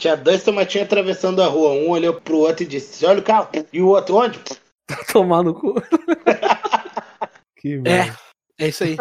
Tinha 0.00 0.16
dois 0.16 0.42
tomatinhos 0.42 0.86
atravessando 0.86 1.42
a 1.42 1.46
rua. 1.46 1.72
Um 1.72 1.90
olhou 1.90 2.14
pro 2.14 2.38
outro 2.38 2.64
e 2.64 2.66
disse: 2.66 3.04
Olha 3.04 3.18
o 3.20 3.22
carro. 3.22 3.50
E 3.70 3.82
o 3.82 3.88
outro 3.88 4.16
onde? 4.16 4.40
Tá 4.90 4.96
tomando 5.12 5.54
cu. 5.54 5.74
que 7.56 7.76
merda. 7.76 8.18
É, 8.58 8.64
é 8.64 8.68
isso 8.70 8.82
aí. 8.82 8.96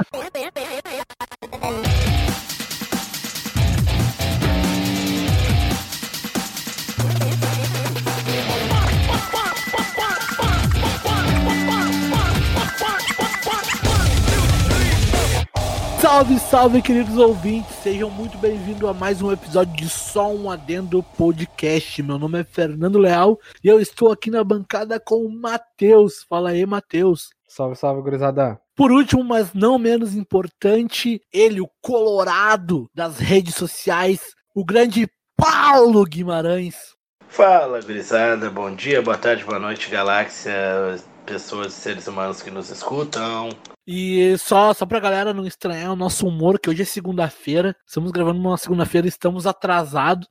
Salve, 16.10 16.40
salve, 16.40 16.82
queridos 16.82 17.18
ouvintes! 17.18 17.72
Sejam 17.84 18.10
muito 18.10 18.36
bem-vindos 18.40 18.90
a 18.90 18.94
mais 18.96 19.22
um 19.22 19.32
episódio 19.32 19.76
de 19.76 19.88
Só 19.88 20.34
um 20.34 20.50
Adendo 20.50 21.04
Podcast. 21.04 22.02
Meu 22.02 22.18
nome 22.18 22.40
é 22.42 22.44
Fernando 22.44 22.98
Leal 22.98 23.40
e 23.64 23.68
eu 23.68 23.80
estou 23.80 24.12
aqui 24.12 24.32
na 24.32 24.44
bancada 24.44 25.00
com 25.00 25.24
o 25.24 25.30
Matheus. 25.32 26.26
Fala 26.28 26.50
aí, 26.50 26.66
Matheus. 26.66 27.30
Salve, 27.48 27.76
salve, 27.76 28.02
gurizada. 28.02 28.60
Por 28.76 28.92
último, 28.92 29.24
mas 29.24 29.54
não 29.54 29.78
menos 29.78 30.16
importante, 30.16 31.22
ele, 31.32 31.62
o 31.62 31.70
colorado 31.80 32.90
das 32.92 33.20
redes 33.20 33.54
sociais, 33.54 34.34
o 34.56 34.66
grande 34.66 35.08
Paulo 35.38 36.04
Guimarães. 36.06 36.96
Fala, 37.28 37.80
gurizada. 37.82 38.50
Bom 38.50 38.74
dia, 38.74 39.00
boa 39.00 39.18
tarde, 39.18 39.46
boa 39.46 39.60
noite, 39.60 39.92
galáxia, 39.92 40.98
pessoas, 41.30 41.74
seres 41.74 42.08
humanos 42.08 42.42
que 42.42 42.50
nos 42.50 42.72
escutam. 42.72 43.50
E 43.86 44.36
só, 44.40 44.74
só 44.74 44.86
pra 44.86 45.00
galera 45.00 45.34
não 45.34 45.46
estranhar 45.46 45.92
o 45.92 45.96
nosso 45.96 46.28
humor, 46.28 46.60
que 46.60 46.70
hoje 46.70 46.82
é 46.82 46.86
segunda-feira. 46.86 47.76
Estamos 47.86 48.12
gravando 48.12 48.40
uma 48.40 48.58
segunda-feira, 48.58 49.08
estamos 49.08 49.46
atrasados. 49.46 50.28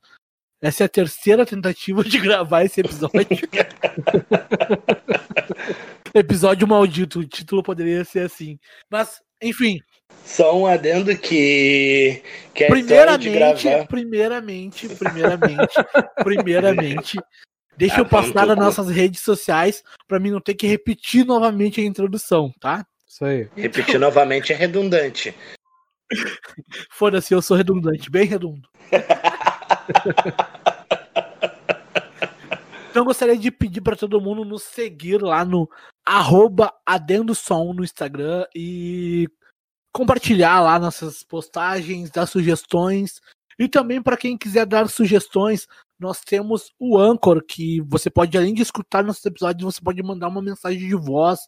Essa 0.61 0.83
é 0.83 0.85
a 0.85 0.89
terceira 0.89 1.45
tentativa 1.45 2.03
de 2.03 2.17
gravar 2.19 2.65
esse 2.65 2.81
episódio. 2.81 3.21
episódio 6.13 6.67
maldito, 6.67 7.19
o 7.19 7.25
título 7.25 7.63
poderia 7.63 8.03
ser 8.03 8.25
assim. 8.25 8.59
Mas, 8.91 9.21
enfim. 9.41 9.79
Só 10.25 10.57
um 10.57 10.67
adendo 10.67 11.15
que. 11.17 12.21
que 12.53 12.65
é 12.65 12.67
primeiramente, 12.67 13.29
gravar... 13.29 13.87
primeiramente, 13.87 14.89
primeiramente, 14.89 15.75
primeiramente. 16.23 17.17
Deixa 17.79 18.01
eu 18.01 18.05
passar 18.05 18.45
nas 18.45 18.57
nossas 18.57 18.89
redes 18.89 19.21
sociais 19.21 19.81
para 20.05 20.19
mim 20.19 20.31
não 20.31 20.41
ter 20.41 20.53
que 20.53 20.67
repetir 20.67 21.25
novamente 21.25 21.79
a 21.79 21.85
introdução, 21.85 22.53
tá? 22.59 22.85
Isso 23.07 23.23
aí. 23.23 23.47
Repetir 23.55 23.95
então... 23.95 24.01
novamente 24.01 24.51
é 24.51 24.55
redundante. 24.55 25.33
Foda-se, 26.91 27.33
eu 27.33 27.41
sou 27.41 27.55
redundante, 27.55 28.11
bem 28.11 28.25
redondo. 28.25 28.67
então 32.91 33.05
gostaria 33.05 33.37
de 33.37 33.49
pedir 33.49 33.79
para 33.79 33.95
todo 33.95 34.19
mundo 34.19 34.43
nos 34.43 34.63
seguir 34.63 35.21
lá 35.21 35.45
no 35.45 35.69
arroba 36.05 36.73
adendosom 36.85 37.73
no 37.73 37.85
Instagram 37.85 38.45
e 38.53 39.29
compartilhar 39.93 40.59
lá 40.59 40.77
nossas 40.77 41.23
postagens, 41.23 42.11
dar 42.11 42.25
sugestões. 42.25 43.21
E 43.57 43.69
também 43.69 44.01
para 44.01 44.17
quem 44.17 44.37
quiser 44.37 44.65
dar 44.65 44.89
sugestões, 44.89 45.65
nós 45.99 46.21
temos 46.21 46.71
o 46.79 46.97
Anchor, 46.97 47.43
que 47.45 47.81
você 47.81 48.09
pode, 48.09 48.37
além 48.37 48.53
de 48.53 48.61
escutar 48.61 49.03
nossos 49.03 49.25
episódios, 49.25 49.75
você 49.75 49.81
pode 49.81 50.01
mandar 50.01 50.29
uma 50.29 50.41
mensagem 50.41 50.79
de 50.79 50.95
voz 50.95 51.39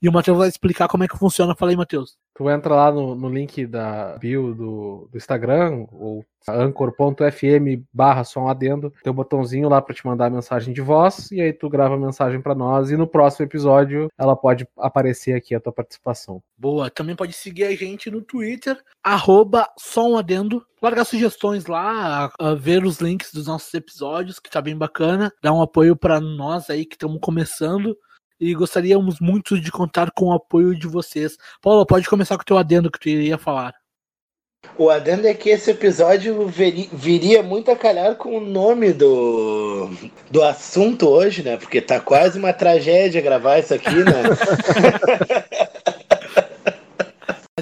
e 0.00 0.08
o 0.08 0.12
Matheus 0.12 0.38
vai 0.38 0.48
explicar 0.48 0.88
como 0.88 1.04
é 1.04 1.08
que 1.08 1.18
funciona. 1.18 1.54
Fala 1.54 1.72
aí, 1.72 1.76
Matheus. 1.76 2.16
Tu 2.34 2.48
entra 2.48 2.74
lá 2.74 2.92
no, 2.92 3.14
no 3.14 3.28
link 3.28 3.66
da 3.66 4.16
bio 4.18 4.54
do, 4.54 5.08
do 5.10 5.16
Instagram, 5.16 5.86
ou 5.90 6.24
anchor.fm 6.48 7.82
barra 7.92 8.22
adendo, 8.48 8.92
tem 9.02 9.12
um 9.12 9.16
botãozinho 9.16 9.68
lá 9.68 9.82
para 9.82 9.94
te 9.94 10.06
mandar 10.06 10.26
a 10.26 10.30
mensagem 10.30 10.72
de 10.72 10.80
voz, 10.80 11.30
e 11.30 11.40
aí 11.40 11.52
tu 11.52 11.68
grava 11.68 11.94
a 11.94 11.98
mensagem 11.98 12.40
para 12.40 12.54
nós, 12.54 12.90
e 12.90 12.96
no 12.96 13.06
próximo 13.06 13.44
episódio 13.44 14.08
ela 14.16 14.36
pode 14.36 14.66
aparecer 14.78 15.34
aqui 15.34 15.54
a 15.54 15.60
tua 15.60 15.72
participação. 15.72 16.42
Boa, 16.56 16.90
também 16.90 17.16
pode 17.16 17.32
seguir 17.32 17.64
a 17.64 17.74
gente 17.74 18.10
no 18.10 18.22
Twitter, 18.22 18.78
arroba 19.02 19.68
adendo, 20.18 20.64
largar 20.80 21.04
sugestões 21.04 21.66
lá, 21.66 22.30
a, 22.38 22.50
a 22.50 22.54
ver 22.54 22.84
os 22.84 23.00
links 23.00 23.32
dos 23.32 23.46
nossos 23.46 23.72
episódios, 23.74 24.38
que 24.38 24.50
tá 24.50 24.62
bem 24.62 24.76
bacana, 24.76 25.32
dar 25.42 25.52
um 25.52 25.62
apoio 25.62 25.96
para 25.96 26.20
nós 26.20 26.70
aí 26.70 26.84
que 26.86 26.94
estamos 26.94 27.18
começando, 27.20 27.96
e 28.40 28.54
gostaríamos 28.54 29.20
muito 29.20 29.60
de 29.60 29.70
contar 29.70 30.10
com 30.10 30.26
o 30.26 30.32
apoio 30.32 30.74
de 30.74 30.86
vocês. 30.86 31.36
Paulo, 31.60 31.86
pode 31.86 32.08
começar 32.08 32.36
com 32.36 32.42
o 32.42 32.46
teu 32.46 32.58
adendo 32.58 32.90
que 32.90 32.98
tu 32.98 33.08
iria 33.08 33.38
falar. 33.38 33.74
O 34.76 34.90
adendo 34.90 35.26
é 35.26 35.34
que 35.34 35.50
esse 35.50 35.70
episódio 35.70 36.46
viria 36.92 37.42
muito 37.42 37.70
a 37.70 37.76
calhar 37.76 38.16
com 38.16 38.36
o 38.36 38.40
nome 38.40 38.92
do, 38.92 39.88
do 40.30 40.42
assunto 40.42 41.08
hoje, 41.08 41.42
né? 41.42 41.56
Porque 41.56 41.80
tá 41.80 42.00
quase 42.00 42.38
uma 42.38 42.52
tragédia 42.52 43.20
gravar 43.20 43.58
isso 43.58 43.74
aqui, 43.74 43.94
né? 43.94 44.22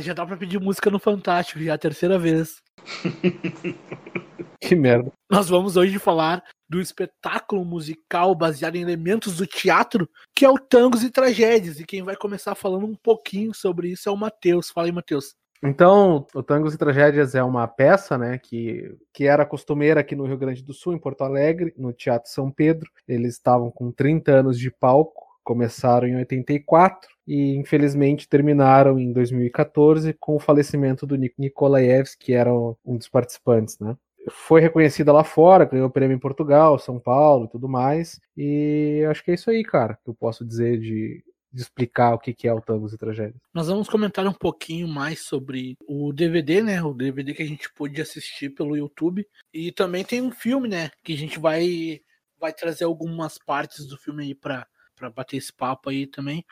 já 0.00 0.14
dá 0.14 0.24
pra 0.24 0.36
pedir 0.36 0.60
música 0.60 0.90
no 0.90 0.98
Fantástico, 0.98 1.60
já 1.60 1.72
é 1.72 1.74
a 1.74 1.78
terceira 1.78 2.18
vez. 2.18 2.62
que 4.60 4.74
merda. 4.74 5.10
Nós 5.30 5.48
vamos 5.48 5.76
hoje 5.76 5.98
falar 5.98 6.42
do 6.68 6.80
espetáculo 6.80 7.64
musical 7.64 8.34
baseado 8.34 8.76
em 8.76 8.82
elementos 8.82 9.36
do 9.36 9.46
teatro, 9.46 10.08
que 10.34 10.44
é 10.44 10.50
o 10.50 10.58
Tangos 10.58 11.02
e 11.02 11.10
Tragédias. 11.10 11.80
E 11.80 11.86
quem 11.86 12.02
vai 12.02 12.16
começar 12.16 12.54
falando 12.54 12.86
um 12.86 12.94
pouquinho 12.94 13.54
sobre 13.54 13.88
isso 13.88 14.08
é 14.08 14.12
o 14.12 14.16
Matheus. 14.16 14.70
Fala 14.70 14.86
aí, 14.86 14.92
Matheus. 14.92 15.34
Então, 15.62 16.26
o 16.34 16.42
Tangos 16.42 16.74
e 16.74 16.78
Tragédias 16.78 17.34
é 17.34 17.42
uma 17.42 17.66
peça, 17.66 18.18
né, 18.18 18.38
que, 18.38 18.94
que 19.12 19.24
era 19.24 19.46
costumeira 19.46 20.00
aqui 20.00 20.14
no 20.14 20.26
Rio 20.26 20.36
Grande 20.36 20.62
do 20.62 20.74
Sul, 20.74 20.92
em 20.92 20.98
Porto 20.98 21.22
Alegre, 21.22 21.72
no 21.76 21.92
Teatro 21.92 22.30
São 22.30 22.50
Pedro. 22.50 22.90
Eles 23.08 23.34
estavam 23.34 23.70
com 23.70 23.90
30 23.90 24.32
anos 24.32 24.58
de 24.58 24.70
palco, 24.70 25.26
começaram 25.42 26.06
em 26.06 26.16
84 26.16 27.08
e 27.26 27.56
infelizmente 27.56 28.28
terminaram 28.28 28.98
em 28.98 29.12
2014 29.12 30.12
com 30.14 30.36
o 30.36 30.40
falecimento 30.40 31.06
do 31.06 31.16
Nikolaevski, 31.16 32.26
que 32.26 32.32
era 32.32 32.52
um 32.52 32.96
dos 32.96 33.08
participantes, 33.08 33.78
né? 33.78 33.96
Foi 34.30 34.60
reconhecida 34.60 35.12
lá 35.12 35.22
fora, 35.22 35.64
ganhou 35.64 35.90
prêmio 35.90 36.14
em 36.16 36.20
Portugal, 36.20 36.78
São 36.78 36.98
Paulo 36.98 37.46
e 37.46 37.48
tudo 37.48 37.68
mais. 37.68 38.20
E 38.36 39.04
acho 39.10 39.22
que 39.24 39.30
é 39.30 39.34
isso 39.34 39.50
aí, 39.50 39.62
cara, 39.62 39.98
que 40.02 40.10
eu 40.10 40.14
posso 40.14 40.44
dizer 40.44 40.78
de, 40.78 41.24
de 41.52 41.62
explicar 41.62 42.14
o 42.14 42.18
que, 42.18 42.46
é 42.46 42.52
o 42.52 42.60
Tangos 42.60 42.92
e 42.92 42.98
Tragédias. 42.98 43.40
Nós 43.54 43.68
vamos 43.68 43.88
comentar 43.88 44.26
um 44.26 44.32
pouquinho 44.32 44.88
mais 44.88 45.24
sobre 45.24 45.76
o 45.86 46.12
DVD, 46.12 46.62
né? 46.62 46.82
O 46.82 46.92
DVD 46.92 47.34
que 47.34 47.42
a 47.42 47.46
gente 47.46 47.72
pôde 47.72 48.00
assistir 48.00 48.50
pelo 48.50 48.76
YouTube. 48.76 49.26
E 49.52 49.72
também 49.72 50.04
tem 50.04 50.20
um 50.20 50.30
filme, 50.30 50.68
né? 50.68 50.90
Que 51.04 51.12
a 51.12 51.16
gente 51.16 51.38
vai, 51.38 52.00
vai 52.38 52.52
trazer 52.52 52.84
algumas 52.84 53.38
partes 53.38 53.86
do 53.86 53.96
filme 53.96 54.24
aí 54.24 54.34
pra, 54.34 54.66
pra 54.94 55.10
bater 55.10 55.36
esse 55.36 55.52
papo 55.52 55.88
aí 55.88 56.06
também. 56.06 56.44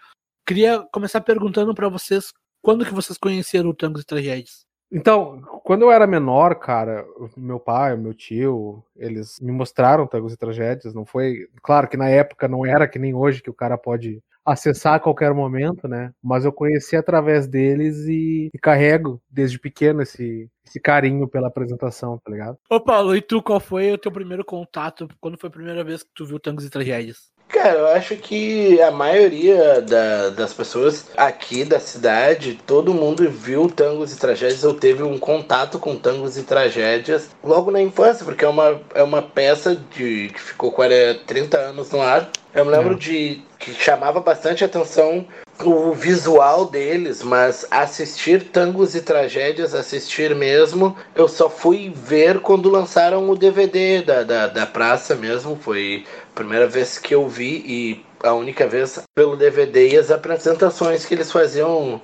Queria 0.47 0.81
começar 0.93 1.21
perguntando 1.21 1.75
para 1.75 1.89
vocês 1.89 2.33
quando 2.63 2.85
que 2.85 2.95
vocês 2.95 3.19
conheceram 3.19 3.71
o 3.71 3.75
Tangos 3.75 4.03
e 4.03 4.07
Tragédias? 4.07 4.65
Então, 4.95 5.41
quando 5.65 5.83
eu 5.83 5.91
era 5.91 6.07
menor, 6.07 6.55
cara, 6.55 7.05
meu 7.37 7.59
pai, 7.59 7.97
meu 7.97 8.15
tio, 8.15 8.81
eles 8.97 9.41
me 9.41 9.51
mostraram 9.51 10.07
Tangos 10.07 10.33
e 10.33 10.37
Tragédias. 10.37 10.95
Não 10.95 11.05
foi. 11.05 11.49
Claro 11.61 11.89
que 11.89 11.97
na 11.97 12.09
época 12.09 12.47
não 12.47 12.65
era 12.65 12.87
que 12.87 12.97
nem 12.97 13.13
hoje, 13.13 13.43
que 13.43 13.51
o 13.51 13.55
cara 13.55 13.77
pode 13.77 14.23
acessar 14.45 14.95
a 14.95 15.01
qualquer 15.01 15.35
momento, 15.35 15.89
né? 15.89 16.13
Mas 16.23 16.45
eu 16.45 16.53
conheci 16.53 16.95
através 16.95 17.49
deles 17.49 18.07
e, 18.07 18.51
e 18.55 18.59
carrego 18.59 19.21
desde 19.29 19.59
pequeno 19.59 20.03
esse, 20.03 20.49
esse 20.65 20.79
carinho 20.79 21.27
pela 21.27 21.49
apresentação, 21.49 22.21
tá 22.23 22.31
ligado? 22.31 22.57
Ô 22.71 22.79
Paulo, 22.79 23.17
e 23.17 23.23
tu, 23.23 23.43
qual 23.43 23.59
foi 23.59 23.93
o 23.93 23.99
teu 23.99 24.13
primeiro 24.13 24.45
contato? 24.45 25.09
Quando 25.21 25.39
foi 25.39 25.49
a 25.49 25.53
primeira 25.53 25.83
vez 25.83 26.05
que 26.05 26.11
tu 26.15 26.25
viu 26.25 26.39
Tangos 26.39 26.65
e 26.65 26.71
Tragédias? 26.71 27.33
Cara, 27.55 27.79
eu 27.79 27.87
acho 27.87 28.17
que 28.17 28.83
a 28.83 28.91
maioria 28.91 29.81
da, 29.81 30.31
das 30.31 30.53
pessoas 30.53 31.07
aqui 31.17 31.65
da 31.65 31.79
cidade, 31.79 32.59
todo 32.67 32.93
mundo 32.93 33.31
viu 33.31 33.71
tangos 33.71 34.13
e 34.13 34.19
tragédias 34.19 34.65
ou 34.65 34.75
teve 34.75 35.05
um 35.05 35.17
contato 35.21 35.79
com 35.79 35.95
tangos 35.95 36.37
e 36.37 36.43
tragédias 36.43 37.31
logo 37.45 37.71
na 37.71 37.81
infância, 37.81 38.25
porque 38.25 38.45
é 38.45 38.49
uma, 38.49 38.81
é 38.93 39.05
uma 39.05 39.23
peça 39.23 39.81
de, 39.93 40.31
que 40.35 40.41
ficou 40.41 40.73
40, 40.73 41.21
30 41.27 41.57
anos 41.57 41.93
no 41.93 42.03
ar. 42.03 42.29
Eu 42.53 42.65
me 42.65 42.73
lembro 42.73 42.95
é. 42.95 42.99
de 42.99 43.43
que 43.57 43.73
chamava 43.73 44.19
bastante 44.19 44.65
atenção 44.65 45.25
o 45.63 45.93
visual 45.93 46.67
deles, 46.67 47.23
mas 47.23 47.67
assistir 47.71 48.45
tangos 48.45 48.95
e 48.95 49.01
tragédias, 49.01 49.75
assistir 49.75 50.35
mesmo, 50.35 50.97
eu 51.15 51.29
só 51.29 51.49
fui 51.49 51.93
ver 51.95 52.41
quando 52.41 52.69
lançaram 52.69 53.29
o 53.31 53.37
DVD 53.37 54.03
da, 54.03 54.23
da, 54.23 54.47
da 54.49 54.67
praça 54.67 55.15
mesmo. 55.15 55.57
Foi 55.57 56.05
primeira 56.35 56.67
vez 56.67 56.99
que 56.99 57.15
eu 57.15 57.29
vi 57.29 57.63
e 57.65 58.07
a 58.23 58.33
única 58.33 58.67
vez 58.67 59.03
pelo 59.15 59.37
DVD 59.37 59.91
e 59.91 59.97
as 59.97 60.11
apresentações 60.11 61.07
que 61.07 61.15
eles 61.15 61.31
faziam 61.31 62.03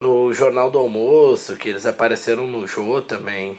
no 0.00 0.32
Jornal 0.32 0.70
do 0.70 0.78
Almoço, 0.78 1.56
que 1.56 1.70
eles 1.70 1.86
apareceram 1.86 2.46
no 2.46 2.66
show 2.68 3.02
também. 3.02 3.58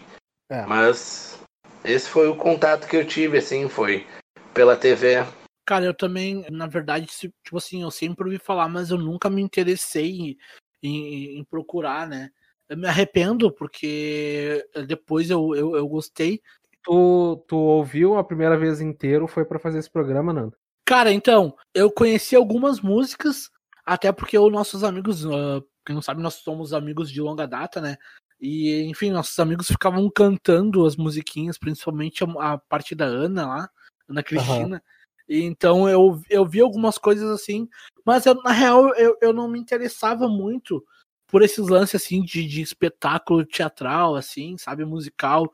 É. 0.50 0.66
Mas 0.66 1.40
esse 1.84 2.10
foi 2.10 2.28
o 2.28 2.36
contato 2.36 2.88
que 2.88 2.96
eu 2.96 3.06
tive, 3.06 3.38
assim, 3.38 3.68
foi 3.68 4.06
pela 4.54 4.78
TV. 4.78 5.26
Cara, 5.66 5.86
eu 5.86 5.94
também, 5.94 6.46
na 6.52 6.68
verdade, 6.68 7.08
tipo 7.08 7.58
assim, 7.58 7.82
eu 7.82 7.92
sempre 7.92 8.26
ouvi 8.26 8.38
falar, 8.38 8.70
mas 8.70 8.92
eu 8.92 8.98
nunca 8.98 9.30
me 9.30 9.42
interessei 9.42 10.12
em, 10.12 10.38
em, 10.84 11.40
em 11.40 11.44
procurar, 11.44 12.08
né? 12.08 12.30
Eu 12.70 12.78
me 12.78 12.88
arrependo, 12.88 13.52
porque 13.52 14.66
depois 14.88 15.30
eu, 15.30 15.56
eu, 15.56 15.76
eu 15.76 15.88
gostei. 15.88 16.42
Tu, 16.86 17.44
tu 17.48 17.58
ouviu 17.58 18.16
a 18.16 18.24
primeira 18.24 18.58
vez 18.58 18.80
inteiro 18.80 19.28
foi 19.28 19.44
para 19.44 19.60
fazer 19.60 19.80
esse 19.80 19.90
programa, 19.90 20.32
Nando? 20.32 20.56
Cara, 20.86 21.12
então, 21.12 21.58
eu 21.74 21.92
conheci 21.92 22.36
algumas 22.36 22.80
músicas, 22.80 23.50
até 23.84 24.12
porque 24.12 24.38
os 24.38 24.52
nossos 24.52 24.84
amigos, 24.84 25.26
uh, 25.26 25.66
quem 25.84 25.96
não 25.96 26.02
sabe, 26.02 26.22
nós 26.22 26.36
somos 26.36 26.74
amigos 26.74 27.12
de 27.12 27.20
longa 27.20 27.48
data, 27.48 27.82
né? 27.82 27.98
E, 28.40 28.84
enfim, 28.84 29.10
nossos 29.10 29.38
amigos 29.40 29.68
ficavam 29.68 30.08
cantando 30.10 30.86
as 30.86 30.96
musiquinhas, 30.96 31.58
principalmente 31.58 32.24
a, 32.24 32.54
a 32.54 32.58
parte 32.58 32.94
da 32.94 33.06
Ana 33.06 33.48
lá, 33.48 33.70
Ana 34.08 34.22
Cristina. 34.22 34.76
Uhum. 34.76 34.82
E, 35.28 35.42
então 35.42 35.90
eu, 35.90 36.22
eu 36.30 36.46
vi 36.46 36.62
algumas 36.62 37.00
coisas 37.00 37.28
assim, 37.32 37.68
mas 38.06 38.28
eu, 38.28 38.36
na 38.44 38.52
real 38.52 38.94
eu, 38.96 39.18
eu 39.20 39.34
não 39.34 39.48
me 39.48 39.58
interessava 39.58 40.28
muito 40.28 40.86
por 41.26 41.42
esses 41.42 41.68
lances 41.68 42.04
assim 42.04 42.22
de, 42.22 42.46
de 42.46 42.62
espetáculo 42.62 43.44
teatral, 43.44 44.16
assim, 44.16 44.56
sabe, 44.60 44.86
musical. 44.86 45.52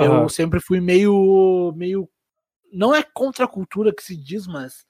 Uhum. 0.00 0.22
Eu 0.22 0.28
sempre 0.28 0.60
fui 0.60 0.80
meio. 0.80 1.72
meio. 1.76 2.08
Não 2.72 2.94
é 2.94 3.02
contra 3.02 3.44
a 3.44 3.48
cultura 3.48 3.94
que 3.94 4.02
se 4.02 4.16
diz, 4.16 4.46
mas. 4.46 4.86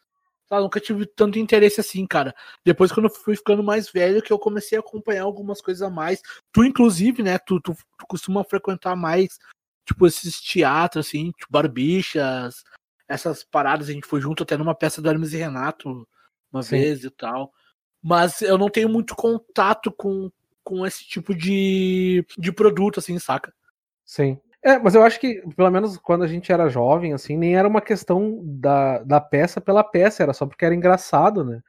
Sabe, 0.48 0.62
nunca 0.62 0.80
tive 0.80 1.06
tanto 1.06 1.38
interesse 1.38 1.80
assim, 1.80 2.04
cara. 2.06 2.34
Depois, 2.64 2.90
quando 2.90 3.06
eu 3.06 3.14
fui 3.14 3.36
ficando 3.36 3.62
mais 3.62 3.88
velho, 3.88 4.20
que 4.20 4.32
eu 4.32 4.38
comecei 4.38 4.76
a 4.76 4.80
acompanhar 4.80 5.22
algumas 5.22 5.60
coisas 5.60 5.80
a 5.80 5.88
mais. 5.88 6.20
Tu, 6.52 6.64
inclusive, 6.64 7.22
né, 7.22 7.38
tu, 7.38 7.60
tu, 7.60 7.72
tu 7.72 8.06
costuma 8.08 8.42
frequentar 8.42 8.96
mais, 8.96 9.38
tipo, 9.86 10.06
esses 10.06 10.40
teatros, 10.40 11.06
assim, 11.06 11.30
tipo, 11.30 11.52
barbichas, 11.52 12.64
essas 13.08 13.44
paradas. 13.44 13.88
A 13.88 13.92
gente 13.92 14.08
foi 14.08 14.20
junto 14.20 14.42
até 14.42 14.56
numa 14.56 14.74
peça 14.74 15.00
do 15.00 15.08
Hermes 15.08 15.32
e 15.32 15.36
Renato 15.36 16.06
uma 16.52 16.62
Sim. 16.62 16.70
vez 16.70 17.04
e 17.04 17.10
tal. 17.10 17.52
Mas 18.02 18.42
eu 18.42 18.58
não 18.58 18.68
tenho 18.68 18.88
muito 18.88 19.14
contato 19.14 19.92
com, 19.92 20.30
com 20.64 20.86
esse 20.86 21.04
tipo 21.04 21.34
de, 21.34 22.24
de 22.38 22.50
produto, 22.50 22.98
assim, 22.98 23.18
saca? 23.18 23.54
Sim. 24.04 24.40
É, 24.62 24.78
mas 24.78 24.94
eu 24.94 25.02
acho 25.02 25.18
que, 25.18 25.42
pelo 25.56 25.70
menos 25.70 25.96
quando 25.96 26.22
a 26.22 26.26
gente 26.28 26.52
era 26.52 26.68
jovem, 26.68 27.12
assim, 27.14 27.36
nem 27.36 27.56
era 27.56 27.66
uma 27.66 27.80
questão 27.80 28.40
da, 28.42 28.98
da 28.98 29.20
peça 29.20 29.60
pela 29.60 29.82
peça, 29.82 30.22
era 30.22 30.34
só 30.34 30.44
porque 30.46 30.64
era 30.64 30.74
engraçado, 30.74 31.42
né? 31.42 31.62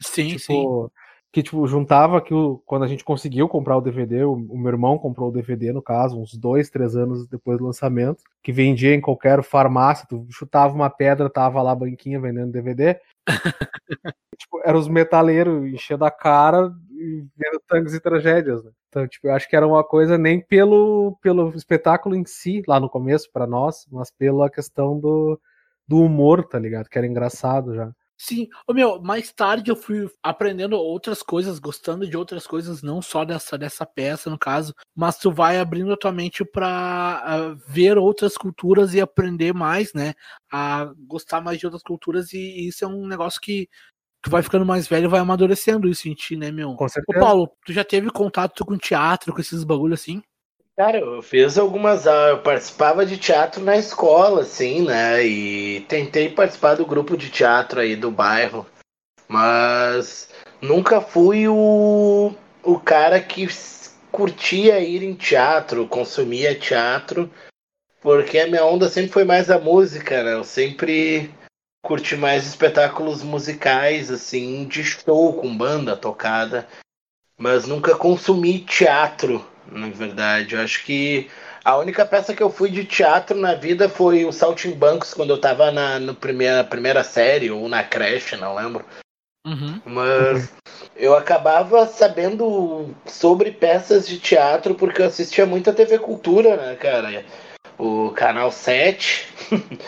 Sim, 0.00 0.28
tipo, 0.28 0.40
sim. 0.40 0.90
Que, 1.38 1.42
tipo, 1.44 1.64
juntava 1.68 2.20
que 2.20 2.34
o, 2.34 2.60
quando 2.66 2.82
a 2.82 2.88
gente 2.88 3.04
conseguiu 3.04 3.48
comprar 3.48 3.76
o 3.76 3.80
DVD, 3.80 4.24
o, 4.24 4.32
o, 4.32 4.58
meu 4.58 4.72
irmão 4.72 4.98
comprou 4.98 5.28
o 5.28 5.32
DVD, 5.32 5.72
no 5.72 5.80
caso, 5.80 6.20
uns 6.20 6.36
dois, 6.36 6.68
três 6.68 6.96
anos 6.96 7.28
depois 7.28 7.58
do 7.58 7.64
lançamento, 7.64 8.24
que 8.42 8.50
vendia 8.50 8.92
em 8.92 9.00
qualquer 9.00 9.40
farmácia, 9.44 10.04
tu 10.08 10.26
chutava 10.30 10.74
uma 10.74 10.90
pedra, 10.90 11.30
tava 11.30 11.62
lá 11.62 11.70
a 11.70 11.76
banquinha 11.76 12.20
vendendo 12.20 12.50
DVD. 12.50 12.98
tipo, 14.36 14.60
eram 14.64 14.80
os 14.80 14.88
metaleiros 14.88 15.64
enchendo 15.72 16.04
a 16.04 16.10
cara 16.10 16.72
e 16.90 17.24
vendo 17.36 17.62
tangos 17.68 17.94
e 17.94 18.00
tragédias, 18.00 18.64
né? 18.64 18.72
Então, 18.88 19.06
tipo, 19.06 19.28
eu 19.28 19.34
acho 19.34 19.48
que 19.48 19.54
era 19.54 19.64
uma 19.66 19.84
coisa 19.84 20.18
nem 20.18 20.40
pelo, 20.40 21.16
pelo 21.22 21.50
espetáculo 21.50 22.16
em 22.16 22.24
si, 22.24 22.64
lá 22.66 22.80
no 22.80 22.90
começo, 22.90 23.30
para 23.32 23.46
nós, 23.46 23.86
mas 23.92 24.10
pela 24.10 24.50
questão 24.50 24.98
do, 24.98 25.40
do 25.86 26.00
humor, 26.00 26.42
tá 26.48 26.58
ligado? 26.58 26.88
Que 26.88 26.98
era 26.98 27.06
engraçado 27.06 27.76
já. 27.76 27.92
Sim, 28.20 28.48
o 28.66 28.74
meu, 28.74 29.00
mais 29.00 29.32
tarde 29.32 29.70
eu 29.70 29.76
fui 29.76 30.10
aprendendo 30.20 30.76
outras 30.76 31.22
coisas, 31.22 31.60
gostando 31.60 32.04
de 32.04 32.16
outras 32.16 32.48
coisas, 32.48 32.82
não 32.82 33.00
só 33.00 33.24
dessa, 33.24 33.56
dessa 33.56 33.86
peça, 33.86 34.28
no 34.28 34.36
caso, 34.36 34.74
mas 34.94 35.16
tu 35.18 35.30
vai 35.30 35.56
abrindo 35.56 35.92
a 35.92 35.96
tua 35.96 36.10
mente 36.10 36.44
pra 36.44 37.22
uh, 37.24 37.72
ver 37.72 37.96
outras 37.96 38.36
culturas 38.36 38.92
e 38.92 39.00
aprender 39.00 39.54
mais, 39.54 39.94
né? 39.94 40.14
A 40.52 40.92
gostar 41.06 41.40
mais 41.40 41.60
de 41.60 41.66
outras 41.66 41.82
culturas, 41.84 42.32
e, 42.32 42.38
e 42.38 42.68
isso 42.68 42.84
é 42.84 42.88
um 42.88 43.06
negócio 43.06 43.40
que 43.40 43.68
tu 44.20 44.30
vai 44.30 44.42
ficando 44.42 44.66
mais 44.66 44.88
velho 44.88 45.08
vai 45.08 45.20
amadurecendo 45.20 45.88
isso 45.88 46.08
em 46.08 46.14
ti, 46.14 46.36
né, 46.36 46.50
meu? 46.50 46.74
Com 46.74 46.88
certeza. 46.88 47.20
Ô, 47.20 47.24
Paulo, 47.24 47.52
tu 47.64 47.72
já 47.72 47.84
teve 47.84 48.10
contato 48.10 48.64
com 48.64 48.76
teatro, 48.76 49.32
com 49.32 49.40
esses 49.40 49.62
bagulho 49.62 49.94
assim? 49.94 50.20
Cara, 50.78 51.00
eu 51.00 51.20
fiz 51.20 51.58
algumas 51.58 52.06
eu 52.06 52.40
participava 52.40 53.04
de 53.04 53.18
teatro 53.18 53.60
na 53.64 53.76
escola, 53.76 54.42
assim, 54.42 54.82
né? 54.82 55.26
E 55.26 55.80
tentei 55.88 56.28
participar 56.28 56.76
do 56.76 56.86
grupo 56.86 57.16
de 57.16 57.30
teatro 57.30 57.80
aí 57.80 57.96
do 57.96 58.12
bairro, 58.12 58.64
mas 59.26 60.32
nunca 60.62 61.00
fui 61.00 61.48
o, 61.48 62.32
o 62.62 62.78
cara 62.78 63.20
que 63.20 63.48
curtia 64.12 64.78
ir 64.78 65.02
em 65.02 65.16
teatro, 65.16 65.88
consumia 65.88 66.56
teatro, 66.56 67.28
porque 68.00 68.38
a 68.38 68.46
minha 68.46 68.64
onda 68.64 68.88
sempre 68.88 69.10
foi 69.10 69.24
mais 69.24 69.50
a 69.50 69.58
música, 69.58 70.22
né? 70.22 70.34
Eu 70.34 70.44
sempre 70.44 71.34
curti 71.84 72.16
mais 72.16 72.46
espetáculos 72.46 73.24
musicais, 73.24 74.12
assim, 74.12 74.64
de 74.68 74.84
show 74.84 75.32
com 75.32 75.58
banda 75.58 75.96
tocada, 75.96 76.68
mas 77.36 77.66
nunca 77.66 77.96
consumi 77.96 78.60
teatro, 78.60 79.44
na 79.70 79.88
verdade. 79.88 80.54
Eu 80.54 80.60
acho 80.60 80.84
que 80.84 81.28
a 81.64 81.76
única 81.76 82.06
peça 82.06 82.34
que 82.34 82.42
eu 82.42 82.50
fui 82.50 82.70
de 82.70 82.84
teatro 82.84 83.36
na 83.38 83.54
vida 83.54 83.88
foi 83.88 84.24
o 84.24 84.32
Saltimbancos, 84.32 85.14
quando 85.14 85.30
eu 85.30 85.40
tava 85.40 85.70
na 85.70 85.98
no 85.98 86.14
primeira, 86.14 86.64
primeira 86.64 87.04
série, 87.04 87.50
ou 87.50 87.68
na 87.68 87.82
creche, 87.82 88.36
não 88.36 88.54
lembro. 88.54 88.84
Uhum. 89.46 89.80
Mas 89.84 90.52
eu 90.96 91.14
acabava 91.14 91.86
sabendo 91.86 92.94
sobre 93.06 93.50
peças 93.50 94.06
de 94.06 94.18
teatro 94.18 94.74
porque 94.74 95.00
eu 95.00 95.06
assistia 95.06 95.46
muito 95.46 95.70
a 95.70 95.72
TV 95.72 95.98
Cultura, 95.98 96.56
né, 96.56 96.74
cara? 96.76 97.24
O 97.78 98.10
Canal 98.10 98.50
7. 98.50 99.28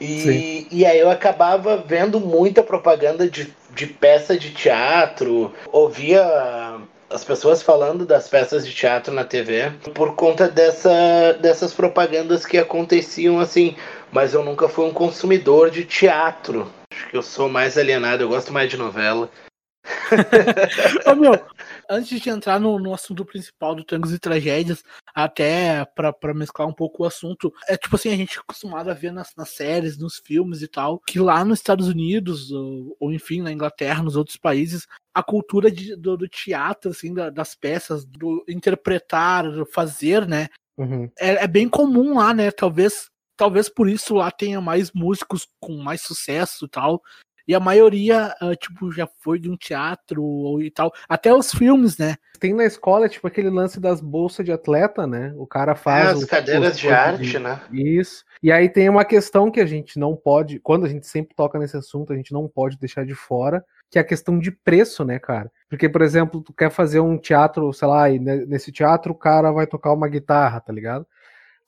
E, 0.00 0.66
e 0.70 0.86
aí 0.86 0.98
eu 0.98 1.10
acabava 1.10 1.76
vendo 1.76 2.18
muita 2.18 2.62
propaganda 2.62 3.28
de, 3.28 3.54
de 3.74 3.86
peça 3.86 4.34
de 4.34 4.50
teatro, 4.50 5.52
ouvia 5.70 6.69
as 7.10 7.24
pessoas 7.24 7.60
falando 7.60 8.06
das 8.06 8.28
peças 8.28 8.66
de 8.66 8.72
teatro 8.72 9.12
na 9.12 9.24
TV 9.24 9.72
por 9.94 10.14
conta 10.14 10.48
dessa, 10.48 11.36
dessas 11.40 11.74
propagandas 11.74 12.46
que 12.46 12.56
aconteciam 12.56 13.40
assim. 13.40 13.76
Mas 14.12 14.32
eu 14.32 14.44
nunca 14.44 14.68
fui 14.68 14.84
um 14.84 14.92
consumidor 14.92 15.70
de 15.70 15.84
teatro. 15.84 16.70
Acho 16.92 17.08
que 17.08 17.16
eu 17.16 17.22
sou 17.22 17.48
mais 17.48 17.76
alienado, 17.76 18.22
eu 18.22 18.28
gosto 18.28 18.52
mais 18.52 18.70
de 18.70 18.76
novela. 18.76 19.28
Ô, 21.06 21.14
meu, 21.14 21.32
antes 21.88 22.20
de 22.20 22.30
entrar 22.30 22.60
no, 22.60 22.78
no 22.78 22.94
assunto 22.94 23.24
principal 23.24 23.74
do 23.74 23.84
Tangos 23.84 24.12
e 24.12 24.18
Tragédias, 24.18 24.82
até 25.14 25.84
para 25.84 26.34
mesclar 26.34 26.68
um 26.68 26.72
pouco 26.72 27.02
o 27.02 27.06
assunto, 27.06 27.52
é 27.68 27.76
tipo 27.76 27.96
assim, 27.96 28.12
a 28.12 28.16
gente 28.16 28.36
é 28.36 28.40
acostumado 28.40 28.90
a 28.90 28.94
ver 28.94 29.12
nas, 29.12 29.34
nas 29.36 29.50
séries, 29.50 29.98
nos 29.98 30.18
filmes 30.18 30.62
e 30.62 30.68
tal, 30.68 30.98
que 31.00 31.18
lá 31.18 31.44
nos 31.44 31.58
Estados 31.58 31.88
Unidos, 31.88 32.50
ou, 32.50 32.96
ou 32.98 33.12
enfim, 33.12 33.42
na 33.42 33.52
Inglaterra, 33.52 34.02
nos 34.02 34.16
outros 34.16 34.36
países, 34.36 34.86
a 35.14 35.22
cultura 35.22 35.70
de, 35.70 35.96
do, 35.96 36.16
do, 36.16 36.28
teatro, 36.28 36.90
assim, 36.90 37.12
da, 37.12 37.30
das 37.30 37.54
peças, 37.54 38.04
do 38.04 38.44
interpretar, 38.48 39.50
do 39.50 39.66
fazer, 39.66 40.26
né? 40.26 40.48
Uhum. 40.78 41.10
É, 41.18 41.44
é 41.44 41.46
bem 41.46 41.68
comum 41.68 42.16
lá, 42.16 42.32
né? 42.32 42.50
Talvez 42.50 43.10
talvez 43.36 43.70
por 43.70 43.88
isso 43.88 44.14
lá 44.14 44.30
tenha 44.30 44.60
mais 44.60 44.92
músicos 44.92 45.48
com 45.58 45.74
mais 45.78 46.02
sucesso 46.02 46.66
e 46.66 46.68
tal. 46.68 47.02
E 47.50 47.54
a 47.54 47.58
maioria, 47.58 48.32
uh, 48.40 48.54
tipo, 48.54 48.92
já 48.92 49.08
foi 49.18 49.40
de 49.40 49.50
um 49.50 49.56
teatro 49.56 50.22
ou 50.22 50.62
e 50.62 50.70
tal. 50.70 50.92
Até 51.08 51.34
os 51.34 51.50
filmes, 51.50 51.98
né? 51.98 52.14
Tem 52.38 52.54
na 52.54 52.64
escola, 52.64 53.08
tipo, 53.08 53.26
aquele 53.26 53.50
lance 53.50 53.80
das 53.80 54.00
bolsas 54.00 54.46
de 54.46 54.52
atleta, 54.52 55.04
né? 55.04 55.34
O 55.36 55.48
cara 55.48 55.74
faz. 55.74 56.06
É, 56.06 56.12
as 56.12 56.24
cadeiras 56.24 56.78
de 56.78 56.88
arte, 56.88 57.24
de... 57.24 57.38
né? 57.40 57.60
Isso. 57.72 58.24
E 58.40 58.52
aí 58.52 58.68
tem 58.68 58.88
uma 58.88 59.04
questão 59.04 59.50
que 59.50 59.58
a 59.58 59.66
gente 59.66 59.98
não 59.98 60.14
pode. 60.14 60.60
Quando 60.60 60.86
a 60.86 60.88
gente 60.88 61.08
sempre 61.08 61.34
toca 61.34 61.58
nesse 61.58 61.76
assunto, 61.76 62.12
a 62.12 62.16
gente 62.16 62.32
não 62.32 62.46
pode 62.46 62.78
deixar 62.78 63.04
de 63.04 63.16
fora, 63.16 63.64
que 63.90 63.98
é 63.98 64.00
a 64.00 64.04
questão 64.04 64.38
de 64.38 64.52
preço, 64.52 65.04
né, 65.04 65.18
cara? 65.18 65.50
Porque, 65.68 65.88
por 65.88 66.02
exemplo, 66.02 66.40
tu 66.40 66.52
quer 66.52 66.70
fazer 66.70 67.00
um 67.00 67.18
teatro, 67.18 67.72
sei 67.72 67.88
lá, 67.88 68.08
e 68.08 68.20
nesse 68.20 68.70
teatro 68.70 69.10
o 69.10 69.18
cara 69.18 69.50
vai 69.50 69.66
tocar 69.66 69.92
uma 69.92 70.06
guitarra, 70.06 70.60
tá 70.60 70.72
ligado? 70.72 71.04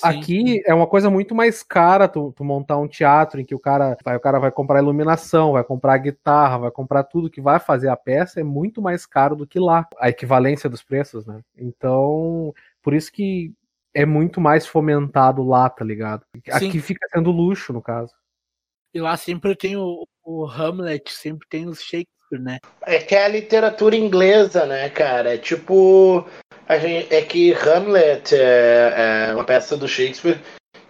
Aqui 0.02 0.62
é 0.66 0.74
uma 0.74 0.86
coisa 0.86 1.10
muito 1.10 1.34
mais 1.34 1.62
cara 1.62 2.08
tu, 2.08 2.32
tu, 2.32 2.44
montar 2.44 2.76
um 2.78 2.88
teatro 2.88 3.40
em 3.40 3.44
que 3.44 3.54
o 3.54 3.58
cara 3.58 3.96
vai, 4.04 4.16
o 4.16 4.20
cara 4.20 4.38
vai 4.38 4.50
comprar 4.50 4.80
iluminação, 4.80 5.52
vai 5.52 5.62
comprar 5.62 5.98
guitarra, 5.98 6.58
vai 6.58 6.70
comprar 6.70 7.04
tudo 7.04 7.30
que 7.30 7.40
vai 7.40 7.60
fazer 7.60 7.88
a 7.88 7.96
peça, 7.96 8.40
é 8.40 8.44
muito 8.44 8.82
mais 8.82 9.06
caro 9.06 9.36
do 9.36 9.46
que 9.46 9.60
lá, 9.60 9.86
a 9.98 10.08
equivalência 10.08 10.68
dos 10.68 10.82
preços, 10.82 11.26
né? 11.26 11.40
Então, 11.56 12.54
por 12.82 12.94
isso 12.94 13.12
que 13.12 13.52
é 13.94 14.06
muito 14.06 14.40
mais 14.40 14.66
fomentado 14.66 15.42
lá, 15.42 15.68
tá 15.68 15.84
ligado? 15.84 16.24
Aqui 16.50 16.72
Sim. 16.72 16.80
fica 16.80 17.06
sendo 17.12 17.30
luxo, 17.30 17.72
no 17.72 17.82
caso. 17.82 18.14
E 18.94 19.00
lá 19.00 19.16
sempre 19.16 19.54
tem 19.56 19.76
o, 19.76 20.06
o 20.24 20.46
Hamlet, 20.46 21.12
sempre 21.12 21.46
tem 21.48 21.66
os 21.66 21.80
Shakespeare, 21.80 22.06
né? 22.38 22.58
É 22.86 22.98
que 22.98 23.14
é 23.14 23.24
a 23.24 23.28
literatura 23.28 23.96
inglesa, 23.96 24.66
né, 24.66 24.88
cara? 24.88 25.34
É 25.34 25.38
tipo 25.38 26.26
Gente, 26.78 27.14
é 27.14 27.20
que 27.22 27.52
Hamlet 27.52 28.34
é, 28.34 29.28
é 29.28 29.34
uma 29.34 29.44
peça 29.44 29.76
do 29.76 29.88
Shakespeare 29.88 30.40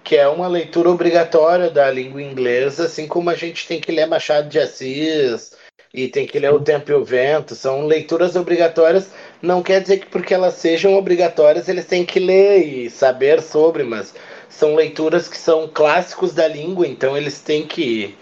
que 0.05 0.17
é 0.17 0.29
uma 0.29 0.49
leitura 0.49 0.91
obrigatória 0.91 1.71
da 1.71 1.91
língua 1.91 2.23
inglesa, 2.23 2.87
assim 2.87 3.07
como 3.07 3.31
a 3.31 3.35
gente 3.35 3.67
tem 3.67 3.81
que 3.81 3.93
ler 3.93 4.07
Machado 4.07 4.49
de 4.49 4.59
Assis 4.59 5.53
e 5.95 6.09
tem 6.09 6.27
que 6.27 6.39
ler 6.39 6.53
O 6.53 6.61
Tempo 6.61 6.91
e 6.91 6.95
o 6.95 7.05
Vento, 7.05 7.55
são 7.55 7.87
leituras 7.87 8.35
obrigatórias. 8.35 9.11
Não 9.41 9.63
quer 9.63 9.81
dizer 9.81 9.99
que 9.99 10.07
porque 10.07 10.35
elas 10.35 10.55
sejam 10.55 10.95
obrigatórias 10.95 11.69
eles 11.69 11.87
têm 11.87 12.05
que 12.05 12.19
ler 12.19 12.67
e 12.67 12.91
saber 12.91 13.41
sobre, 13.41 13.85
mas 13.85 14.15
são 14.49 14.75
leituras 14.75 15.29
que 15.29 15.39
são 15.39 15.69
clássicos 15.69 16.33
da 16.33 16.47
língua, 16.49 16.87
então 16.87 17.17
eles 17.17 17.41
têm 17.41 17.67
que, 17.67 18.17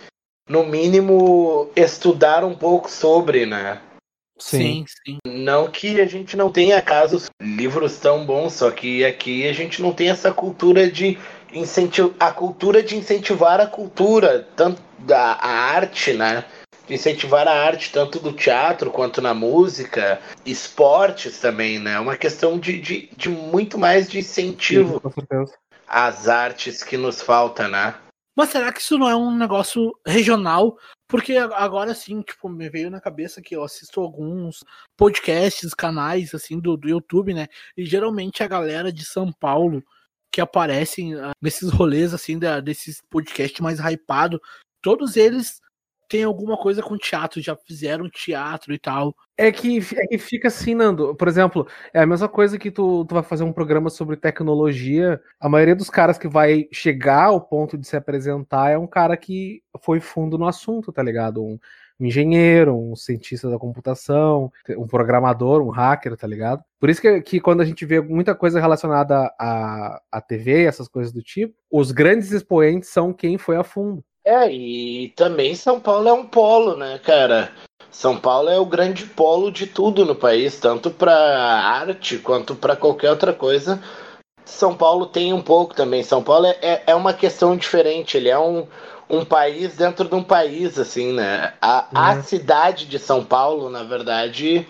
no 0.50 0.66
mínimo, 0.66 1.70
estudar 1.76 2.42
um 2.42 2.56
pouco 2.56 2.90
sobre, 2.90 3.46
né? 3.46 3.80
Sim, 4.36 4.84
sim. 4.88 5.18
Não 5.24 5.70
que 5.70 6.00
a 6.00 6.06
gente 6.06 6.36
não 6.36 6.50
tenha 6.50 6.82
casos, 6.82 7.30
livros 7.40 7.98
tão 7.98 8.26
bons, 8.26 8.54
só 8.54 8.68
que 8.72 9.04
aqui 9.04 9.46
a 9.46 9.52
gente 9.52 9.80
não 9.80 9.92
tem 9.92 10.10
essa 10.10 10.32
cultura 10.32 10.90
de 10.90 11.16
a 12.18 12.32
cultura 12.32 12.82
de 12.82 12.96
incentivar 12.96 13.60
a 13.60 13.66
cultura, 13.66 14.46
tanto 14.56 14.82
da 14.98 15.34
a 15.34 15.50
arte, 15.50 16.14
né? 16.14 16.44
De 16.88 16.94
incentivar 16.94 17.46
a 17.46 17.52
arte 17.52 17.92
tanto 17.92 18.18
do 18.18 18.32
teatro 18.32 18.90
quanto 18.90 19.22
na 19.22 19.32
música, 19.32 20.20
esportes 20.44 21.38
também, 21.38 21.78
né? 21.78 22.00
Uma 22.00 22.16
questão 22.16 22.58
de, 22.58 22.80
de, 22.80 23.08
de 23.16 23.28
muito 23.28 23.78
mais 23.78 24.08
de 24.08 24.18
incentivo 24.18 25.00
às 25.86 26.28
artes 26.28 26.82
que 26.82 26.96
nos 26.96 27.22
falta, 27.22 27.68
né? 27.68 27.94
Mas 28.36 28.50
será 28.50 28.72
que 28.72 28.80
isso 28.80 28.96
não 28.96 29.08
é 29.08 29.14
um 29.14 29.36
negócio 29.36 29.92
regional? 30.06 30.78
Porque 31.08 31.36
agora 31.36 31.94
sim, 31.94 32.22
tipo, 32.22 32.48
me 32.48 32.70
veio 32.70 32.90
na 32.90 33.00
cabeça 33.00 33.42
que 33.42 33.56
eu 33.56 33.64
assisto 33.64 34.00
alguns 34.00 34.64
podcasts, 34.96 35.74
canais 35.74 36.34
assim 36.34 36.58
do, 36.58 36.76
do 36.76 36.88
YouTube, 36.88 37.34
né? 37.34 37.48
E 37.76 37.84
geralmente 37.84 38.42
a 38.42 38.48
galera 38.48 38.92
de 38.92 39.04
São 39.04 39.32
Paulo 39.32 39.82
que 40.32 40.40
aparecem 40.40 41.16
uh, 41.16 41.32
nesses 41.42 41.70
rolês 41.70 42.14
assim 42.14 42.38
da, 42.38 42.60
desses 42.60 43.00
podcasts 43.10 43.60
mais 43.60 43.80
hypado, 43.80 44.40
todos 44.80 45.16
eles 45.16 45.60
têm 46.10 46.24
alguma 46.24 46.56
coisa 46.56 46.82
com 46.82 46.98
teatro, 46.98 47.40
já 47.40 47.56
fizeram 47.56 48.10
teatro 48.10 48.74
e 48.74 48.78
tal. 48.78 49.14
É 49.38 49.52
que, 49.52 49.78
é 49.78 50.06
que 50.08 50.18
fica 50.18 50.48
assim, 50.48 50.74
Nando. 50.74 51.14
Por 51.14 51.28
exemplo, 51.28 51.66
é 51.94 52.00
a 52.00 52.06
mesma 52.06 52.28
coisa 52.28 52.58
que 52.58 52.68
tu, 52.70 53.04
tu 53.04 53.14
vai 53.14 53.22
fazer 53.22 53.44
um 53.44 53.52
programa 53.52 53.88
sobre 53.88 54.16
tecnologia. 54.16 55.20
A 55.38 55.48
maioria 55.48 55.76
dos 55.76 55.88
caras 55.88 56.18
que 56.18 56.26
vai 56.26 56.66
chegar 56.72 57.26
ao 57.26 57.40
ponto 57.40 57.78
de 57.78 57.86
se 57.86 57.96
apresentar 57.96 58.70
é 58.70 58.76
um 58.76 58.88
cara 58.88 59.16
que 59.16 59.62
foi 59.82 60.00
fundo 60.00 60.36
no 60.36 60.48
assunto, 60.48 60.92
tá 60.92 61.00
ligado? 61.00 61.44
Um, 61.44 61.56
um 62.00 62.06
engenheiro, 62.06 62.76
um 62.76 62.96
cientista 62.96 63.48
da 63.48 63.58
computação, 63.58 64.50
um 64.76 64.88
programador, 64.88 65.62
um 65.62 65.70
hacker, 65.70 66.16
tá 66.16 66.26
ligado? 66.26 66.64
Por 66.80 66.90
isso 66.90 67.00
que, 67.00 67.20
que 67.20 67.40
quando 67.40 67.60
a 67.60 67.64
gente 67.64 67.86
vê 67.86 68.00
muita 68.00 68.34
coisa 68.34 68.60
relacionada 68.60 69.32
à, 69.38 70.02
à 70.10 70.20
TV, 70.20 70.64
essas 70.64 70.88
coisas 70.88 71.12
do 71.12 71.22
tipo, 71.22 71.54
os 71.70 71.92
grandes 71.92 72.32
expoentes 72.32 72.88
são 72.88 73.12
quem 73.12 73.38
foi 73.38 73.56
a 73.56 73.62
fundo. 73.62 74.04
É, 74.24 74.50
e 74.52 75.08
também 75.16 75.54
São 75.54 75.80
Paulo 75.80 76.08
é 76.08 76.12
um 76.12 76.26
polo, 76.26 76.76
né, 76.76 76.98
cara? 76.98 77.52
São 77.90 78.16
Paulo 78.16 78.48
é 78.48 78.58
o 78.58 78.66
grande 78.66 79.04
polo 79.06 79.50
de 79.50 79.66
tudo 79.66 80.04
no 80.04 80.14
país, 80.14 80.58
tanto 80.58 80.90
para 80.90 81.12
arte 81.12 82.18
quanto 82.18 82.54
para 82.54 82.76
qualquer 82.76 83.10
outra 83.10 83.32
coisa. 83.32 83.82
São 84.44 84.76
Paulo 84.76 85.06
tem 85.06 85.32
um 85.32 85.42
pouco 85.42 85.74
também. 85.74 86.02
São 86.02 86.22
Paulo 86.22 86.46
é, 86.46 86.56
é, 86.60 86.82
é 86.88 86.94
uma 86.94 87.12
questão 87.12 87.56
diferente. 87.56 88.16
Ele 88.16 88.28
é 88.28 88.38
um, 88.38 88.66
um 89.08 89.24
país 89.24 89.76
dentro 89.76 90.08
de 90.08 90.14
um 90.14 90.22
país, 90.22 90.78
assim, 90.78 91.12
né? 91.12 91.54
A, 91.60 91.86
uhum. 91.92 92.00
a 92.00 92.22
cidade 92.22 92.86
de 92.86 92.98
São 92.98 93.24
Paulo, 93.24 93.68
na 93.68 93.82
verdade, 93.82 94.66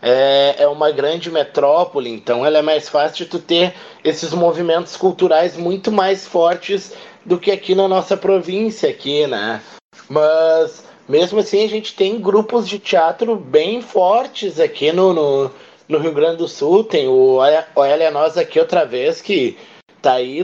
é, 0.00 0.62
é 0.62 0.68
uma 0.68 0.90
grande 0.90 1.30
metrópole, 1.30 2.10
então 2.10 2.44
ela 2.44 2.58
é 2.58 2.62
mais 2.62 2.88
fácil 2.88 3.24
de 3.24 3.30
tu 3.30 3.38
ter 3.38 3.74
esses 4.04 4.32
movimentos 4.32 4.96
culturais 4.96 5.56
muito 5.56 5.90
mais 5.90 6.26
fortes 6.26 6.92
do 7.28 7.38
que 7.38 7.50
aqui 7.50 7.74
na 7.74 7.86
nossa 7.86 8.16
província, 8.16 8.88
aqui, 8.88 9.26
né? 9.26 9.62
Mas 10.08 10.82
mesmo 11.06 11.38
assim 11.38 11.62
a 11.62 11.68
gente 11.68 11.94
tem 11.94 12.18
grupos 12.18 12.66
de 12.66 12.78
teatro 12.78 13.36
bem 13.36 13.82
fortes 13.82 14.58
aqui 14.58 14.90
no, 14.90 15.12
no, 15.12 15.50
no 15.86 15.98
Rio 15.98 16.12
Grande 16.12 16.38
do 16.38 16.48
Sul. 16.48 16.82
Tem 16.84 17.06
o 17.06 17.38
Olha 17.76 18.10
Nós 18.10 18.38
aqui 18.38 18.58
outra 18.58 18.86
vez 18.86 19.20
que 19.20 19.58
tá 20.00 20.14
aí 20.14 20.42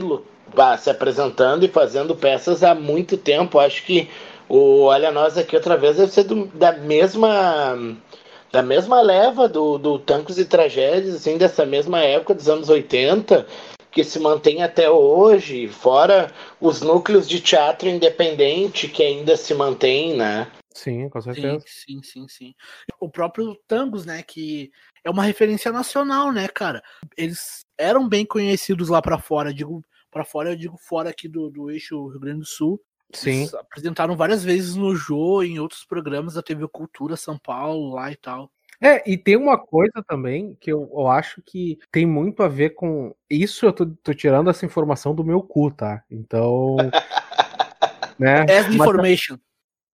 se 0.77 0.89
apresentando 0.91 1.65
e 1.65 1.69
fazendo 1.69 2.15
peças 2.15 2.63
há 2.63 2.75
muito 2.75 3.17
tempo. 3.17 3.57
Acho 3.57 3.83
que 3.83 4.07
o 4.47 4.83
Olha 4.83 5.11
Nós 5.11 5.39
aqui 5.39 5.55
outra 5.55 5.75
vez 5.75 5.97
deve 5.97 6.11
ser 6.11 6.23
do, 6.25 6.45
da 6.53 6.71
mesma 6.71 7.97
da 8.51 8.61
mesma 8.61 9.01
leva 9.01 9.49
do, 9.49 9.77
do 9.77 9.99
Tancos 9.99 10.37
e 10.37 10.45
Tragédias, 10.45 11.15
assim, 11.15 11.37
dessa 11.37 11.65
mesma 11.65 11.99
época 11.99 12.33
dos 12.33 12.47
anos 12.47 12.69
80, 12.69 13.45
que 13.95 14.03
se 14.03 14.19
mantém 14.19 14.61
até 14.61 14.89
hoje, 14.89 15.69
fora 15.69 16.29
os 16.59 16.81
núcleos 16.81 17.29
de 17.29 17.39
teatro 17.39 17.87
independente 17.87 18.89
que 18.89 19.01
ainda 19.01 19.37
se 19.37 19.53
mantém, 19.53 20.17
né? 20.17 20.51
Sim, 20.73 21.07
com 21.07 21.21
certeza. 21.21 21.63
Sim, 21.65 22.01
sim, 22.03 22.03
sim, 22.03 22.27
sim. 22.27 22.55
O 22.99 23.09
próprio 23.09 23.55
Tangos, 23.65 24.05
né, 24.05 24.21
que 24.21 24.69
é 25.01 25.09
uma 25.09 25.23
referência 25.23 25.71
nacional, 25.71 26.33
né, 26.33 26.49
cara? 26.49 26.83
Eles 27.15 27.65
eram 27.77 28.09
bem 28.09 28.25
conhecidos 28.25 28.89
lá 28.89 29.01
para 29.01 29.17
fora, 29.17 29.53
digo 29.53 29.81
para 30.11 30.25
fora, 30.25 30.51
eu 30.51 30.57
digo 30.57 30.77
fora 30.77 31.09
aqui 31.09 31.29
do, 31.29 31.49
do 31.49 31.71
eixo 31.71 32.09
Rio 32.09 32.19
Grande 32.19 32.39
do 32.39 32.45
Sul. 32.45 32.77
Sim. 33.13 33.43
Eles 33.43 33.53
apresentaram 33.53 34.17
várias 34.17 34.43
vezes 34.43 34.75
no 34.75 34.93
Jô, 34.93 35.41
em 35.41 35.57
outros 35.57 35.85
programas 35.85 36.33
da 36.33 36.43
TV 36.43 36.67
Cultura 36.67 37.15
São 37.15 37.37
Paulo, 37.37 37.95
lá 37.95 38.11
e 38.11 38.17
tal. 38.17 38.51
É, 38.81 39.09
e 39.09 39.17
tem 39.17 39.35
uma 39.35 39.57
coisa 39.57 40.03
também 40.07 40.57
que 40.59 40.71
eu, 40.71 40.89
eu 40.93 41.07
acho 41.07 41.41
que 41.41 41.79
tem 41.91 42.05
muito 42.05 42.43
a 42.43 42.47
ver 42.47 42.71
com. 42.71 43.15
Isso 43.29 43.65
eu 43.65 43.73
tô, 43.73 43.85
tô 43.85 44.13
tirando 44.13 44.49
essa 44.49 44.65
informação 44.65 45.15
do 45.15 45.23
meu 45.23 45.41
cu, 45.41 45.71
tá? 45.71 46.03
Então. 46.09 46.75
né? 48.19 48.41
As 48.43 48.73
information. 48.73 49.37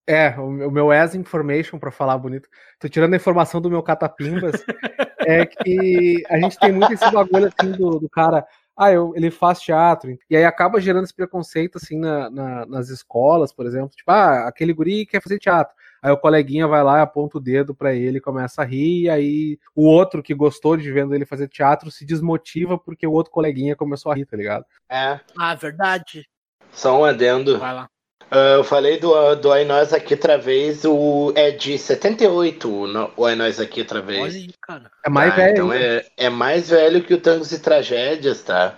É, 0.08 0.30
o 0.38 0.72
meu 0.72 0.92
as 0.92 1.16
information, 1.16 1.80
para 1.80 1.92
falar 1.92 2.18
bonito. 2.18 2.50
Tô 2.80 2.90
tirando 2.90 3.14
a 3.14 3.18
informação 3.18 3.62
do 3.62 3.70
meu 3.70 3.84
catapimbas. 3.84 4.64
é 5.20 5.46
que 5.46 6.24
a 6.30 6.40
gente 6.40 6.60
tem 6.60 6.72
muito 6.72 6.94
esse 6.94 7.12
bagulho 7.12 7.48
assim 7.48 7.72
do, 7.72 8.00
do 8.00 8.10
cara 8.10 8.46
ah, 8.76 8.92
eu, 8.92 9.14
ele 9.16 9.30
faz 9.30 9.62
teatro. 9.62 10.18
E 10.30 10.36
aí 10.36 10.44
acaba 10.44 10.82
gerando 10.82 11.04
esse 11.04 11.14
preconceito, 11.14 11.78
assim, 11.78 12.00
na, 12.00 12.30
na, 12.32 12.66
nas 12.66 12.90
escolas, 12.90 13.54
por 13.54 13.66
exemplo. 13.66 13.90
Tipo, 13.96 14.10
ah, 14.10 14.48
aquele 14.48 14.74
guri 14.74 15.06
quer 15.06 15.22
fazer 15.22 15.38
teatro. 15.38 15.76
Aí 16.02 16.12
o 16.12 16.18
coleguinha 16.18 16.68
vai 16.68 16.84
lá, 16.84 17.02
aponta 17.02 17.38
o 17.38 17.42
dedo 17.42 17.76
para 17.76 17.94
ele, 17.94 18.20
começa 18.20 18.64
a 18.64 18.66
rir, 18.66 19.04
e 19.04 19.10
aí 19.10 19.60
o 19.76 19.86
outro 19.86 20.24
que 20.24 20.34
gostou 20.34 20.76
de 20.76 20.92
vendo 20.92 21.14
ele 21.14 21.26
fazer 21.26 21.48
teatro 21.48 21.92
se 21.92 22.04
desmotiva 22.04 22.78
porque 22.78 23.06
o 23.06 23.12
outro 23.12 23.32
coleguinha 23.32 23.76
começou 23.76 24.12
a 24.12 24.16
rir, 24.16 24.26
tá 24.26 24.36
ligado? 24.36 24.66
É. 24.90 25.20
Ah, 25.38 25.54
verdade. 25.54 26.28
Só 26.72 27.00
um 27.00 27.06
adendo. 27.06 27.60
Vai 27.60 27.74
lá. 27.76 27.90
Uh, 28.32 28.56
eu 28.60 28.64
falei 28.64 28.98
do, 28.98 29.36
do 29.36 29.52
Ai 29.52 29.66
Nós 29.66 29.92
Aqui 29.92 30.14
outra 30.14 30.38
vez, 30.38 30.86
o, 30.86 31.34
é 31.36 31.52
de 31.52 31.78
78 31.78 32.88
no, 32.88 33.12
o 33.18 33.26
Ai 33.26 33.36
Nós 33.36 33.60
Aqui 33.60 33.82
outra 33.82 34.02
vez. 34.02 34.22
Olha 34.22 34.34
aí, 34.34 34.54
cara. 34.62 34.92
É 35.06 35.10
mais 35.10 35.34
ah, 35.34 35.36
velho. 35.36 35.52
Então 35.52 35.74
é, 35.74 36.06
é 36.18 36.30
mais 36.30 36.70
velho 36.70 37.04
que 37.04 37.14
o 37.14 37.20
Tangos 37.20 37.52
e 37.52 37.60
Tragédias, 37.60 38.42
tá? 38.42 38.78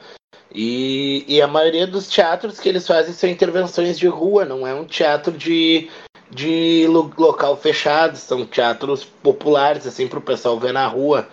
E, 0.52 1.24
e 1.28 1.42
a 1.42 1.48
maioria 1.48 1.88
dos 1.88 2.08
teatros 2.08 2.60
que 2.60 2.68
eles 2.68 2.86
fazem 2.86 3.14
são 3.14 3.30
intervenções 3.30 3.98
de 3.98 4.08
rua, 4.08 4.44
não 4.44 4.68
é 4.68 4.74
um 4.74 4.86
teatro 4.86 5.32
de, 5.32 5.90
de 6.34 6.88
local 6.88 7.56
fechado, 7.58 8.18
são 8.18 8.46
teatros 8.46 9.04
populares, 9.04 9.86
assim, 9.86 10.08
para 10.08 10.20
o 10.20 10.24
pessoal 10.24 10.60
ver 10.60 10.74
na 10.74 10.88
rua. 10.88 11.28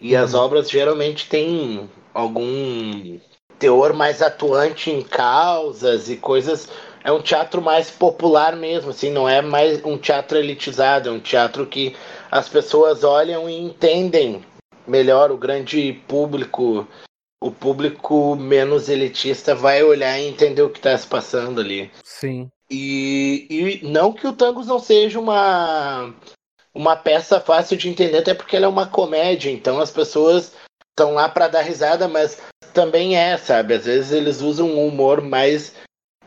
E 0.00 0.14
uhum. 0.14 0.22
as 0.22 0.34
obras 0.34 0.70
geralmente 0.70 1.28
têm 1.28 1.88
algum 2.12 3.18
teor 3.58 3.92
mais 3.92 4.22
atuante 4.22 4.90
em 4.90 5.02
causas 5.02 6.08
e 6.08 6.16
coisas 6.16 6.68
é 7.02 7.10
um 7.10 7.22
teatro 7.22 7.62
mais 7.62 7.90
popular 7.90 8.54
mesmo, 8.56 8.90
assim, 8.90 9.10
não 9.10 9.28
é 9.28 9.40
mais 9.40 9.82
um 9.84 9.96
teatro 9.96 10.38
elitizado, 10.38 11.08
é 11.08 11.12
um 11.12 11.20
teatro 11.20 11.66
que 11.66 11.96
as 12.30 12.48
pessoas 12.48 13.04
olham 13.04 13.48
e 13.48 13.58
entendem 13.58 14.44
melhor 14.86 15.30
o 15.30 15.36
grande 15.36 15.94
público, 16.06 16.86
o 17.42 17.50
público 17.50 18.36
menos 18.36 18.88
elitista 18.88 19.54
vai 19.54 19.82
olhar 19.82 20.18
e 20.18 20.28
entender 20.28 20.62
o 20.62 20.70
que 20.70 20.78
está 20.78 20.96
se 20.96 21.06
passando 21.06 21.60
ali. 21.60 21.90
Sim. 22.04 22.50
E, 22.70 23.46
e 23.82 23.86
não 23.86 24.12
que 24.12 24.26
o 24.26 24.32
Tangos 24.32 24.66
não 24.66 24.78
seja 24.78 25.18
uma 25.18 26.14
uma 26.72 26.96
peça 26.96 27.40
fácil 27.40 27.76
de 27.76 27.88
entender, 27.88 28.18
até 28.18 28.32
porque 28.32 28.56
ela 28.56 28.66
é 28.66 28.68
uma 28.68 28.86
comédia, 28.86 29.50
então 29.50 29.80
as 29.80 29.90
pessoas 29.90 30.52
estão 30.90 31.14
lá 31.14 31.28
para 31.28 31.48
dar 31.48 31.62
risada, 31.62 32.06
mas 32.06 32.40
também 32.72 33.16
é, 33.16 33.36
sabe? 33.36 33.74
Às 33.74 33.86
vezes 33.86 34.12
eles 34.12 34.40
usam 34.40 34.68
um 34.68 34.86
humor 34.86 35.20
mais 35.20 35.74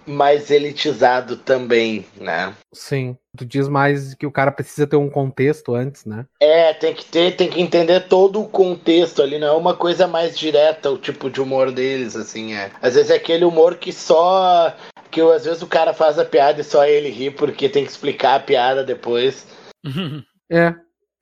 mais 0.06 0.52
elitizado 0.52 1.38
também, 1.38 2.06
né? 2.18 2.54
Sim. 2.74 3.18
Tu 3.38 3.46
diz 3.46 3.70
mais 3.70 4.14
que 4.14 4.26
o 4.26 4.32
cara 4.32 4.52
precisa 4.52 4.86
ter 4.86 4.98
um 4.98 5.10
contexto 5.10 5.74
antes, 5.74 6.06
né? 6.06 6.26
É, 6.40 6.74
tem 6.74 6.94
que 6.94 7.06
ter, 7.06 7.36
tem 7.36 7.50
que 7.50 7.62
entender 7.62 8.02
todo 8.02 8.42
o 8.42 8.48
contexto 8.50 9.22
ali, 9.22 9.40
não 9.40 9.48
é 9.48 9.52
uma 9.54 9.76
coisa 9.76 10.06
mais 10.06 10.38
direta 10.38 10.92
o 10.92 10.98
tipo 10.98 11.30
de 11.30 11.42
humor 11.42 11.72
deles, 11.72 12.16
assim, 12.16 12.54
é. 12.54 12.70
Às 12.82 12.96
vezes 12.96 13.12
é 13.12 13.16
aquele 13.16 13.46
humor 13.46 13.78
que 13.78 13.94
só 13.94 14.76
que 15.14 15.22
às 15.22 15.46
vezes 15.46 15.62
o 15.62 15.68
cara 15.68 15.94
faz 15.94 16.18
a 16.18 16.26
piada 16.26 16.62
e 16.62 16.64
só 16.64 16.86
ele 16.86 17.10
ri 17.10 17.30
porque 17.30 17.70
tem 17.70 17.86
que 17.86 17.92
explicar 17.92 18.36
a 18.36 18.40
piada 18.40 18.84
depois. 18.84 19.48
é, 20.52 20.74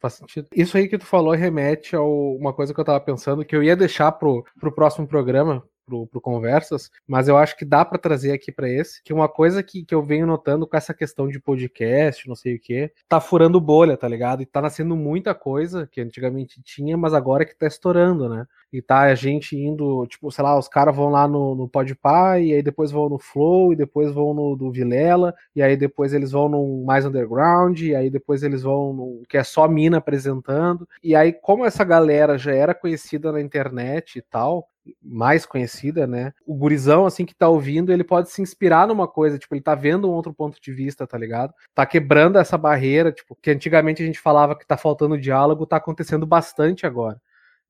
Faz 0.01 0.15
sentido. 0.15 0.48
Isso 0.55 0.75
aí 0.75 0.88
que 0.88 0.98
tu 0.98 1.05
falou 1.05 1.31
remete 1.33 1.95
a 1.95 2.01
uma 2.01 2.51
coisa 2.51 2.74
que 2.74 2.79
eu 2.79 2.83
tava 2.83 3.00
pensando 3.00 3.45
que 3.45 3.55
eu 3.55 3.62
ia 3.62 3.75
deixar 3.75 4.12
pro, 4.13 4.43
pro 4.60 4.74
próximo 4.74 5.07
programa, 5.07 5.63
pro, 5.85 6.07
pro 6.07 6.21
Conversas, 6.21 6.89
mas 7.07 7.27
eu 7.27 7.38
acho 7.38 7.57
que 7.57 7.65
dá 7.65 7.83
para 7.83 7.97
trazer 7.97 8.31
aqui 8.31 8.51
para 8.51 8.69
esse, 8.69 9.03
que 9.03 9.13
uma 9.13 9.27
coisa 9.27 9.61
que, 9.63 9.83
que 9.83 9.93
eu 9.93 10.03
venho 10.03 10.25
notando 10.25 10.67
com 10.67 10.77
essa 10.77 10.93
questão 10.93 11.27
de 11.27 11.39
podcast, 11.39 12.27
não 12.27 12.35
sei 12.35 12.55
o 12.55 12.59
que, 12.59 12.91
tá 13.07 13.19
furando 13.19 13.59
bolha, 13.59 13.97
tá 13.97 14.07
ligado? 14.07 14.41
E 14.41 14.45
tá 14.45 14.61
nascendo 14.61 14.95
muita 14.95 15.33
coisa 15.33 15.88
que 15.91 16.01
antigamente 16.01 16.61
tinha, 16.63 16.97
mas 16.97 17.13
agora 17.13 17.43
é 17.43 17.45
que 17.45 17.57
tá 17.57 17.67
estourando, 17.67 18.29
né? 18.29 18.45
E 18.71 18.81
tá 18.81 19.01
a 19.01 19.15
gente 19.15 19.57
indo, 19.57 20.07
tipo, 20.07 20.31
sei 20.31 20.43
lá, 20.43 20.57
os 20.57 20.69
caras 20.69 20.95
vão 20.95 21.09
lá 21.09 21.27
no, 21.27 21.55
no 21.55 21.67
Podpah, 21.67 22.39
e 22.39 22.53
aí 22.53 22.63
depois 22.63 22.89
vão 22.89 23.09
no 23.09 23.19
Flow, 23.19 23.73
e 23.73 23.75
depois 23.75 24.13
vão 24.13 24.33
no 24.33 24.55
do 24.55 24.71
Vilela, 24.71 25.33
e 25.53 25.61
aí 25.61 25.75
depois 25.75 26.13
eles 26.13 26.31
vão 26.31 26.47
no 26.47 26.85
mais 26.85 27.05
underground, 27.05 27.81
e 27.81 27.93
aí 27.93 28.09
depois 28.09 28.43
eles 28.43 28.63
vão 28.63 28.93
no 28.93 29.23
que 29.27 29.38
é 29.38 29.43
só 29.43 29.67
mina 29.67 29.97
apresentando. 29.97 30.88
E 31.03 31.15
aí, 31.15 31.33
como 31.33 31.65
essa 31.65 31.83
galera 31.83 32.38
já 32.38 32.53
era 32.53 32.73
conhecida 32.73 33.31
na 33.31 33.41
internet 33.41 34.19
e 34.19 34.21
tal, 34.21 34.69
mais 35.01 35.45
conhecida, 35.45 36.07
né? 36.07 36.33
O 36.45 36.55
gurizão, 36.55 37.05
assim, 37.05 37.25
que 37.25 37.35
tá 37.35 37.47
ouvindo, 37.47 37.91
ele 37.91 38.03
pode 38.03 38.29
se 38.29 38.41
inspirar 38.41 38.88
numa 38.88 39.07
coisa, 39.07 39.38
tipo, 39.38 39.53
ele 39.53 39.61
tá 39.61 39.75
vendo 39.75 40.09
um 40.09 40.13
outro 40.13 40.33
ponto 40.33 40.59
de 40.59 40.71
vista, 40.73 41.05
tá 41.05 41.17
ligado? 41.17 41.53
Tá 41.73 41.85
quebrando 41.85 42.38
essa 42.38 42.57
barreira, 42.57 43.11
tipo, 43.11 43.35
que 43.35 43.51
antigamente 43.51 44.01
a 44.01 44.05
gente 44.05 44.19
falava 44.19 44.55
que 44.55 44.65
tá 44.65 44.77
faltando 44.77 45.19
diálogo, 45.19 45.65
tá 45.65 45.77
acontecendo 45.77 46.25
bastante 46.25 46.85
agora. 46.85 47.21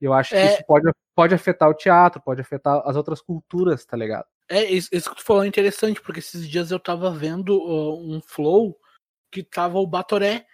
E 0.02 0.06
eu 0.06 0.14
acho 0.14 0.36
é... 0.36 0.48
que 0.48 0.54
isso 0.54 0.66
pode, 0.66 0.92
pode 1.16 1.36
afetar 1.36 1.70
o 1.70 1.74
teatro, 1.74 2.22
pode 2.22 2.42
afetar 2.42 2.82
as 2.86 2.96
outras 2.96 3.22
culturas, 3.22 3.86
tá 3.86 3.96
ligado? 3.96 4.26
É, 4.50 4.66
isso, 4.66 4.90
isso 4.92 5.10
que 5.10 5.18
tu 5.18 5.24
falou 5.24 5.44
é 5.44 5.48
interessante, 5.48 6.02
porque 6.02 6.20
esses 6.20 6.48
dias 6.48 6.72
eu 6.72 6.80
tava 6.80 7.12
vendo 7.12 7.58
uh, 7.58 8.16
um 8.16 8.22
flow 8.22 8.78
que 9.32 9.44
tava 9.44 9.80
o 9.80 9.88
Batoré, 9.88 10.46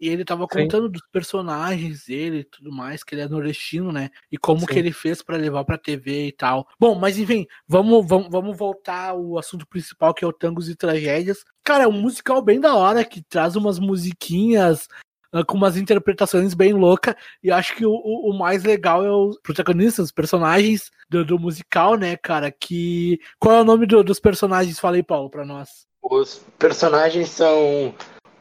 e 0.00 0.08
ele 0.08 0.24
tava 0.24 0.46
contando 0.46 0.86
Sim. 0.86 0.92
dos 0.92 1.02
personagens 1.12 2.06
dele 2.06 2.38
e 2.38 2.44
tudo 2.44 2.72
mais, 2.72 3.04
que 3.04 3.14
ele 3.14 3.22
é 3.22 3.28
nordestino, 3.28 3.92
né? 3.92 4.10
E 4.30 4.36
como 4.36 4.60
Sim. 4.60 4.66
que 4.66 4.78
ele 4.78 4.92
fez 4.92 5.22
para 5.22 5.36
levar 5.36 5.64
pra 5.64 5.78
TV 5.78 6.28
e 6.28 6.32
tal. 6.32 6.66
Bom, 6.78 6.94
mas 6.94 7.18
enfim, 7.18 7.46
vamos, 7.66 8.06
vamos, 8.06 8.28
vamos 8.30 8.56
voltar 8.56 9.10
ao 9.10 9.38
assunto 9.38 9.66
principal, 9.66 10.12
que 10.12 10.24
é 10.24 10.28
o 10.28 10.32
Tangos 10.32 10.68
e 10.68 10.74
Tragédias. 10.74 11.44
Cara, 11.62 11.84
é 11.84 11.88
um 11.88 12.00
musical 12.00 12.42
bem 12.42 12.60
da 12.60 12.74
hora, 12.74 13.04
que 13.04 13.22
traz 13.22 13.56
umas 13.56 13.78
musiquinhas 13.78 14.88
uh, 15.32 15.44
com 15.46 15.56
umas 15.56 15.76
interpretações 15.76 16.54
bem 16.54 16.72
loucas. 16.72 17.14
E 17.42 17.50
acho 17.50 17.74
que 17.76 17.86
o, 17.86 17.92
o, 17.92 18.36
mais 18.36 18.64
legal 18.64 19.04
é 19.04 19.10
os 19.10 19.38
protagonistas, 19.40 20.06
os 20.06 20.12
personagens 20.12 20.90
do, 21.08 21.24
do, 21.24 21.38
musical, 21.38 21.96
né, 21.96 22.16
cara? 22.16 22.50
Que. 22.50 23.18
Qual 23.38 23.54
é 23.54 23.60
o 23.60 23.64
nome 23.64 23.86
do, 23.86 24.02
dos 24.02 24.20
personagens? 24.20 24.78
Fala 24.78 24.96
aí, 24.96 25.02
Paulo, 25.02 25.30
pra 25.30 25.44
nós. 25.44 25.86
Os 26.02 26.44
personagens 26.58 27.30
são 27.30 27.94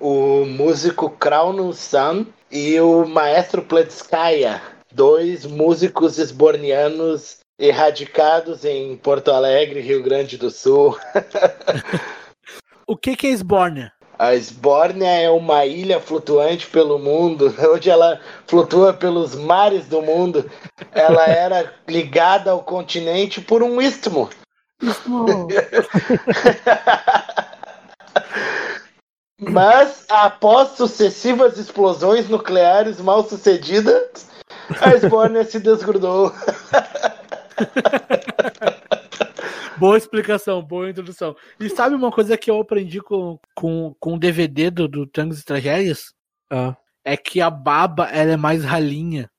o 0.03 0.45
músico 0.45 1.09
Krauno 1.09 1.71
Sam 1.71 2.25
e 2.51 2.77
o 2.81 3.05
maestro 3.05 3.61
Pletskaya, 3.61 4.61
dois 4.91 5.45
músicos 5.45 6.17
esbornianos 6.17 7.37
erradicados 7.57 8.65
em 8.65 8.97
Porto 8.97 9.31
Alegre, 9.31 9.79
Rio 9.79 10.03
Grande 10.03 10.37
do 10.37 10.51
Sul. 10.51 10.99
o 12.85 12.97
que, 12.97 13.15
que 13.15 13.27
é 13.27 13.29
Esbórnia? 13.29 13.93
A 14.19 14.35
Esbórnia 14.35 15.07
é 15.07 15.29
uma 15.29 15.65
ilha 15.65 16.01
flutuante 16.01 16.67
pelo 16.67 16.99
mundo, 16.99 17.55
onde 17.73 17.89
ela 17.89 18.19
flutua 18.45 18.91
pelos 18.91 19.35
mares 19.35 19.87
do 19.87 20.01
mundo. 20.01 20.51
Ela 20.91 21.27
era 21.27 21.73
ligada 21.87 22.51
ao 22.51 22.61
continente 22.61 23.39
por 23.39 23.63
um 23.63 23.81
istmo. 23.81 24.29
Istmo. 24.81 25.47
Mas, 29.49 30.05
após 30.09 30.69
sucessivas 30.69 31.57
explosões 31.57 32.29
nucleares 32.29 32.99
mal 32.99 33.27
sucedidas, 33.27 34.27
a 34.81 34.95
Esbórnia 34.95 35.43
se 35.43 35.59
desgrudou. 35.59 36.33
boa 39.77 39.97
explicação, 39.97 40.61
boa 40.61 40.89
introdução. 40.89 41.35
E 41.59 41.69
sabe 41.69 41.95
uma 41.95 42.11
coisa 42.11 42.37
que 42.37 42.49
eu 42.49 42.59
aprendi 42.59 43.01
com, 43.01 43.39
com, 43.53 43.95
com 43.99 44.13
o 44.15 44.19
DVD 44.19 44.69
do, 44.69 44.87
do 44.87 45.05
Tangos 45.05 45.41
e 45.41 45.45
Tragédias? 45.45 46.13
Ah. 46.49 46.75
É 47.03 47.17
que 47.17 47.41
a 47.41 47.49
baba 47.49 48.09
ela 48.09 48.31
é 48.31 48.37
mais 48.37 48.63
ralinha. 48.63 49.29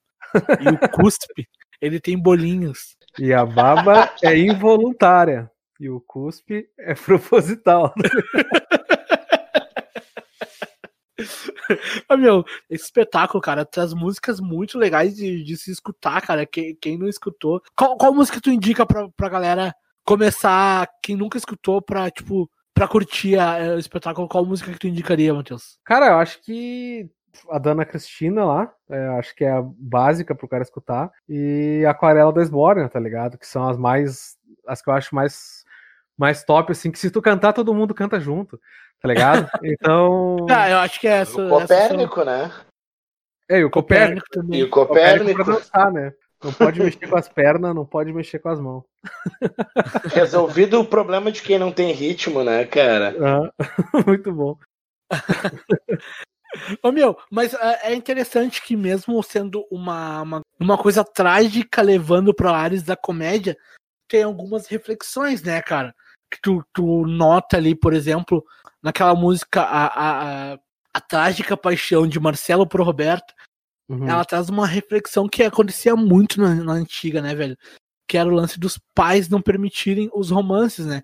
E 0.61 0.69
o 0.69 0.79
cuspe, 0.91 1.49
ele 1.81 1.99
tem 1.99 2.19
bolinhos. 2.19 2.97
E 3.19 3.33
a 3.33 3.47
baba 3.47 4.13
é 4.23 4.37
involuntária. 4.37 5.51
E 5.81 5.89
o 5.89 6.01
cuspe 6.01 6.69
é 6.79 6.95
proposital. 6.95 7.95
ah, 12.09 12.17
meu, 12.17 12.45
esse 12.69 12.85
espetáculo, 12.85 13.41
cara, 13.41 13.65
traz 13.65 13.93
músicas 13.95 14.41
muito 14.41 14.79
legais 14.79 15.15
de, 15.15 15.43
de 15.43 15.57
se 15.57 15.71
escutar, 15.71 16.21
cara. 16.21 16.45
Quem, 16.47 16.77
quem 16.77 16.99
não 16.99 17.09
escutou. 17.09 17.63
Qual, 17.77 17.97
qual 17.97 18.15
música 18.15 18.41
tu 18.41 18.51
indica 18.51 18.85
pra, 18.85 19.09
pra 19.17 19.29
galera 19.29 19.75
começar, 20.05 20.89
quem 21.03 21.17
nunca 21.17 21.39
escutou, 21.39 21.81
pra, 21.81 22.11
tipo, 22.11 22.51
pra 22.75 22.89
curtir 22.89 23.39
a, 23.39 23.75
o 23.75 23.79
espetáculo? 23.79 24.29
Qual 24.29 24.45
música 24.45 24.73
que 24.73 24.79
tu 24.79 24.89
indicaria, 24.89 25.33
Matheus? 25.33 25.79
Cara, 25.85 26.09
eu 26.09 26.19
acho 26.19 26.43
que 26.43 27.09
a 27.51 27.59
Dana 27.59 27.85
Cristina 27.85 28.45
lá, 28.45 28.73
é, 28.89 29.07
acho 29.19 29.35
que 29.35 29.45
é 29.45 29.51
a 29.51 29.63
básica 29.63 30.35
pro 30.35 30.49
cara 30.49 30.63
escutar, 30.63 31.11
e 31.29 31.85
Aquarela 31.87 32.33
da 32.33 32.43
Esbórnia, 32.43 32.89
tá 32.89 33.01
ligado? 33.01 33.39
Que 33.39 33.47
são 33.47 33.69
as 33.69 33.77
mais, 33.77 34.37
as 34.67 34.83
que 34.83 34.91
eu 34.91 34.95
acho 34.95 35.15
mais, 35.15 35.65
mais 36.17 36.45
top, 36.45 36.73
assim, 36.73 36.91
que 36.91 36.99
se 36.99 37.11
tu 37.11 37.21
cantar, 37.23 37.53
todo 37.53 37.75
mundo 37.75 37.95
canta 37.95 38.21
junto 38.21 38.61
tá 39.05 39.09
ligado? 39.09 39.51
Então. 39.63 40.47
Ah, 40.49 40.71
eu 40.71 40.79
acho 40.79 40.99
que 40.99 41.07
é 41.07 41.19
essa. 41.19 41.45
O 41.45 41.49
Copérnico, 41.51 42.21
essa... 42.23 42.25
né? 42.25 42.53
É, 43.51 43.59
e 43.59 43.65
o 43.65 43.71
Copérnico, 43.71 44.23
Copérnico 44.23 44.27
também. 44.31 44.61
E 44.61 44.65
o 44.65 44.71
Copérnico. 44.71 45.27
Copérnico 45.27 45.45
dançar, 45.45 45.93
né? 45.93 46.15
Não 46.43 46.53
pode 46.53 46.81
mexer 46.81 47.07
com 47.07 47.17
as 47.17 47.29
pernas, 47.29 47.75
não 47.75 47.85
pode 47.85 48.13
mexer 48.13 48.39
com 48.39 48.49
as 48.49 48.59
mãos. 48.59 48.83
Resolvido 50.15 50.81
o 50.81 50.87
problema 50.87 51.31
de 51.31 51.43
quem 51.43 51.59
não 51.59 51.71
tem 51.71 51.93
ritmo, 51.93 52.43
né, 52.43 52.65
cara? 52.65 53.15
Ah, 53.21 53.53
muito 54.07 54.33
bom. 54.33 54.57
Ô 56.83 56.91
meu, 56.91 57.19
mas 57.31 57.53
é, 57.53 57.91
é 57.91 57.95
interessante 57.95 58.63
que 58.63 58.77
mesmo 58.77 59.23
sendo 59.23 59.67
uma, 59.71 60.23
uma, 60.23 60.41
uma 60.59 60.79
coisa 60.79 61.05
trágica 61.05 61.83
levando 61.83 62.33
para 62.35 62.57
áreas 62.57 62.83
da 62.83 62.97
comédia, 62.97 63.57
tem 64.09 64.23
algumas 64.23 64.67
reflexões, 64.67 65.43
né, 65.43 65.61
cara? 65.61 65.95
Que 66.35 66.41
tu, 66.41 66.65
tu 66.73 67.07
nota 67.07 67.57
ali, 67.57 67.77
por 67.77 67.95
exemplo, 67.95 68.45
naquela 68.83 69.15
música 69.15 69.63
a, 69.63 69.87
a, 69.87 70.59
a, 70.93 71.01
Trágica 71.01 71.57
Paixão 71.57 72.09
de 72.09 72.19
Marcelo 72.19 72.67
Pro 72.67 72.83
Roberto, 72.83 73.33
uhum. 73.89 74.09
ela 74.09 74.25
traz 74.25 74.49
uma 74.49 74.67
reflexão 74.67 75.29
que 75.29 75.45
acontecia 75.45 75.95
muito 75.95 76.41
na, 76.41 76.55
na, 76.57 76.73
antiga, 76.73 77.23
né, 77.23 77.35
velho? 77.35 77.57
Que 78.09 78.19
era 78.19 78.29
o 78.29 78.35
lance 78.35 78.59
dos 78.59 78.79
pais 78.95 79.29
não 79.29 79.41
permitirem 79.41 80.11
os 80.13 80.31
romances, 80.31 80.87
né? 80.87 81.03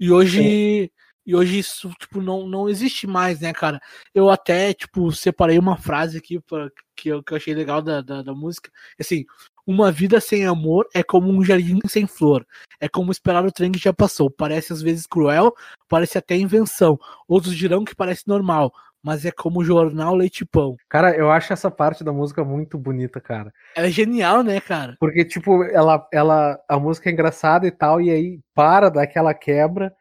E 0.00 0.10
hoje. 0.10 0.90
E 1.26 1.34
hoje 1.34 1.58
isso, 1.58 1.90
tipo, 1.98 2.20
não, 2.20 2.46
não 2.46 2.68
existe 2.68 3.06
mais, 3.06 3.40
né, 3.40 3.50
cara? 3.50 3.80
Eu 4.14 4.28
até, 4.28 4.74
tipo, 4.74 5.10
separei 5.10 5.58
uma 5.58 5.74
frase 5.74 6.18
aqui 6.18 6.38
pra, 6.38 6.68
que, 6.94 7.08
eu, 7.08 7.22
que 7.22 7.32
eu 7.32 7.36
achei 7.38 7.54
legal 7.54 7.80
da, 7.80 8.02
da, 8.02 8.20
da 8.20 8.34
música. 8.34 8.70
Assim, 9.00 9.24
uma 9.66 9.90
vida 9.90 10.20
sem 10.20 10.46
amor 10.46 10.86
é 10.94 11.02
como 11.02 11.30
um 11.30 11.44
jardim 11.44 11.78
sem 11.86 12.06
flor. 12.06 12.46
É 12.80 12.88
como 12.88 13.10
esperar 13.10 13.44
o 13.44 13.52
trem 13.52 13.72
que 13.72 13.78
já 13.78 13.92
passou. 13.92 14.30
Parece 14.30 14.72
às 14.72 14.82
vezes 14.82 15.06
cruel, 15.06 15.54
parece 15.88 16.18
até 16.18 16.36
invenção. 16.36 16.98
Outros 17.26 17.56
dirão 17.56 17.84
que 17.84 17.94
parece 17.94 18.26
normal, 18.26 18.72
mas 19.02 19.24
é 19.24 19.30
como 19.30 19.64
jornal 19.64 20.14
leite 20.14 20.44
pão. 20.46 20.76
Cara, 20.88 21.14
eu 21.14 21.30
acho 21.30 21.52
essa 21.52 21.70
parte 21.70 22.02
da 22.02 22.12
música 22.12 22.42
muito 22.42 22.78
bonita, 22.78 23.20
cara. 23.20 23.52
Ela 23.76 23.88
é 23.88 23.90
genial, 23.90 24.42
né, 24.42 24.60
cara? 24.60 24.96
Porque, 24.98 25.24
tipo, 25.24 25.62
ela, 25.64 26.06
ela, 26.12 26.58
a 26.66 26.78
música 26.78 27.10
é 27.10 27.12
engraçada 27.12 27.66
e 27.66 27.70
tal, 27.70 28.00
e 28.00 28.10
aí 28.10 28.40
para 28.54 28.88
daquela 28.88 29.34
quebra, 29.34 29.94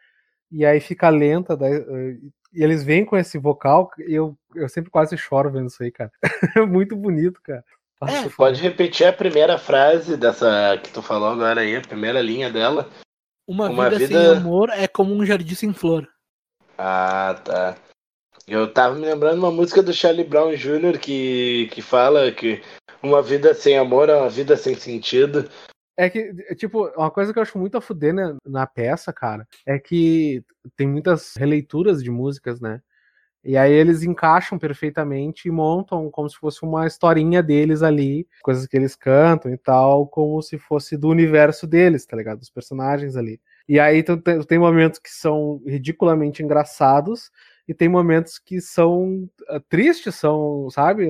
e 0.49 0.65
aí 0.65 0.79
fica 0.79 1.09
lenta, 1.09 1.57
daí, 1.57 1.83
e 2.53 2.63
eles 2.63 2.83
vêm 2.83 3.03
com 3.03 3.17
esse 3.17 3.37
vocal, 3.37 3.89
e 3.97 4.13
eu, 4.13 4.37
eu 4.55 4.69
sempre 4.69 4.91
quase 4.91 5.17
choro 5.17 5.51
vendo 5.51 5.67
isso 5.67 5.83
aí, 5.83 5.91
cara. 5.91 6.11
É 6.57 6.65
muito 6.65 6.95
bonito, 6.95 7.41
cara. 7.41 7.63
É, 8.09 8.29
pode 8.29 8.61
repetir 8.61 9.07
a 9.07 9.13
primeira 9.13 9.57
frase 9.57 10.17
dessa 10.17 10.77
que 10.83 10.91
tu 10.91 11.01
falou 11.01 11.29
agora 11.29 11.61
aí, 11.61 11.75
a 11.75 11.81
primeira 11.81 12.21
linha 12.21 12.49
dela. 12.49 12.89
Uma, 13.47 13.69
Uma 13.69 13.89
vida, 13.89 14.07
vida, 14.07 14.19
sem 14.21 14.37
amor 14.37 14.69
é 14.69 14.87
como 14.87 15.13
um 15.13 15.25
jardim 15.25 15.55
sem 15.55 15.73
flor. 15.73 16.07
Ah, 16.77 17.39
tá. 17.43 17.75
Eu 18.47 18.71
tava 18.73 18.95
me 18.95 19.05
lembrando 19.05 19.39
uma 19.39 19.51
música 19.51 19.81
do 19.81 19.93
Charlie 19.93 20.25
Brown 20.25 20.53
Jr. 20.55 20.99
que, 20.99 21.69
que 21.71 21.81
fala 21.81 22.31
que 22.31 22.61
uma 23.01 23.21
vida 23.21 23.53
sem 23.53 23.77
amor 23.77 24.09
é 24.09 24.15
uma 24.15 24.29
vida 24.29 24.57
sem 24.57 24.75
sentido. 24.75 25.49
É 25.95 26.09
que, 26.09 26.33
tipo, 26.55 26.87
uma 26.97 27.11
coisa 27.11 27.31
que 27.31 27.39
eu 27.39 27.43
acho 27.43 27.57
muito 27.57 27.77
a 27.77 27.81
fuder 27.81 28.13
né, 28.13 28.35
na 28.45 28.65
peça, 28.65 29.13
cara, 29.13 29.47
é 29.65 29.77
que 29.77 30.43
tem 30.75 30.87
muitas 30.87 31.35
releituras 31.35 32.03
de 32.03 32.09
músicas, 32.09 32.59
né? 32.59 32.81
E 33.43 33.57
aí 33.57 33.73
eles 33.73 34.03
encaixam 34.03 34.57
perfeitamente 34.57 35.47
e 35.47 35.51
montam 35.51 36.09
como 36.09 36.29
se 36.29 36.37
fosse 36.37 36.63
uma 36.63 36.87
historinha 36.87 37.43
deles 37.43 37.83
ali, 37.83 38.25
coisas 38.41 38.65
que 38.65 38.77
eles 38.77 38.95
cantam 38.95 39.53
e 39.53 39.57
tal, 39.57 40.07
como 40.07 40.41
se 40.41 40.57
fosse 40.57 40.95
do 40.95 41.09
universo 41.09 41.67
deles, 41.67 42.05
tá 42.05 42.15
ligado? 42.15 42.39
Dos 42.39 42.49
personagens 42.49 43.17
ali. 43.17 43.39
E 43.67 43.79
aí 43.79 44.01
tu 44.03 44.17
tem, 44.17 44.59
momentos 44.59 44.99
que 44.99 45.09
são 45.09 45.61
ridiculamente 45.65 46.43
engraçados 46.43 47.31
e 47.67 47.73
tem 47.73 47.87
momentos 47.87 48.37
que 48.39 48.59
são 48.61 49.29
uh, 49.49 49.59
tristes, 49.69 50.15
são, 50.15 50.69
sabe? 50.69 51.07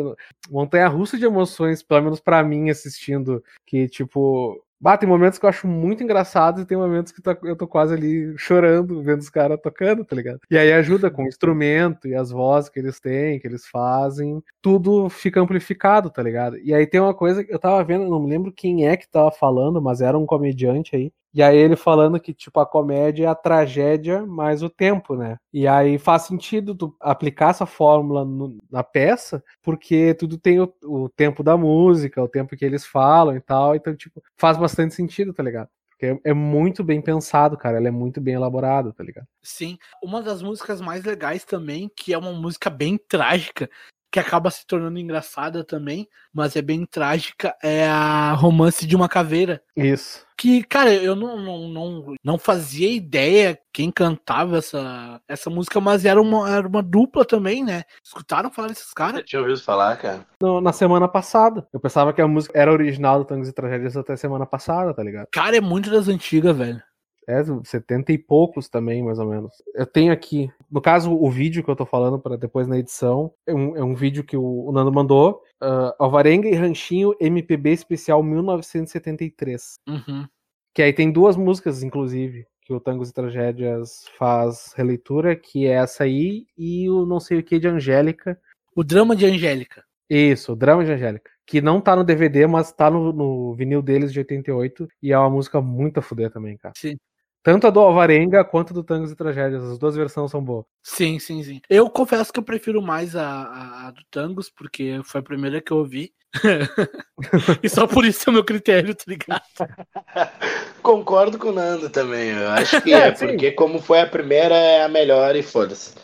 Montanha 0.50 0.88
russa 0.88 1.18
de 1.18 1.26
emoções, 1.26 1.82
pelo 1.84 2.04
menos 2.04 2.20
para 2.20 2.44
mim 2.44 2.70
assistindo, 2.70 3.44
que 3.66 3.88
tipo, 3.88 4.64
Bah, 4.84 4.98
tem 4.98 5.08
momentos 5.08 5.40
que 5.40 5.46
eu 5.46 5.50
acho 5.50 5.66
muito 5.66 6.04
engraçados 6.04 6.62
e 6.62 6.66
tem 6.66 6.78
momentos 6.78 7.14
que 7.14 7.22
eu 7.44 7.56
tô 7.56 7.66
quase 7.66 7.94
ali 7.94 8.38
chorando 8.38 9.02
vendo 9.02 9.22
os 9.22 9.30
caras 9.30 9.58
tocando, 9.64 10.04
tá 10.04 10.14
ligado? 10.14 10.42
E 10.52 10.58
aí 10.58 10.74
ajuda 10.74 11.10
com 11.10 11.24
o 11.24 11.28
instrumento 11.28 12.06
e 12.06 12.14
as 12.14 12.32
vozes 12.32 12.70
que 12.70 12.80
eles 12.80 13.00
têm, 13.00 13.40
que 13.40 13.48
eles 13.48 13.66
fazem, 13.66 14.44
tudo 14.62 15.10
fica 15.10 15.40
amplificado, 15.40 16.10
tá 16.10 16.22
ligado? 16.22 16.58
E 16.58 16.74
aí 16.74 16.86
tem 16.86 17.00
uma 17.00 17.14
coisa 17.14 17.46
que 17.46 17.54
eu 17.54 17.60
tava 17.60 17.82
vendo, 17.82 18.10
não 18.10 18.20
me 18.20 18.30
lembro 18.30 18.52
quem 18.52 18.86
é 18.86 18.98
que 18.98 19.08
tava 19.10 19.32
falando, 19.32 19.82
mas 19.82 20.02
era 20.02 20.20
um 20.20 20.26
comediante 20.26 20.98
aí, 20.98 21.14
E 21.34 21.42
aí 21.42 21.58
ele 21.58 21.76
falando 21.76 22.20
que, 22.20 22.34
tipo, 22.34 22.60
a 22.60 22.66
comédia 22.66 23.26
é 23.26 23.28
a 23.28 23.36
tragédia 23.36 24.26
mais 24.26 24.62
o 24.62 24.70
tempo, 24.70 25.16
né? 25.16 25.38
E 25.52 25.68
aí 25.68 25.98
faz 25.98 26.24
sentido 26.24 26.76
tu 26.76 26.96
aplicar 27.00 27.50
essa 27.50 27.66
fórmula 27.66 28.24
no, 28.24 28.58
na 28.72 28.84
peça, 28.84 29.44
porque 29.62 30.14
tudo 30.14 30.38
tem 30.38 30.60
o, 30.60 30.72
o, 30.84 31.10
tempo 31.10 31.42
da 31.42 31.58
música, 31.58 32.22
o 32.22 32.28
tempo 32.28 32.56
que 32.56 32.64
eles 32.64 32.86
falam 32.86 33.36
e 33.36 33.42
tal. 33.42 33.76
Então, 33.76 33.96
tipo, 33.96 34.22
faz 34.38 34.58
bastante 34.58 34.94
sentido, 34.94 35.34
tá 35.34 35.42
ligado? 35.42 35.70
Porque 35.90 36.06
é, 36.06 36.32
é 36.32 36.34
muito 36.34 36.84
bem 36.84 37.02
pensado, 37.02 37.58
cara. 37.58 37.78
Ela 37.78 37.88
é 37.88 37.92
muito 37.92 38.22
bem 38.22 38.36
elaborada, 38.36 38.94
tá 38.94 39.04
ligado? 39.04 39.28
Sim. 39.42 39.78
Uma 40.04 40.22
das 40.22 40.44
músicas 40.44 40.82
mais 40.82 41.04
legais 41.04 41.44
também, 41.44 41.90
que 41.96 42.14
é 42.14 42.18
uma 42.18 42.34
música 42.34 42.70
bem 42.70 42.96
trágica, 42.98 43.70
que 44.14 44.20
acaba 44.20 44.52
se 44.52 44.64
tornando 44.68 45.00
engraçada 45.00 45.64
também, 45.64 46.08
mas 46.32 46.56
é 46.56 46.62
bem 46.62 46.86
trágica, 46.86 47.56
é 47.64 47.88
a 47.88 48.34
Romance 48.34 48.86
de 48.86 48.96
uma 48.96 49.10
Caveira. 49.10 49.60
Isso. 49.76 50.24
Que, 50.38 50.62
cara, 50.64 50.94
eu 50.94 51.16
não, 51.16 51.36
não, 51.36 51.68
não, 51.68 52.16
não 52.24 52.38
fazia 52.38 52.92
ideia 52.92 53.58
quem 53.74 53.90
cantava 53.90 54.60
essa, 54.60 55.20
essa 55.28 55.50
música, 55.50 55.82
mas 55.82 56.06
era 56.06 56.22
uma, 56.22 56.48
era 56.48 56.68
uma 56.68 56.84
dupla 56.84 57.26
também, 57.26 57.64
né? 57.64 57.86
Escutaram 58.04 58.52
falar 58.52 58.68
desses 58.68 58.94
caras? 58.94 59.22
Eu 59.22 59.26
tinha 59.26 59.42
ouvido 59.42 59.60
falar, 59.60 59.98
cara. 59.98 60.28
No, 60.40 60.62
na 60.62 60.72
semana 60.72 61.08
passada. 61.08 61.68
Eu 61.74 61.80
pensava 61.80 62.14
que 62.14 62.22
a 62.22 62.28
música 62.28 62.56
era 62.56 62.72
original 62.72 63.18
do 63.18 63.26
Tangos 63.26 63.50
e 63.50 63.54
Tragédias 63.54 63.98
até 63.98 64.16
semana 64.16 64.46
passada, 64.46 64.94
tá 64.94 65.02
ligado? 65.02 65.28
Cara, 65.32 65.58
é 65.58 65.62
muito 65.62 65.90
das 65.90 66.08
antigas, 66.08 66.56
velho. 66.56 66.84
É, 67.28 67.42
70 67.64 68.12
e 68.12 68.18
poucos 68.18 68.68
também, 68.68 69.04
mais 69.04 69.20
ou 69.20 69.28
menos. 69.28 69.52
Eu 69.74 69.86
tenho 69.86 70.12
aqui, 70.12 70.50
no 70.70 70.82
caso, 70.82 71.12
o 71.12 71.30
vídeo 71.30 71.64
que 71.64 71.70
eu 71.70 71.76
tô 71.76 71.86
falando 71.86 72.20
para 72.20 72.38
depois 72.38 72.68
na 72.68 72.78
edição, 72.78 73.34
é 73.46 73.54
um, 73.54 73.78
é 73.78 73.84
um 73.84 73.96
vídeo 73.96 74.24
que 74.24 74.36
o, 74.36 74.66
o 74.68 74.72
Nando 74.72 74.92
mandou. 74.92 75.42
Uh, 75.62 75.94
Alvarenga 75.98 76.50
e 76.50 76.56
Ranchinho 76.56 77.16
MPB 77.20 77.72
Especial 77.72 78.22
1973. 78.22 79.76
Uhum. 79.88 80.28
Que 80.74 80.82
aí 80.82 80.92
tem 80.92 81.12
duas 81.12 81.38
músicas, 81.38 81.84
inclusive, 81.84 82.46
que 82.62 82.74
o 82.74 82.80
Tangos 82.80 83.10
e 83.10 83.14
Tragédias 83.14 84.06
faz 84.18 84.74
releitura, 84.76 85.36
que 85.36 85.68
é 85.68 85.74
essa 85.74 86.04
aí 86.04 86.48
e 86.58 86.90
o 86.90 87.06
Não 87.06 87.20
Sei 87.20 87.38
O 87.38 87.44
Que 87.44 87.60
de 87.60 87.68
Angélica. 87.68 88.40
O 88.76 88.84
Drama 88.84 89.16
de 89.16 89.26
Angélica. 89.26 89.84
Isso, 90.10 90.54
o 90.54 90.56
Drama 90.56 90.84
de 90.84 90.92
Angélica. 90.92 91.32
Que 91.46 91.62
não 91.62 91.82
tá 91.82 91.96
no 91.96 92.04
DVD, 92.04 92.48
mas 92.48 92.72
tá 92.72 92.90
no, 92.90 93.12
no 93.12 93.54
vinil 93.54 93.82
deles 93.82 94.12
de 94.12 94.20
88. 94.20 94.88
E 95.02 95.12
é 95.12 95.18
uma 95.18 95.30
música 95.30 95.62
muito 95.62 96.00
a 96.00 96.02
fuder 96.02 96.32
também, 96.32 96.58
cara. 96.58 96.74
Sim. 96.78 96.98
Tanto 97.44 97.68
a 97.68 97.70
do 97.70 97.82
Alvarenga 97.82 98.46
quanto 98.46 98.74
do 98.74 98.84
Tangos 98.84 99.12
e 99.12 99.16
Tragédias. 99.18 99.62
As 99.64 99.78
duas 99.78 99.96
versões 99.98 100.32
são 100.32 100.42
boas. 100.42 100.66
Sim, 100.82 101.20
sim, 101.20 101.44
sim. 101.44 101.62
Eu 101.70 101.90
confesso 101.90 102.32
que 102.32 102.40
eu 102.40 102.44
prefiro 102.44 102.82
mais 102.82 103.18
a, 103.18 103.28
a, 103.28 103.88
a 103.88 103.92
do 103.92 104.02
Tangos, 104.10 104.50
porque 104.50 105.02
foi 105.04 105.20
a 105.20 105.24
primeira 105.24 105.62
que 105.62 105.74
eu 105.74 105.78
ouvi. 105.78 106.14
e 107.62 107.70
só 107.70 107.86
por 107.86 108.06
isso 108.06 108.28
é 108.28 108.32
o 108.32 108.34
meu 108.34 108.46
critério, 108.46 108.96
tá 108.96 109.04
ligado? 109.08 109.44
Concordo 110.82 111.38
com 111.38 111.50
o 111.50 111.52
Nando 111.52 111.90
também. 111.90 112.30
Eu 112.30 112.50
acho 112.50 112.82
que 112.82 112.92
é, 112.96 113.08
é 113.08 113.12
porque 113.12 113.52
como 113.52 113.82
foi 113.82 114.00
a 114.00 114.08
primeira, 114.08 114.56
é 114.56 114.84
a 114.84 114.90
melhor 114.90 115.36
e 115.36 115.44
foda-se. 115.44 115.96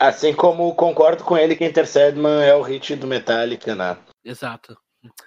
assim 0.00 0.34
como 0.34 0.74
concordo 0.74 1.22
com 1.22 1.36
ele 1.36 1.54
que 1.54 1.64
Intercedman 1.64 2.44
é 2.44 2.54
o 2.54 2.62
hit 2.62 2.96
do 2.96 3.06
Metallica, 3.06 3.74
né? 3.74 3.96
Exato. 4.24 4.76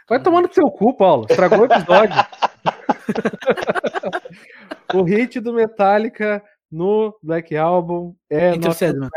Vai 0.07 0.21
tomando 0.21 0.53
seu 0.53 0.69
cu, 0.69 0.95
Paulo. 0.95 1.25
Estragou 1.29 1.59
o 1.59 1.65
episódio. 1.65 2.15
o 4.93 5.03
hit 5.03 5.39
do 5.39 5.53
Metallica 5.53 6.43
no 6.71 7.17
Black 7.21 7.55
Album 7.55 8.15
é 8.29 8.55
Intercedman. 8.55 9.09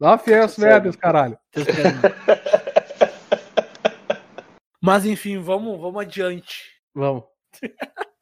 Nothing 0.00 0.32
Matters, 0.58 0.96
caralho. 0.96 1.38
Mas 4.80 5.04
enfim, 5.04 5.38
vamos, 5.38 5.80
vamos 5.80 6.00
adiante. 6.00 6.80
Vamos. 6.94 7.24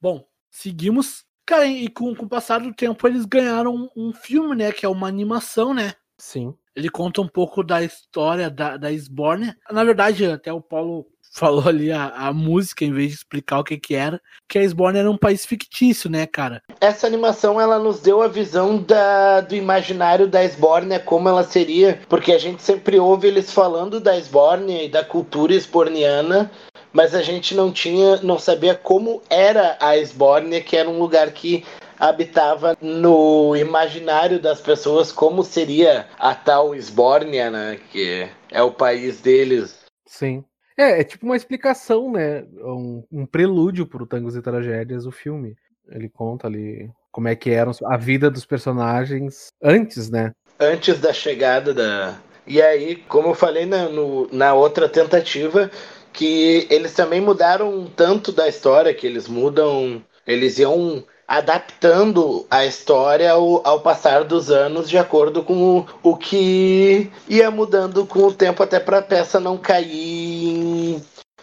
Bom, 0.00 0.26
seguimos. 0.50 1.24
Cara, 1.46 1.66
e 1.66 1.88
com, 1.88 2.14
com 2.14 2.24
o 2.24 2.28
passar 2.28 2.60
do 2.60 2.74
tempo 2.74 3.06
eles 3.06 3.24
ganharam 3.24 3.74
um, 3.74 3.88
um 3.96 4.12
filme, 4.12 4.56
né? 4.56 4.72
Que 4.72 4.84
é 4.84 4.88
uma 4.88 5.06
animação, 5.06 5.72
né? 5.72 5.94
Sim. 6.18 6.56
Ele 6.76 6.88
conta 6.88 7.20
um 7.20 7.28
pouco 7.28 7.62
da 7.62 7.82
história 7.82 8.50
da, 8.50 8.76
da 8.76 8.92
Sborne. 8.92 9.54
Na 9.70 9.84
verdade, 9.84 10.26
até 10.26 10.52
o 10.52 10.60
Paulo 10.60 11.06
falou 11.34 11.68
ali 11.68 11.90
a, 11.90 12.06
a 12.08 12.32
música 12.32 12.84
em 12.84 12.92
vez 12.92 13.08
de 13.08 13.14
explicar 13.16 13.58
o 13.58 13.64
que 13.64 13.76
que 13.76 13.94
era, 13.94 14.20
que 14.48 14.58
a 14.58 14.62
Sborne 14.62 14.98
era 15.00 15.10
um 15.10 15.18
país 15.18 15.44
fictício, 15.44 16.08
né, 16.08 16.26
cara? 16.26 16.62
Essa 16.80 17.06
animação 17.06 17.60
ela 17.60 17.78
nos 17.78 18.00
deu 18.00 18.22
a 18.22 18.28
visão 18.28 18.78
da, 18.78 19.40
do 19.40 19.56
imaginário 19.56 20.28
da 20.28 20.44
Sborne, 20.44 20.98
como 21.00 21.28
ela 21.28 21.42
seria, 21.42 22.00
porque 22.08 22.32
a 22.32 22.38
gente 22.38 22.62
sempre 22.62 23.00
ouve 23.00 23.26
eles 23.26 23.52
falando 23.52 23.98
da 23.98 24.16
Sborne 24.16 24.84
e 24.84 24.88
da 24.88 25.04
cultura 25.04 25.52
esborniana, 25.52 26.50
mas 26.94 27.12
a 27.12 27.22
gente 27.22 27.56
não 27.56 27.72
tinha, 27.72 28.18
não 28.22 28.38
sabia 28.38 28.76
como 28.76 29.20
era 29.28 29.76
a 29.80 29.98
Esbórnia, 29.98 30.60
que 30.60 30.76
era 30.76 30.88
um 30.88 31.00
lugar 31.00 31.32
que 31.32 31.64
habitava 32.08 32.76
no 32.80 33.56
imaginário 33.56 34.38
das 34.38 34.60
pessoas 34.60 35.10
como 35.10 35.42
seria 35.42 36.06
a 36.18 36.34
tal 36.34 36.74
Esbórnia, 36.74 37.50
né, 37.50 37.78
que 37.90 38.28
é 38.50 38.62
o 38.62 38.70
país 38.70 39.20
deles. 39.20 39.84
Sim. 40.06 40.44
É, 40.76 41.00
é 41.00 41.04
tipo 41.04 41.24
uma 41.24 41.36
explicação, 41.36 42.10
né? 42.10 42.44
Um, 42.60 43.04
um 43.10 43.26
prelúdio 43.26 43.86
pro 43.86 44.06
Tangos 44.06 44.34
e 44.34 44.42
Tragédias, 44.42 45.06
o 45.06 45.12
filme. 45.12 45.54
Ele 45.88 46.08
conta 46.08 46.46
ali 46.48 46.90
como 47.12 47.28
é 47.28 47.36
que 47.36 47.50
era 47.50 47.70
a 47.84 47.96
vida 47.96 48.30
dos 48.30 48.44
personagens 48.44 49.52
antes, 49.62 50.10
né? 50.10 50.32
Antes 50.58 50.98
da 51.00 51.12
chegada 51.12 51.72
da. 51.72 52.18
E 52.46 52.60
aí, 52.60 52.96
como 52.96 53.28
eu 53.28 53.34
falei 53.34 53.66
na, 53.66 53.88
no, 53.88 54.28
na 54.32 54.52
outra 54.52 54.88
tentativa, 54.88 55.70
que 56.12 56.66
eles 56.70 56.92
também 56.92 57.20
mudaram 57.20 57.72
um 57.72 57.86
tanto 57.86 58.32
da 58.32 58.48
história, 58.48 58.94
que 58.94 59.06
eles 59.06 59.28
mudam. 59.28 60.02
Eles 60.26 60.58
iam 60.58 61.04
adaptando 61.26 62.46
a 62.50 62.64
história 62.64 63.32
ao, 63.32 63.66
ao, 63.66 63.80
passar 63.80 64.24
dos 64.24 64.50
anos 64.50 64.88
de 64.88 64.98
acordo 64.98 65.42
com 65.42 65.78
o, 65.78 65.86
o 66.02 66.16
que 66.16 67.10
ia 67.28 67.50
mudando 67.50 68.06
com 68.06 68.20
o 68.20 68.32
tempo 68.32 68.62
até 68.62 68.78
para 68.78 68.98
a 68.98 69.02
peça 69.02 69.40
não 69.40 69.56
cair 69.56 71.02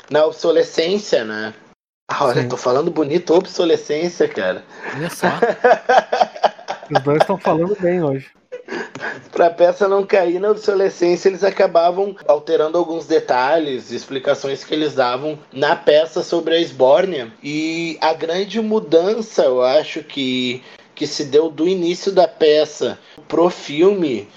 na 0.09 0.25
obsolescência, 0.25 1.23
né? 1.23 1.53
Ah, 2.09 2.25
olha, 2.25 2.41
Sim. 2.41 2.49
tô 2.49 2.57
falando 2.57 2.91
bonito, 2.91 3.33
obsolescência, 3.33 4.27
cara. 4.27 4.63
Olha 4.95 5.09
só. 5.09 5.27
Os 6.93 7.03
dois 7.03 7.21
estão 7.21 7.37
falando 7.37 7.75
bem 7.79 8.03
hoje 8.03 8.31
para 9.31 9.47
a 9.47 9.49
peça 9.49 9.87
não 9.87 10.05
cair 10.05 10.39
na 10.39 10.51
obsolescência, 10.51 11.29
eles 11.29 11.43
acabavam 11.43 12.15
alterando 12.27 12.77
alguns 12.77 13.05
detalhes, 13.05 13.91
explicações 13.91 14.63
que 14.63 14.73
eles 14.73 14.95
davam 14.95 15.37
na 15.51 15.75
peça 15.75 16.23
sobre 16.23 16.55
a 16.55 16.59
Esbórnia. 16.59 17.31
E 17.43 17.97
a 18.01 18.13
grande 18.13 18.61
mudança, 18.61 19.43
eu 19.43 19.61
acho 19.61 20.03
que 20.03 20.63
que 20.93 21.07
se 21.07 21.25
deu 21.25 21.49
do 21.49 21.67
início 21.67 22.11
da 22.11 22.27
peça 22.27 22.99
pro 23.27 23.49
filme 23.49 24.27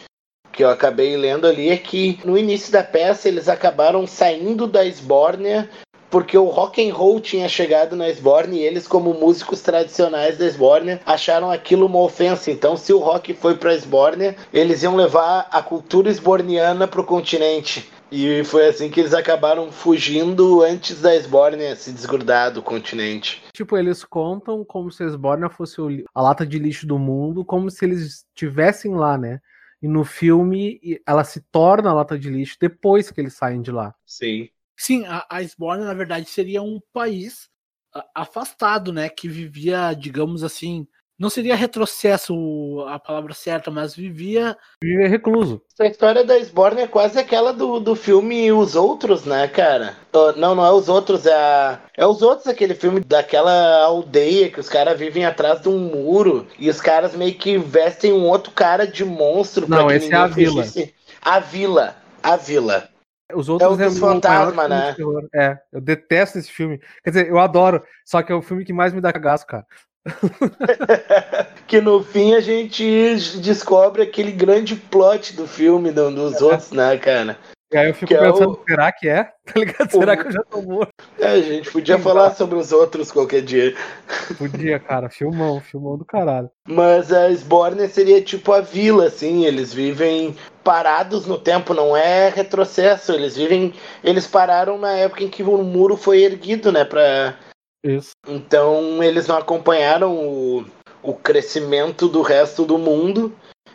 que 0.50 0.64
eu 0.64 0.70
acabei 0.70 1.14
lendo 1.14 1.46
ali 1.46 1.68
é 1.68 1.76
que 1.76 2.18
no 2.24 2.38
início 2.38 2.72
da 2.72 2.82
peça 2.82 3.28
eles 3.28 3.48
acabaram 3.48 4.06
saindo 4.06 4.66
da 4.66 4.82
Esbórnia 4.86 5.68
porque 6.14 6.38
o 6.38 6.44
rock 6.44 6.88
and 6.88 6.94
roll 6.94 7.20
tinha 7.20 7.48
chegado 7.48 7.96
na 7.96 8.08
Esbórnia 8.08 8.60
e 8.60 8.62
eles, 8.62 8.86
como 8.86 9.12
músicos 9.14 9.60
tradicionais 9.60 10.38
da 10.38 10.46
Esbórnia, 10.46 11.00
acharam 11.04 11.50
aquilo 11.50 11.86
uma 11.86 11.98
ofensa. 11.98 12.52
Então, 12.52 12.76
se 12.76 12.92
o 12.92 13.00
rock 13.00 13.34
foi 13.34 13.56
para 13.56 13.74
Esbórnia, 13.74 14.36
eles 14.52 14.84
iam 14.84 14.94
levar 14.94 15.48
a 15.50 15.60
cultura 15.60 16.08
esborniana 16.08 16.86
para 16.86 17.00
o 17.00 17.04
continente. 17.04 17.90
E 18.12 18.44
foi 18.44 18.68
assim 18.68 18.88
que 18.88 19.00
eles 19.00 19.12
acabaram 19.12 19.72
fugindo 19.72 20.62
antes 20.62 21.00
da 21.00 21.16
Esbórnia 21.16 21.74
se 21.74 21.90
desgrudar 21.90 22.52
do 22.52 22.62
continente. 22.62 23.42
Tipo, 23.52 23.76
eles 23.76 24.04
contam 24.04 24.64
como 24.64 24.92
se 24.92 25.02
a 25.02 25.06
Esbórnia 25.06 25.50
fosse 25.50 25.80
a 26.14 26.22
lata 26.22 26.46
de 26.46 26.60
lixo 26.60 26.86
do 26.86 26.96
mundo, 26.96 27.44
como 27.44 27.68
se 27.72 27.84
eles 27.84 28.24
estivessem 28.28 28.94
lá, 28.94 29.18
né? 29.18 29.40
E 29.82 29.88
no 29.88 30.04
filme 30.04 30.80
ela 31.04 31.24
se 31.24 31.40
torna 31.40 31.90
a 31.90 31.92
lata 31.92 32.16
de 32.16 32.30
lixo 32.30 32.56
depois 32.60 33.10
que 33.10 33.20
eles 33.20 33.34
saem 33.34 33.60
de 33.60 33.72
lá. 33.72 33.92
Sim. 34.06 34.48
Sim, 34.76 35.04
a, 35.06 35.26
a 35.30 35.42
Esbórnia, 35.42 35.86
na 35.86 35.94
verdade, 35.94 36.28
seria 36.28 36.62
um 36.62 36.80
país 36.92 37.48
afastado, 38.14 38.92
né? 38.92 39.08
Que 39.08 39.28
vivia, 39.28 39.94
digamos 39.94 40.42
assim, 40.42 40.86
não 41.16 41.30
seria 41.30 41.54
retrocesso 41.54 42.84
a 42.88 42.98
palavra 42.98 43.32
certa, 43.32 43.70
mas 43.70 43.94
vivia. 43.94 44.56
Vivia 44.82 45.08
recluso. 45.08 45.62
A 45.78 45.86
história 45.86 46.24
da 46.24 46.36
Esbórnia 46.36 46.84
é 46.84 46.88
quase 46.88 47.18
aquela 47.18 47.52
do, 47.52 47.78
do 47.78 47.94
filme 47.94 48.50
Os 48.50 48.74
Outros, 48.74 49.24
né, 49.24 49.46
cara? 49.46 49.96
Não, 50.36 50.56
não 50.56 50.66
é 50.66 50.72
Os 50.72 50.88
Outros, 50.88 51.24
é, 51.24 51.32
a... 51.32 51.80
é 51.96 52.04
Os 52.04 52.20
Outros, 52.20 52.48
aquele 52.48 52.74
filme 52.74 52.98
daquela 52.98 53.84
aldeia 53.84 54.50
que 54.50 54.58
os 54.58 54.68
caras 54.68 54.98
vivem 54.98 55.24
atrás 55.24 55.60
de 55.60 55.68
um 55.68 55.78
muro 55.78 56.48
e 56.58 56.68
os 56.68 56.80
caras 56.80 57.14
meio 57.14 57.34
que 57.34 57.56
vestem 57.58 58.12
um 58.12 58.26
outro 58.26 58.50
cara 58.50 58.84
de 58.84 59.04
monstro. 59.04 59.68
Não, 59.68 59.88
esse 59.90 60.12
é 60.12 60.16
a 60.16 60.26
vila. 60.26 60.64
A 61.22 61.38
vila. 61.38 61.96
A 62.20 62.36
vila. 62.36 62.88
Os 63.34 63.48
outros 63.48 63.80
é 63.80 63.84
o 63.84 63.86
é 63.86 63.90
fantasma, 63.90 64.68
né? 64.68 64.94
É, 65.34 65.58
eu 65.72 65.80
detesto 65.80 66.38
esse 66.38 66.50
filme. 66.50 66.80
Quer 67.02 67.10
dizer, 67.10 67.28
eu 67.28 67.38
adoro, 67.38 67.82
só 68.04 68.22
que 68.22 68.32
é 68.32 68.34
o 68.34 68.42
filme 68.42 68.64
que 68.64 68.72
mais 68.72 68.92
me 68.92 69.00
dá 69.00 69.12
cagaço, 69.12 69.46
cara. 69.46 69.66
que 71.66 71.80
no 71.80 72.02
fim 72.02 72.34
a 72.34 72.40
gente 72.40 73.16
descobre 73.40 74.02
aquele 74.02 74.32
grande 74.32 74.76
plot 74.76 75.34
do 75.34 75.46
filme 75.46 75.90
dos 75.90 76.40
é. 76.40 76.44
outros, 76.44 76.72
né, 76.72 76.96
cara? 76.98 77.38
E 77.74 77.76
aí 77.76 77.88
eu 77.88 77.94
fico 77.94 78.14
é 78.14 78.18
pensando, 78.18 78.52
o- 78.52 78.60
será 78.68 78.92
que 78.92 79.08
é? 79.08 79.24
Tá 79.44 79.52
ligado? 79.60 79.88
O- 79.88 79.90
Será 79.98 80.16
que 80.16 80.28
eu 80.28 80.32
já 80.32 80.42
tô 80.44 80.62
morto? 80.62 80.90
É, 81.18 81.42
gente 81.42 81.72
podia 81.72 81.98
falar 81.98 82.30
sobre 82.36 82.56
os 82.56 82.70
outros 82.70 83.10
qualquer 83.10 83.42
dia. 83.42 83.74
Podia, 84.38 84.78
cara. 84.78 85.10
Filmão, 85.10 85.60
filmão 85.60 85.98
do 85.98 86.04
caralho. 86.04 86.48
Mas 86.68 87.12
a 87.12 87.28
Sborne 87.32 87.88
seria 87.88 88.22
tipo 88.22 88.52
a 88.52 88.60
vila, 88.60 89.06
assim, 89.06 89.44
eles 89.44 89.74
vivem 89.74 90.36
parados 90.62 91.26
no 91.26 91.36
tempo, 91.36 91.74
não 91.74 91.96
é 91.96 92.28
retrocesso, 92.28 93.10
eles 93.12 93.36
vivem. 93.36 93.74
Eles 94.04 94.24
pararam 94.26 94.78
na 94.78 94.92
época 94.92 95.24
em 95.24 95.28
que 95.28 95.42
o 95.42 95.62
muro 95.64 95.96
foi 95.96 96.22
erguido, 96.22 96.70
né? 96.70 96.84
Pra... 96.84 97.34
Isso. 97.84 98.12
Então 98.28 99.02
eles 99.02 99.26
não 99.26 99.36
acompanharam 99.36 100.16
o, 100.16 100.64
o 101.02 101.12
crescimento 101.12 102.08
do 102.08 102.22
resto 102.22 102.64
do 102.64 102.78
mundo. 102.78 103.34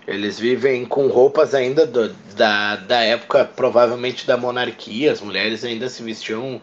Eles 0.10 0.39
vivem 0.39 0.88
com 0.88 1.06
roupas 1.08 1.54
ainda 1.54 1.86
do- 1.86 2.12
da, 2.36 2.78
da 2.78 3.00
época, 3.02 3.45
provavelmente 3.45 4.26
da 4.26 4.36
monarquia. 4.36 5.12
As 5.12 5.22
mulheres 5.22 5.63
ainda 5.63 5.88
se 5.88 6.02
vestiam 6.02 6.60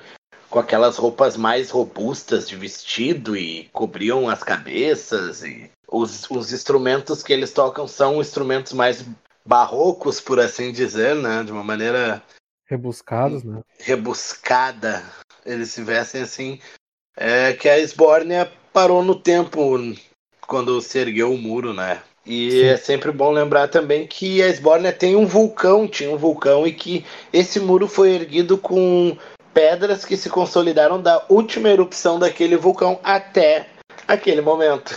com 0.51 0.59
aquelas 0.59 0.97
roupas 0.97 1.37
mais 1.37 1.71
robustas 1.71 2.49
de 2.49 2.57
vestido 2.57 3.37
e 3.37 3.69
cobriam 3.73 4.29
as 4.29 4.43
cabeças. 4.43 5.45
E 5.45 5.71
os, 5.87 6.29
os 6.29 6.53
instrumentos 6.53 7.23
que 7.23 7.33
eles 7.33 7.53
tocam 7.53 7.87
são 7.87 8.21
instrumentos 8.21 8.73
mais 8.73 9.05
barrocos, 9.45 10.21
por 10.21 10.41
assim 10.41 10.73
dizer, 10.73 11.15
né? 11.15 11.45
De 11.45 11.53
uma 11.53 11.63
maneira 11.63 12.21
Rebuscados, 12.69 13.45
né? 13.45 13.61
rebuscada. 13.79 15.05
Eles 15.45 15.71
se 15.71 15.85
vestem 15.85 16.23
assim. 16.23 16.61
É 17.17 17.53
que 17.53 17.69
a 17.69 17.79
Esbórnia 17.79 18.51
parou 18.73 19.05
no 19.05 19.15
tempo 19.15 19.79
quando 20.49 20.81
se 20.81 20.99
ergueu 20.99 21.33
o 21.33 21.39
muro, 21.39 21.73
né? 21.73 22.03
E 22.27 22.51
Sim. 22.51 22.65
é 22.67 22.77
sempre 22.77 23.12
bom 23.12 23.31
lembrar 23.31 23.69
também 23.69 24.07
que 24.07 24.43
a 24.43 24.49
Esbórnia 24.49 24.93
tem 24.93 25.15
um 25.15 25.27
vulcão, 25.27 25.87
tinha 25.87 26.11
um 26.11 26.17
vulcão, 26.17 26.67
e 26.67 26.73
que 26.73 27.05
esse 27.33 27.61
muro 27.61 27.87
foi 27.87 28.11
erguido 28.11 28.59
com 28.59 29.17
pedras 29.55 30.05
que 30.05 30.17
se 30.17 30.29
consolidaram 30.29 31.01
da 31.01 31.25
última 31.29 31.69
erupção 31.69 32.19
daquele 32.19 32.57
vulcão 32.57 32.99
até 33.03 33.69
aquele 34.09 34.41
momento. 34.41 34.95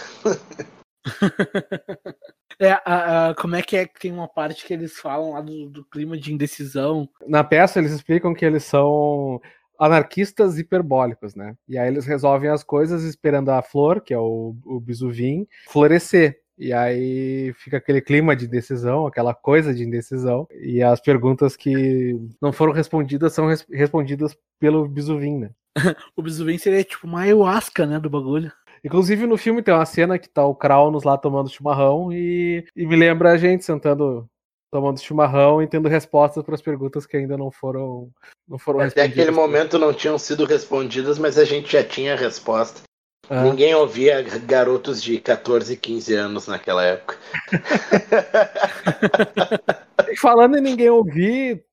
É, 2.62 2.72
a- 2.84 3.30
a- 3.30 3.36
como 3.36 3.56
é 3.56 3.62
que 3.62 3.78
é 3.78 3.86
que 3.86 3.98
tem 3.98 4.12
uma 4.12 4.28
parte 4.28 4.66
que 4.66 4.74
eles 4.74 4.98
falam 5.00 5.32
lá 5.32 5.40
do, 5.40 5.70
do 5.70 5.86
clima 5.86 6.18
de 6.18 6.34
indecisão? 6.34 7.08
Na 7.26 7.42
peça 7.42 7.80
eles 7.80 7.94
explicam 7.94 8.34
que 8.34 8.44
eles 8.44 8.66
são 8.66 9.40
anarquistas 9.80 10.60
hiperbólicos, 10.60 11.36
né? 11.36 11.56
E 11.70 11.78
aí 11.78 11.88
eles 11.88 12.06
resolvem 12.06 12.50
as 12.50 12.62
coisas 12.62 13.04
esperando 13.04 13.50
a 13.50 13.62
flor, 13.62 14.02
que 14.02 14.14
é 14.14 14.18
o, 14.18 14.54
o 14.66 14.78
bisuvim, 14.78 15.48
florescer. 15.70 16.38
E 16.60 16.74
aí 16.74 17.54
fica 17.54 17.78
aquele 17.78 18.02
clima 18.02 18.36
de 18.36 18.46
indecisão, 18.46 19.08
aquela 19.08 19.34
coisa 19.34 19.74
de 19.74 19.84
indecisão. 19.84 20.46
E 20.60 20.84
as 20.84 21.00
perguntas 21.00 21.56
que 21.56 22.20
não 22.42 22.52
foram 22.52 22.74
respondidas 22.74 23.34
são 23.34 23.48
res- 23.48 23.66
respondidas 23.72 24.38
pelo 24.60 24.86
bisuvim, 24.88 25.38
né? 25.40 25.52
O 26.18 26.22
Bisuvim 26.22 26.58
seria 26.58 26.84
tipo 26.84 27.08
uma 27.08 27.22
ayahuasca, 27.22 27.86
né, 27.86 27.98
do 28.00 28.10
bagulho. 28.10 28.52
Inclusive 28.84 29.26
no 29.26 29.38
filme 29.38 29.62
tem 29.62 29.74
uma 29.74 29.86
cena 29.86 30.20
que 30.20 30.28
tá 30.28 30.46
o 30.46 30.56
Kraunos 30.56 31.04
lá 31.04 31.18
tomando 31.18 31.50
chimarrão 31.50 32.12
e, 32.12 32.66
e 32.76 32.86
me 32.86 32.96
lembra 32.96 33.32
a 33.32 33.38
gente 33.38 33.64
sentando 33.64 34.28
tomando 34.72 35.00
chimarrão 35.00 35.62
e 35.64 35.68
tendo 35.68 35.90
respostas 35.90 36.44
para 36.44 36.54
as 36.56 36.62
perguntas 36.62 37.06
que 37.06 37.18
ainda 37.18 37.38
não 37.38 37.50
foram 37.52 38.10
não 38.48 38.58
foram 38.60 38.80
Até 38.82 39.02
respondidas. 39.04 39.12
aquele 39.20 39.32
momento 39.32 39.80
não 39.80 39.94
tinham 39.94 40.18
sido 40.18 40.46
respondidas, 40.46 41.18
mas 41.18 41.38
a 41.38 41.44
gente 41.46 41.72
já 41.72 41.84
tinha 41.84 42.14
a 42.14 42.18
resposta. 42.18 42.82
Ah, 43.30 43.44
Ninguém 43.44 43.76
ouvia 43.76 44.24
garotos 44.46 45.04
de 45.04 45.20
14 45.20 45.74
e 45.74 45.78
15 45.78 46.16
anos 46.16 46.48
naquela 46.48 46.84
época. 46.84 47.18
falando 50.20 50.58
em 50.58 50.62
ninguém 50.62 50.90
ouvir, 50.90 51.64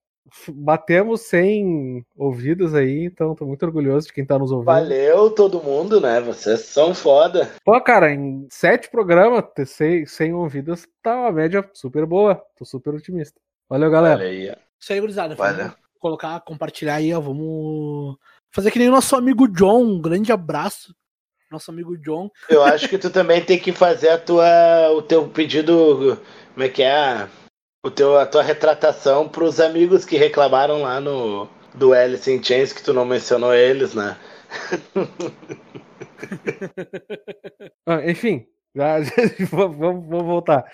batemos 0.48 1.22
100 1.22 2.04
ouvidos 2.16 2.74
aí, 2.74 3.04
então 3.04 3.34
tô 3.34 3.44
muito 3.44 3.64
orgulhoso 3.64 4.06
de 4.06 4.12
quem 4.12 4.24
tá 4.24 4.38
nos 4.38 4.52
ouvindo. 4.52 4.66
Valeu 4.66 5.30
todo 5.30 5.62
mundo, 5.62 6.00
né? 6.00 6.20
Vocês 6.20 6.60
são 6.60 6.94
foda. 6.94 7.50
Pô, 7.64 7.80
cara, 7.80 8.12
em 8.12 8.46
sete 8.50 8.90
programas, 8.90 9.44
ter 9.54 9.66
100, 9.66 10.06
100 10.06 10.34
ouvidas 10.34 10.86
tá 11.02 11.16
uma 11.16 11.32
média 11.32 11.68
super 11.72 12.06
boa. 12.06 12.42
Tô 12.56 12.64
super 12.64 12.94
otimista. 12.94 13.40
Valeu, 13.68 13.90
galera. 13.90 14.22
Ó. 14.22 14.56
Isso 14.78 14.92
aí, 14.92 15.00
gurizada. 15.00 15.34
Valeu. 15.34 15.66
Vamos 15.66 15.76
colocar, 15.98 16.40
compartilhar 16.40 16.96
aí, 16.96 17.12
ó. 17.12 17.20
Vamos 17.20 18.16
fazer 18.50 18.70
que 18.70 18.78
nem 18.78 18.88
o 18.88 18.92
nosso 18.92 19.16
amigo 19.16 19.48
John. 19.48 19.82
Um 19.82 20.00
grande 20.00 20.32
abraço. 20.32 20.94
Nosso 21.50 21.70
amigo 21.70 21.96
John. 21.98 22.30
Eu 22.48 22.62
acho 22.64 22.88
que 22.88 22.98
tu 22.98 23.08
também 23.10 23.44
tem 23.44 23.58
que 23.58 23.72
fazer 23.72 24.08
a 24.08 24.18
tua, 24.18 24.90
o 24.92 25.02
teu 25.02 25.28
pedido, 25.28 26.20
como 26.54 26.64
é 26.64 26.68
que 26.68 26.82
é? 26.82 27.28
O 27.84 27.90
teu, 27.90 28.18
a 28.18 28.26
tua 28.26 28.42
retratação 28.42 29.28
pros 29.28 29.60
amigos 29.60 30.04
que 30.04 30.16
reclamaram 30.16 30.82
lá 30.82 31.00
no 31.00 31.48
do 31.74 31.92
Alice 31.92 32.30
in 32.30 32.42
Chains, 32.42 32.72
que 32.72 32.82
tu 32.82 32.92
não 32.92 33.04
mencionou 33.04 33.54
eles, 33.54 33.94
né? 33.94 34.16
Ah, 37.86 38.04
enfim, 38.08 38.46
já- 38.74 38.96
vamos, 39.50 39.76
vamos- 39.78 40.24
voltar. 40.26 40.64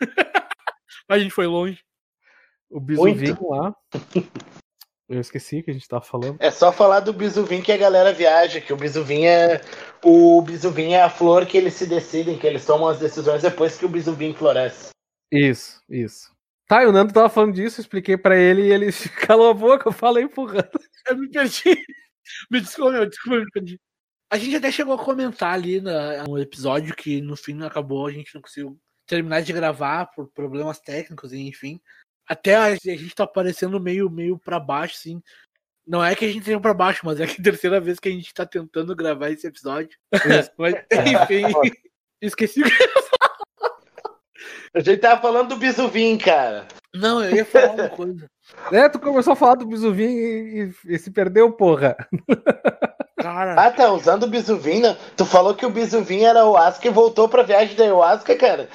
A 1.08 1.18
gente 1.18 1.32
foi 1.32 1.46
longe. 1.46 1.80
O 2.70 2.78
Bizuvinho 2.80 3.36
lá. 3.48 3.74
Eu 5.12 5.20
esqueci 5.20 5.62
que 5.62 5.70
a 5.70 5.74
gente 5.74 5.86
tava 5.86 6.02
falando. 6.02 6.38
É 6.40 6.50
só 6.50 6.72
falar 6.72 7.00
do 7.00 7.12
Bisuvim 7.12 7.60
que 7.60 7.70
a 7.70 7.76
galera 7.76 8.14
viaja, 8.14 8.62
que 8.62 8.72
o 8.72 8.76
Bisuvim 8.76 9.26
é 9.26 9.60
o 10.02 10.40
Bisuvim 10.40 10.92
é 10.94 11.02
a 11.02 11.10
flor 11.10 11.44
que 11.44 11.58
eles 11.58 11.74
se 11.74 11.86
decidem, 11.86 12.38
que 12.38 12.46
eles 12.46 12.64
tomam 12.64 12.88
as 12.88 12.98
decisões 12.98 13.42
depois 13.42 13.76
que 13.76 13.84
o 13.84 13.90
Bisuvim 13.90 14.32
floresce. 14.32 14.88
Isso, 15.30 15.82
isso. 15.86 16.32
Tá, 16.66 16.82
e 16.82 16.86
o 16.86 16.92
Nando 16.92 17.12
tava 17.12 17.28
falando 17.28 17.52
disso, 17.54 17.78
eu 17.78 17.82
expliquei 17.82 18.16
pra 18.16 18.38
ele 18.38 18.62
e 18.62 18.72
ele 18.72 18.86
calou 19.28 19.50
a 19.50 19.54
boca, 19.54 19.86
eu 19.86 19.92
falei 19.92 20.24
empurrando. 20.24 20.70
Eu 21.08 21.18
me 21.18 21.28
perdi. 21.28 21.76
Me 22.48 22.60
desculpa, 22.60 22.92
meu, 22.92 23.06
desculpa, 23.06 23.36
eu 23.36 23.44
me 23.44 23.50
perdi. 23.50 23.80
A 24.30 24.38
gente 24.38 24.54
até 24.54 24.70
chegou 24.70 24.94
a 24.94 25.04
comentar 25.04 25.52
ali 25.52 25.80
na- 25.80 26.22
no 26.22 26.38
episódio 26.38 26.94
que 26.94 27.20
no 27.20 27.36
fim 27.36 27.54
não 27.54 27.66
acabou, 27.66 28.06
a 28.06 28.12
gente 28.12 28.32
não 28.32 28.40
conseguiu 28.40 28.78
terminar 29.04 29.42
de 29.42 29.52
gravar 29.52 30.06
por 30.14 30.28
problemas 30.32 30.78
técnicos, 30.78 31.32
e 31.32 31.40
enfim. 31.40 31.80
Até 32.32 32.54
a, 32.56 32.64
a 32.64 32.74
gente 32.74 33.14
tá 33.14 33.24
aparecendo 33.24 33.78
meio, 33.78 34.08
meio 34.08 34.38
pra 34.38 34.58
baixo, 34.58 34.94
assim. 34.96 35.22
Não 35.86 36.02
é 36.02 36.14
que 36.14 36.24
a 36.24 36.28
gente 36.32 36.44
tenha 36.44 36.58
pra 36.58 36.72
baixo, 36.72 37.02
mas 37.04 37.20
é 37.20 37.26
que 37.26 37.32
é 37.32 37.36
a 37.40 37.44
terceira 37.44 37.78
vez 37.80 37.98
que 38.00 38.08
a 38.08 38.12
gente 38.12 38.32
tá 38.32 38.46
tentando 38.46 38.96
gravar 38.96 39.28
esse 39.30 39.46
episódio. 39.46 39.90
mas, 40.56 40.74
enfim, 40.90 41.44
esqueci 42.22 42.62
o 42.62 42.64
que. 42.64 42.92
A 44.74 44.80
gente 44.80 45.00
tava 45.00 45.20
falando 45.20 45.50
do 45.50 45.56
Bisuvim, 45.56 46.16
cara. 46.16 46.66
Não, 46.94 47.22
eu 47.22 47.36
ia 47.36 47.44
falar 47.44 47.72
uma 47.72 47.88
coisa. 47.90 48.26
É, 48.72 48.88
tu 48.88 48.98
começou 48.98 49.34
a 49.34 49.36
falar 49.36 49.56
do 49.56 49.66
Bizuvinho 49.66 50.08
e, 50.10 50.62
e- 50.88 50.94
e 50.94 50.98
se 50.98 51.10
perdeu, 51.10 51.52
porra. 51.52 51.94
Cara, 53.20 53.54
Ah, 53.60 53.70
tá 53.70 53.92
usando 53.92 54.22
o 54.22 54.28
Bisuvim, 54.28 54.80
né? 54.80 54.96
Tu 55.16 55.26
falou 55.26 55.54
que 55.54 55.66
o 55.66 55.70
Bisuvim 55.70 56.22
era 56.22 56.46
o 56.46 56.56
Asca 56.56 56.88
e 56.88 56.90
voltou 56.90 57.28
pra 57.28 57.42
viagem 57.42 57.76
da 57.76 57.84
Ayahuasca, 57.84 58.34
cara. 58.36 58.68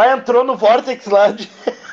Mas 0.00 0.18
entrou 0.18 0.42
no 0.42 0.56
Vortex 0.56 1.04
lá 1.04 1.30
de... 1.30 1.46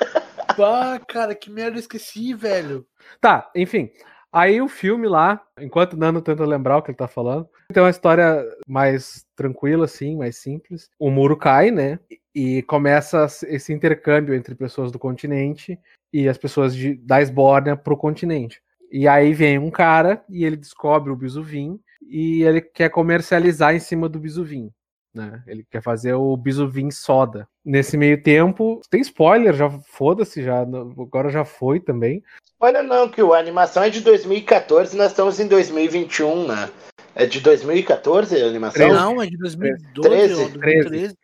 pá, 0.55 0.97
cara, 1.05 1.35
que 1.35 1.51
merda, 1.51 1.75
eu 1.75 1.81
esqueci, 1.81 2.33
velho. 2.33 2.87
Tá, 3.19 3.51
enfim. 3.53 3.91
Aí 4.31 4.61
o 4.61 4.69
filme 4.69 5.09
lá, 5.09 5.41
enquanto 5.59 5.91
o 5.91 5.97
Nando 5.97 6.21
tenta 6.21 6.45
lembrar 6.45 6.77
o 6.77 6.81
que 6.81 6.91
ele 6.91 6.97
tá 6.97 7.09
falando, 7.09 7.49
tem 7.73 7.83
uma 7.83 7.89
história 7.89 8.45
mais 8.65 9.25
tranquila, 9.35 9.83
assim, 9.83 10.15
mais 10.15 10.37
simples. 10.37 10.89
O 10.97 11.11
muro 11.11 11.35
cai, 11.35 11.69
né? 11.69 11.99
E 12.33 12.61
começa 12.61 13.27
esse 13.43 13.73
intercâmbio 13.73 14.33
entre 14.33 14.55
pessoas 14.55 14.89
do 14.89 14.97
continente 14.97 15.77
e 16.13 16.29
as 16.29 16.37
pessoas 16.37 16.73
de, 16.73 16.95
da 16.95 17.21
Esbórnia 17.21 17.75
pro 17.75 17.97
continente. 17.97 18.61
E 18.89 19.05
aí 19.05 19.33
vem 19.33 19.59
um 19.59 19.69
cara 19.69 20.23
e 20.29 20.45
ele 20.45 20.55
descobre 20.55 21.11
o 21.11 21.15
bisuvim 21.17 21.77
e 22.01 22.41
ele 22.43 22.61
quer 22.61 22.89
comercializar 22.89 23.75
em 23.75 23.79
cima 23.79 24.07
do 24.07 24.17
bisuvim. 24.17 24.71
Né? 25.13 25.41
Ele 25.47 25.65
quer 25.69 25.81
fazer 25.81 26.13
o 26.13 26.35
bisuvim 26.37 26.91
soda. 26.91 27.47
Nesse 27.65 27.97
meio 27.97 28.21
tempo, 28.21 28.81
tem 28.89 29.01
spoiler, 29.01 29.53
já 29.53 29.69
foda-se, 29.69 30.43
já 30.43 30.61
agora 30.61 31.29
já 31.29 31.43
foi 31.43 31.79
também. 31.79 32.23
Olha 32.59 32.81
não, 32.83 33.09
que 33.09 33.21
a 33.21 33.37
animação 33.37 33.83
é 33.83 33.89
de 33.89 34.01
2014 34.01 34.95
nós 34.97 35.11
estamos 35.11 35.39
em 35.39 35.47
2021, 35.47 36.47
né? 36.47 36.69
É 37.15 37.25
de 37.25 37.39
2014 37.39 38.41
a 38.41 38.45
animação? 38.45 38.93
Não, 38.93 39.21
é 39.21 39.25
de 39.25 39.37
2012 39.37 40.09
13, 40.09 40.33
ou 40.33 40.49
2013. 40.49 41.15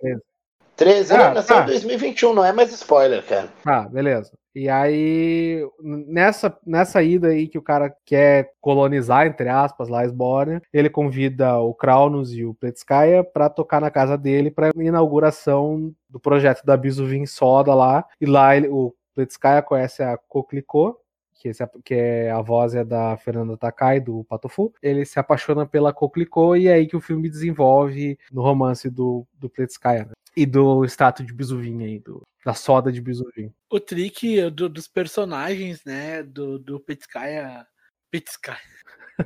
13, 0.75 1.13
Ah, 1.13 1.27
animação 1.27 1.57
tá. 1.57 1.63
é 1.63 1.65
2021, 1.67 2.33
não 2.33 2.43
é 2.45 2.51
mais 2.51 2.71
spoiler, 2.73 3.23
cara. 3.25 3.47
Tá, 3.63 3.81
beleza. 3.87 4.31
E 4.55 4.69
aí, 4.69 5.67
nessa, 5.81 6.55
nessa 6.65 7.01
ida 7.01 7.29
aí 7.29 7.47
que 7.47 7.57
o 7.57 7.61
cara 7.61 7.91
quer 8.05 8.51
colonizar, 8.61 9.25
entre 9.25 9.49
aspas, 9.49 9.89
lá 9.89 10.05
Esbórnia, 10.05 10.61
ele 10.71 10.89
convida 10.89 11.57
o 11.59 11.73
Kraunos 11.73 12.33
e 12.33 12.45
o 12.45 12.53
Pletskaya 12.53 13.23
pra 13.23 13.49
tocar 13.49 13.81
na 13.81 13.89
casa 13.89 14.15
dele 14.17 14.51
pra 14.51 14.71
inauguração 14.75 15.93
do 16.09 16.19
projeto 16.19 16.63
da 16.65 16.77
Bisuvin 16.77 17.25
Soda 17.25 17.73
lá. 17.73 18.05
E 18.21 18.25
lá 18.25 18.55
ele, 18.55 18.67
o 18.67 18.93
Pletskaya 19.15 19.61
conhece 19.61 20.03
a 20.03 20.17
Coquelicot, 20.17 20.97
que, 21.35 21.49
esse- 21.49 21.67
que 21.83 21.93
é 21.95 22.31
a 22.31 22.41
voz 22.41 22.73
é 22.75 22.83
da 22.83 23.17
Fernanda 23.17 23.57
Takai, 23.57 23.99
do 23.99 24.23
Patofu. 24.25 24.71
Ele 24.81 25.03
se 25.05 25.19
apaixona 25.19 25.65
pela 25.65 25.91
Coquelicot 25.93 26.57
e 26.59 26.67
é 26.67 26.73
aí 26.73 26.87
que 26.87 26.95
o 26.95 27.01
filme 27.01 27.29
desenvolve 27.29 28.17
no 28.31 28.41
romance 28.41 28.89
do, 28.89 29.25
do 29.39 29.49
Pletskaya. 29.49 30.05
né? 30.05 30.11
E 30.35 30.45
do 30.45 30.83
status 30.85 31.25
de 31.25 31.33
bisuvinho 31.33 31.85
aí, 31.85 31.99
do, 31.99 32.21
da 32.45 32.53
soda 32.53 32.91
de 32.91 32.99
bisuvinho. 33.01 33.53
O 33.69 33.79
trick 33.79 34.49
do- 34.49 34.67
dos 34.69 34.87
personagens, 34.87 35.83
né? 35.85 36.23
Do, 36.23 36.57
do 36.57 36.79
Petskaya. 36.79 37.65
Petskaya. 38.09 38.57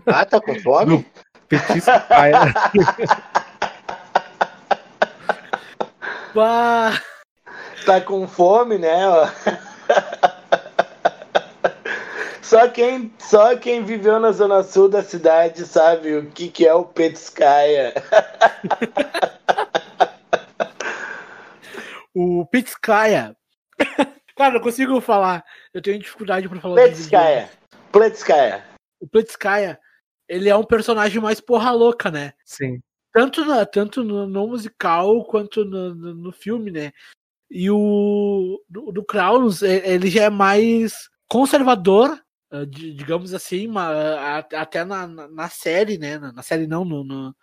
Ah, 0.05 0.25
tá 0.25 0.41
com 0.41 0.59
fome? 0.59 1.05
Petisco 1.47 1.91
caia. 2.09 2.53
Bah, 6.35 7.01
tá 7.85 8.01
com 8.01 8.27
fome, 8.27 8.77
né? 8.77 9.07
ó? 9.07 9.27
Só 12.41 12.67
quem, 12.69 13.13
só 13.17 13.55
quem 13.57 13.83
viveu 13.83 14.19
na 14.19 14.31
zona 14.31 14.63
sul 14.63 14.87
da 14.87 15.03
cidade 15.03 15.65
sabe 15.65 16.15
o 16.15 16.29
que, 16.29 16.49
que 16.49 16.65
é 16.65 16.73
o 16.73 16.85
Petskaya. 16.85 17.93
o 22.17 22.45
Petskaya. 22.45 23.35
Cara, 24.35 24.53
não 24.55 24.61
consigo 24.61 24.99
falar. 25.01 25.43
Eu 25.73 25.81
tenho 25.81 25.99
dificuldade 25.99 26.47
pra 26.49 26.59
falar. 26.59 26.73
o 26.73 26.77
nome 26.77 26.89
dele. 26.89 26.95
Petskaya. 26.97 27.49
Petskaya. 27.91 28.65
O 28.99 29.07
Petskaya, 29.07 29.79
ele 30.27 30.49
é 30.49 30.55
um 30.55 30.63
personagem 30.63 31.21
mais 31.21 31.39
porra 31.39 31.71
louca, 31.71 32.09
né? 32.11 32.33
Sim. 32.45 32.79
tanto, 33.13 33.45
na, 33.45 33.65
tanto 33.65 34.03
no, 34.03 34.27
no 34.27 34.47
musical 34.47 35.23
quanto 35.25 35.63
no, 35.65 35.93
no, 35.93 36.13
no 36.15 36.31
filme, 36.31 36.71
né? 36.71 36.91
E 37.49 37.69
o 37.71 38.61
do, 38.67 38.91
do 38.91 39.05
Kraus, 39.05 39.61
ele 39.61 40.09
já 40.09 40.23
é 40.23 40.29
mais 40.29 41.09
conservador, 41.29 42.19
eh, 42.51 42.65
di- 42.65 42.93
digamos 42.93 43.33
assim, 43.33 43.67
até 44.55 44.83
na, 44.83 45.07
na, 45.07 45.27
na 45.29 45.49
série, 45.49 45.97
né? 45.97 46.17
Na, 46.17 46.31
na 46.33 46.41
série 46.41 46.67
não, 46.67 46.83
no, 46.83 47.03
no, 47.03 47.35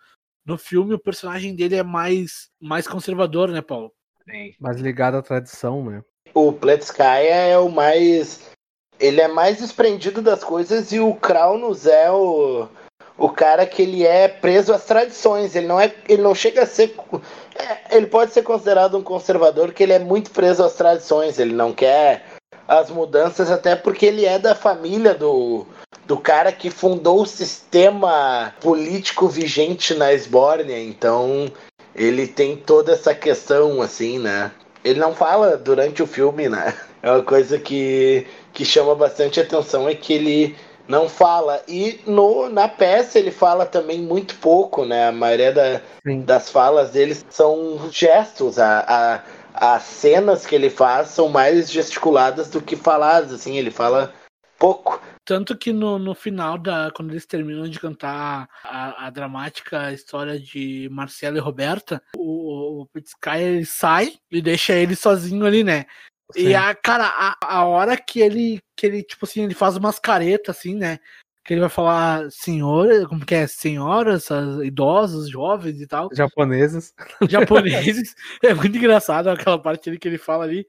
no 0.45 0.57
filme 0.57 0.93
o 0.93 0.99
personagem 0.99 1.55
dele 1.55 1.75
é 1.75 1.83
mais, 1.83 2.49
mais 2.61 2.87
conservador, 2.87 3.49
né, 3.49 3.61
Paulo? 3.61 3.91
Mais 4.59 4.79
ligado 4.79 5.17
à 5.17 5.21
tradição, 5.21 5.83
né? 5.83 6.01
O 6.33 6.51
Pletskaya 6.51 7.33
é 7.33 7.57
o 7.57 7.69
mais. 7.69 8.41
Ele 8.99 9.21
é 9.21 9.27
mais 9.27 9.57
desprendido 9.57 10.21
das 10.21 10.43
coisas 10.43 10.91
e 10.91 10.99
o 10.99 11.13
Kraunus 11.13 11.85
é 11.85 12.11
o. 12.11 12.67
O 13.17 13.29
cara 13.29 13.65
que 13.65 13.81
ele 13.81 14.05
é 14.05 14.27
preso 14.27 14.73
às 14.73 14.83
tradições. 14.83 15.55
Ele 15.55 15.67
não 15.67 15.79
é. 15.79 15.93
Ele 16.09 16.21
não 16.21 16.35
chega 16.35 16.63
a 16.63 16.65
ser. 16.65 16.95
é, 17.55 17.95
ele 17.95 18.07
pode 18.07 18.33
ser 18.33 18.43
considerado 18.43 18.97
um 18.97 19.03
conservador, 19.03 19.73
que 19.73 19.83
ele 19.83 19.93
é 19.93 19.99
muito 19.99 20.31
preso 20.31 20.63
às 20.63 20.73
tradições. 20.73 21.39
Ele 21.39 21.53
não 21.53 21.71
quer 21.71 22.25
as 22.67 22.89
mudanças, 22.89 23.51
até 23.51 23.75
porque 23.75 24.05
ele 24.05 24.25
é 24.25 24.39
da 24.39 24.55
família 24.55 25.13
do. 25.13 25.65
Do 26.05 26.17
cara 26.17 26.51
que 26.51 26.69
fundou 26.69 27.21
o 27.21 27.25
sistema 27.25 28.53
político 28.61 29.27
vigente 29.27 29.95
na 29.95 30.13
Esbórnia. 30.13 30.79
Então, 30.79 31.51
ele 31.95 32.27
tem 32.27 32.57
toda 32.57 32.91
essa 32.91 33.15
questão, 33.15 33.81
assim, 33.81 34.19
né? 34.19 34.51
Ele 34.83 34.99
não 34.99 35.15
fala 35.15 35.57
durante 35.57 36.03
o 36.03 36.07
filme, 36.07 36.49
né? 36.49 36.73
É 37.01 37.11
uma 37.11 37.21
coisa 37.23 37.59
que, 37.59 38.25
que 38.51 38.65
chama 38.65 38.95
bastante 38.95 39.39
atenção, 39.39 39.87
é 39.87 39.93
que 39.93 40.11
ele 40.11 40.55
não 40.87 41.07
fala. 41.07 41.61
E 41.67 41.99
no, 42.05 42.49
na 42.49 42.67
peça 42.67 43.19
ele 43.19 43.31
fala 43.31 43.65
também 43.65 43.99
muito 43.99 44.35
pouco, 44.35 44.85
né? 44.85 45.09
A 45.09 45.11
maioria 45.11 45.51
da, 45.51 45.81
das 46.23 46.49
falas 46.49 46.91
dele 46.91 47.15
são 47.29 47.89
gestos. 47.91 48.57
A, 48.59 48.83
a, 48.87 49.23
as 49.75 49.83
cenas 49.83 50.45
que 50.45 50.55
ele 50.55 50.69
faz 50.69 51.09
são 51.09 51.29
mais 51.29 51.71
gesticuladas 51.71 52.49
do 52.49 52.61
que 52.61 52.75
faladas, 52.75 53.31
assim. 53.33 53.57
Ele 53.57 53.71
fala 53.71 54.13
pouco. 54.57 54.99
Tanto 55.25 55.57
que 55.57 55.73
no, 55.73 55.97
no 55.97 56.13
final, 56.13 56.55
da, 56.55 56.91
quando 56.91 57.09
eles 57.09 57.25
terminam 57.25 57.67
de 57.67 57.79
cantar 57.79 58.47
a, 58.63 59.07
a 59.07 59.09
dramática 59.09 59.91
história 59.91 60.39
de 60.39 60.87
Marcelo 60.91 61.37
e 61.37 61.39
Roberta, 61.39 61.99
o, 62.15 62.81
o 62.81 62.85
Petskaya 62.85 63.41
ele 63.41 63.65
sai 63.65 64.13
e 64.31 64.39
deixa 64.39 64.73
ele 64.73 64.95
sozinho 64.95 65.43
ali, 65.43 65.63
né? 65.63 65.87
Sim. 66.31 66.49
E 66.49 66.55
a, 66.55 66.75
cara, 66.75 67.07
a, 67.07 67.37
a 67.41 67.65
hora 67.65 67.97
que 67.97 68.19
ele, 68.19 68.61
que 68.77 68.85
ele, 68.85 69.01
tipo 69.01 69.25
assim, 69.25 69.43
ele 69.43 69.55
faz 69.55 69.75
umas 69.75 69.97
caretas, 69.97 70.57
assim, 70.57 70.75
né? 70.75 70.99
Que 71.43 71.55
ele 71.55 71.61
vai 71.61 71.69
falar 71.69 72.29
senhora, 72.31 73.07
como 73.07 73.25
que 73.25 73.33
é? 73.33 73.47
Senhoras, 73.47 74.29
as 74.29 74.61
idosos, 74.63 75.27
jovens 75.27 75.81
e 75.81 75.87
tal, 75.87 76.09
Japoneses. 76.13 76.93
japoneses. 77.27 78.15
é 78.43 78.53
muito 78.53 78.77
engraçado 78.77 79.27
aquela 79.27 79.59
parte 79.59 79.89
ali 79.89 79.97
que 79.97 80.07
ele 80.07 80.19
fala 80.19 80.43
ali. 80.43 80.67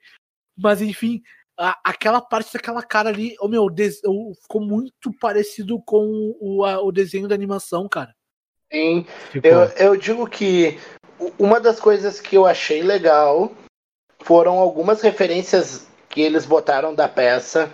Mas, 0.56 0.80
enfim, 0.80 1.22
a- 1.58 1.78
aquela 1.84 2.20
parte 2.20 2.52
daquela 2.52 2.82
cara 2.82 3.08
ali, 3.08 3.34
oh, 3.40 3.48
meu, 3.48 3.68
des- 3.70 4.00
o- 4.04 4.32
ficou 4.42 4.60
muito 4.60 5.10
parecido 5.20 5.80
com 5.84 6.34
o, 6.40 6.64
a- 6.64 6.82
o 6.82 6.92
desenho 6.92 7.26
da 7.28 7.34
animação, 7.34 7.88
cara. 7.88 8.14
Sim, 8.72 9.06
Ficou. 9.30 9.50
Eu, 9.50 9.60
eu 9.76 9.96
digo 9.96 10.26
que 10.28 10.78
uma 11.38 11.60
das 11.60 11.78
coisas 11.80 12.20
que 12.20 12.36
eu 12.36 12.46
achei 12.46 12.82
legal 12.82 13.52
foram 14.22 14.58
algumas 14.58 15.00
referências 15.02 15.86
que 16.08 16.20
eles 16.20 16.44
botaram 16.44 16.94
da 16.94 17.08
peça 17.08 17.70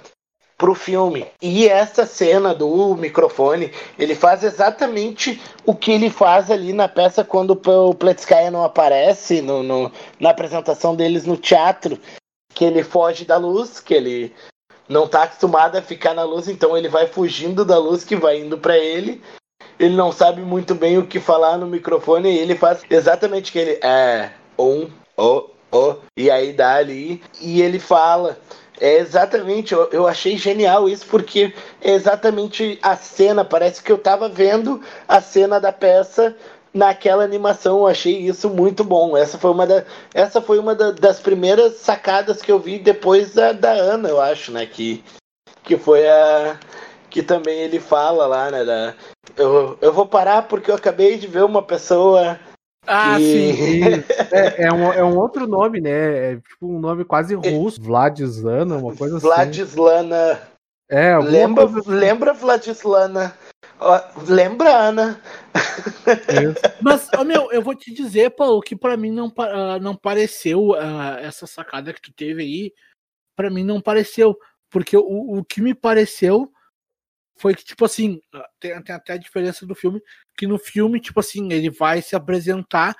pro 0.58 0.74
filme. 0.74 1.26
E 1.40 1.66
essa 1.66 2.06
cena 2.06 2.54
do 2.54 2.94
microfone, 2.94 3.72
ele 3.98 4.14
faz 4.14 4.44
exatamente 4.44 5.40
o 5.66 5.74
que 5.74 5.90
ele 5.90 6.08
faz 6.10 6.50
ali 6.50 6.72
na 6.72 6.86
peça 6.88 7.24
quando 7.24 7.60
o 7.66 7.94
Pletskaya 7.94 8.50
não 8.50 8.62
aparece 8.62 9.40
no, 9.42 9.62
no- 9.62 9.90
na 10.20 10.30
apresentação 10.30 10.94
deles 10.94 11.24
no 11.24 11.36
teatro, 11.36 11.98
que 12.54 12.64
ele 12.64 12.82
foge 12.82 13.24
da 13.24 13.36
luz, 13.36 13.80
que 13.80 13.94
ele 13.94 14.34
não 14.88 15.08
tá 15.08 15.24
acostumado 15.24 15.76
a 15.76 15.82
ficar 15.82 16.14
na 16.14 16.24
luz, 16.24 16.48
então 16.48 16.76
ele 16.76 16.88
vai 16.88 17.06
fugindo 17.06 17.64
da 17.64 17.78
luz 17.78 18.04
que 18.04 18.16
vai 18.16 18.40
indo 18.40 18.58
para 18.58 18.76
ele. 18.76 19.22
Ele 19.78 19.96
não 19.96 20.12
sabe 20.12 20.42
muito 20.42 20.74
bem 20.74 20.98
o 20.98 21.06
que 21.06 21.18
falar 21.18 21.56
no 21.56 21.66
microfone 21.66 22.30
e 22.30 22.38
ele 22.38 22.54
faz 22.54 22.82
exatamente 22.90 23.50
o 23.50 23.52
que 23.52 23.58
ele 23.58 23.80
é 23.82 24.30
um 24.58 24.88
o 25.16 25.50
o 25.72 25.96
e 26.16 26.30
aí 26.30 26.52
dá 26.52 26.74
ali 26.76 27.22
e 27.40 27.62
ele 27.62 27.78
fala. 27.78 28.38
É 28.80 28.96
exatamente 28.96 29.72
eu, 29.72 29.88
eu 29.92 30.06
achei 30.08 30.36
genial 30.36 30.88
isso 30.88 31.06
porque 31.06 31.54
é 31.80 31.92
exatamente 31.92 32.78
a 32.82 32.96
cena 32.96 33.44
parece 33.44 33.82
que 33.82 33.92
eu 33.92 33.98
tava 33.98 34.28
vendo 34.28 34.80
a 35.06 35.20
cena 35.20 35.60
da 35.60 35.72
peça 35.72 36.36
naquela 36.74 37.22
animação 37.24 37.78
eu 37.80 37.86
achei 37.86 38.16
isso 38.18 38.48
muito 38.48 38.82
bom 38.82 39.16
essa 39.16 39.38
foi 39.38 39.50
uma 39.50 39.66
da, 39.66 39.84
essa 40.14 40.40
foi 40.40 40.58
uma 40.58 40.74
da- 40.74 40.90
das 40.92 41.20
primeiras 41.20 41.74
sacadas 41.76 42.40
que 42.40 42.50
eu 42.50 42.58
vi 42.58 42.78
depois 42.78 43.34
da, 43.34 43.52
da 43.52 43.72
Ana 43.72 44.08
eu 44.08 44.20
acho 44.20 44.50
né 44.52 44.64
que 44.66 45.04
que 45.64 45.76
foi 45.76 46.08
a 46.08 46.58
que 47.10 47.22
também 47.22 47.58
ele 47.60 47.78
fala 47.78 48.26
lá 48.26 48.50
né 48.50 48.64
da, 48.64 48.94
eu, 49.36 49.76
eu 49.80 49.92
vou 49.92 50.06
parar 50.06 50.42
porque 50.48 50.70
eu 50.70 50.74
acabei 50.74 51.18
de 51.18 51.26
ver 51.26 51.44
uma 51.44 51.62
pessoa 51.62 52.38
Ah, 52.86 53.16
que... 53.16 53.24
sim. 53.24 54.04
É, 54.32 54.64
é 54.66 54.72
um, 54.72 54.92
é 54.92 55.04
um 55.04 55.16
outro 55.18 55.46
nome, 55.46 55.80
né? 55.80 56.32
É 56.32 56.36
tipo 56.36 56.66
um 56.66 56.80
nome 56.80 57.04
quase 57.04 57.34
russo. 57.34 57.80
Vladislana, 57.80 58.76
uma 58.76 58.94
coisa 58.94 59.18
assim. 59.18 59.26
Vladislana. 59.26 60.40
É, 60.88 61.16
Lembra, 61.18 61.68
coisa 61.68 61.90
lembra 61.90 62.32
Vladislana? 62.32 63.34
Ó, 63.84 64.22
lembra 64.28 64.76
Ana? 64.76 65.20
assim. 65.54 66.54
Mas, 66.80 67.08
meu, 67.26 67.50
eu 67.52 67.60
vou 67.62 67.74
te 67.74 67.92
dizer, 67.92 68.30
Paulo, 68.30 68.60
que 68.60 68.76
pra 68.76 68.96
mim 68.96 69.10
não, 69.10 69.32
ah, 69.38 69.78
não 69.80 69.96
pareceu 69.96 70.74
ah, 70.74 71.18
essa 71.20 71.46
sacada 71.46 71.92
que 71.92 72.00
tu 72.00 72.12
teve 72.12 72.42
aí. 72.42 72.72
Pra 73.36 73.50
mim 73.50 73.64
não 73.64 73.80
pareceu. 73.80 74.38
Porque 74.70 74.96
o, 74.96 75.38
o 75.38 75.44
que 75.44 75.60
me 75.60 75.74
pareceu 75.74 76.50
foi 77.36 77.54
que, 77.54 77.64
tipo 77.64 77.84
assim, 77.84 78.20
ah, 78.34 78.48
tem, 78.60 78.80
tem 78.82 78.94
até 78.94 79.14
a 79.14 79.18
diferença 79.18 79.66
do 79.66 79.74
filme, 79.74 80.00
que 80.36 80.46
no 80.46 80.58
filme, 80.58 81.00
tipo 81.00 81.18
assim, 81.20 81.52
ele 81.52 81.70
vai 81.70 82.00
se 82.00 82.14
apresentar 82.14 82.94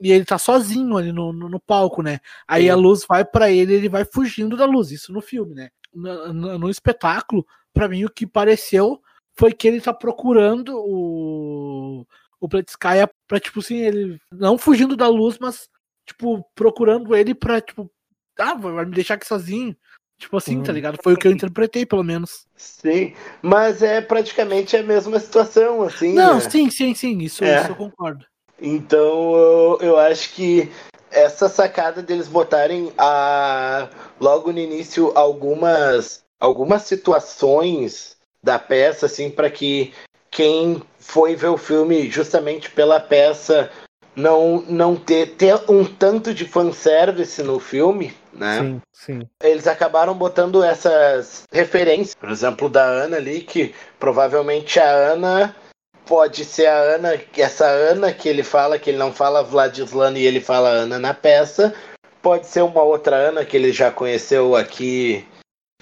e 0.00 0.12
ele 0.12 0.24
tá 0.24 0.38
sozinho 0.38 0.96
ali 0.96 1.12
no, 1.12 1.32
no, 1.32 1.48
no 1.48 1.60
palco, 1.60 2.02
né? 2.02 2.20
Aí 2.46 2.64
Sim. 2.64 2.70
a 2.70 2.76
luz 2.76 3.04
vai 3.06 3.24
pra 3.24 3.50
ele 3.50 3.74
ele 3.74 3.88
vai 3.88 4.04
fugindo 4.04 4.56
da 4.56 4.64
luz. 4.64 4.90
Isso 4.90 5.12
no 5.12 5.20
filme, 5.20 5.54
né? 5.54 5.70
No, 5.92 6.32
no- 6.32 6.58
no 6.58 6.70
espetáculo, 6.70 7.44
pra 7.72 7.88
mim, 7.88 8.04
o 8.04 8.10
que 8.10 8.26
pareceu 8.26 9.02
foi 9.40 9.54
que 9.54 9.66
ele 9.66 9.80
tá 9.80 9.94
procurando 9.94 10.76
o, 10.76 12.06
o 12.38 12.46
Pletskaya 12.46 13.08
pra, 13.26 13.40
tipo 13.40 13.60
assim, 13.60 13.78
ele 13.78 14.20
não 14.30 14.58
fugindo 14.58 14.94
da 14.94 15.08
luz, 15.08 15.38
mas, 15.40 15.66
tipo, 16.06 16.44
procurando 16.54 17.16
ele 17.16 17.34
pra, 17.34 17.58
tipo, 17.58 17.90
ah, 18.38 18.52
vai 18.54 18.84
me 18.84 18.94
deixar 18.94 19.14
aqui 19.14 19.26
sozinho. 19.26 19.74
Tipo 20.18 20.36
assim, 20.36 20.62
tá 20.62 20.70
Hum. 20.70 20.74
ligado? 20.74 20.98
Foi 21.02 21.14
o 21.14 21.16
que 21.16 21.26
eu 21.26 21.32
interpretei, 21.32 21.86
pelo 21.86 22.04
menos. 22.04 22.46
Sim, 22.54 23.14
mas 23.40 23.82
é 23.82 24.02
praticamente 24.02 24.76
a 24.76 24.82
mesma 24.82 25.18
situação, 25.18 25.82
assim. 25.82 26.12
Não, 26.12 26.34
né? 26.34 26.40
sim, 26.40 26.70
sim, 26.70 26.94
sim, 26.94 27.16
isso, 27.20 27.42
É. 27.42 27.62
isso 27.62 27.72
eu 27.72 27.76
concordo. 27.76 28.26
Então 28.60 29.34
eu, 29.34 29.78
eu 29.80 29.98
acho 29.98 30.34
que 30.34 30.70
essa 31.10 31.48
sacada 31.48 32.02
deles 32.02 32.28
botarem 32.28 32.92
a, 32.98 33.88
logo 34.20 34.52
no 34.52 34.58
início 34.58 35.10
algumas, 35.16 36.22
algumas 36.38 36.82
situações 36.82 38.19
da 38.42 38.58
peça, 38.58 39.06
assim, 39.06 39.30
para 39.30 39.50
que 39.50 39.92
quem 40.30 40.82
foi 40.98 41.34
ver 41.34 41.48
o 41.48 41.56
filme 41.56 42.08
justamente 42.08 42.70
pela 42.70 43.00
peça 43.00 43.70
não, 44.14 44.62
não 44.68 44.96
ter, 44.96 45.34
ter 45.36 45.58
um 45.68 45.84
tanto 45.84 46.32
de 46.34 46.44
fanservice 46.44 47.42
no 47.42 47.58
filme, 47.58 48.14
né? 48.32 48.58
Sim, 48.58 48.82
sim. 48.92 49.20
eles 49.42 49.66
acabaram 49.66 50.14
botando 50.14 50.62
essas 50.62 51.44
referências, 51.52 52.14
por 52.14 52.30
exemplo, 52.30 52.68
da 52.68 52.84
Ana 52.84 53.16
ali, 53.16 53.40
que 53.40 53.74
provavelmente 53.98 54.78
a 54.78 54.90
Ana 54.90 55.54
pode 56.06 56.44
ser 56.44 56.66
a 56.66 56.76
Ana, 56.76 57.20
essa 57.36 57.66
Ana 57.66 58.12
que 58.12 58.28
ele 58.28 58.42
fala, 58.42 58.78
que 58.78 58.90
ele 58.90 58.98
não 58.98 59.12
fala 59.12 59.44
Vladislana 59.44 60.18
e 60.18 60.26
ele 60.26 60.40
fala 60.40 60.68
Ana 60.68 60.98
na 60.98 61.14
peça. 61.14 61.74
Pode 62.20 62.46
ser 62.46 62.62
uma 62.62 62.82
outra 62.82 63.16
Ana 63.16 63.44
que 63.44 63.56
ele 63.56 63.72
já 63.72 63.90
conheceu 63.90 64.54
aqui 64.56 65.24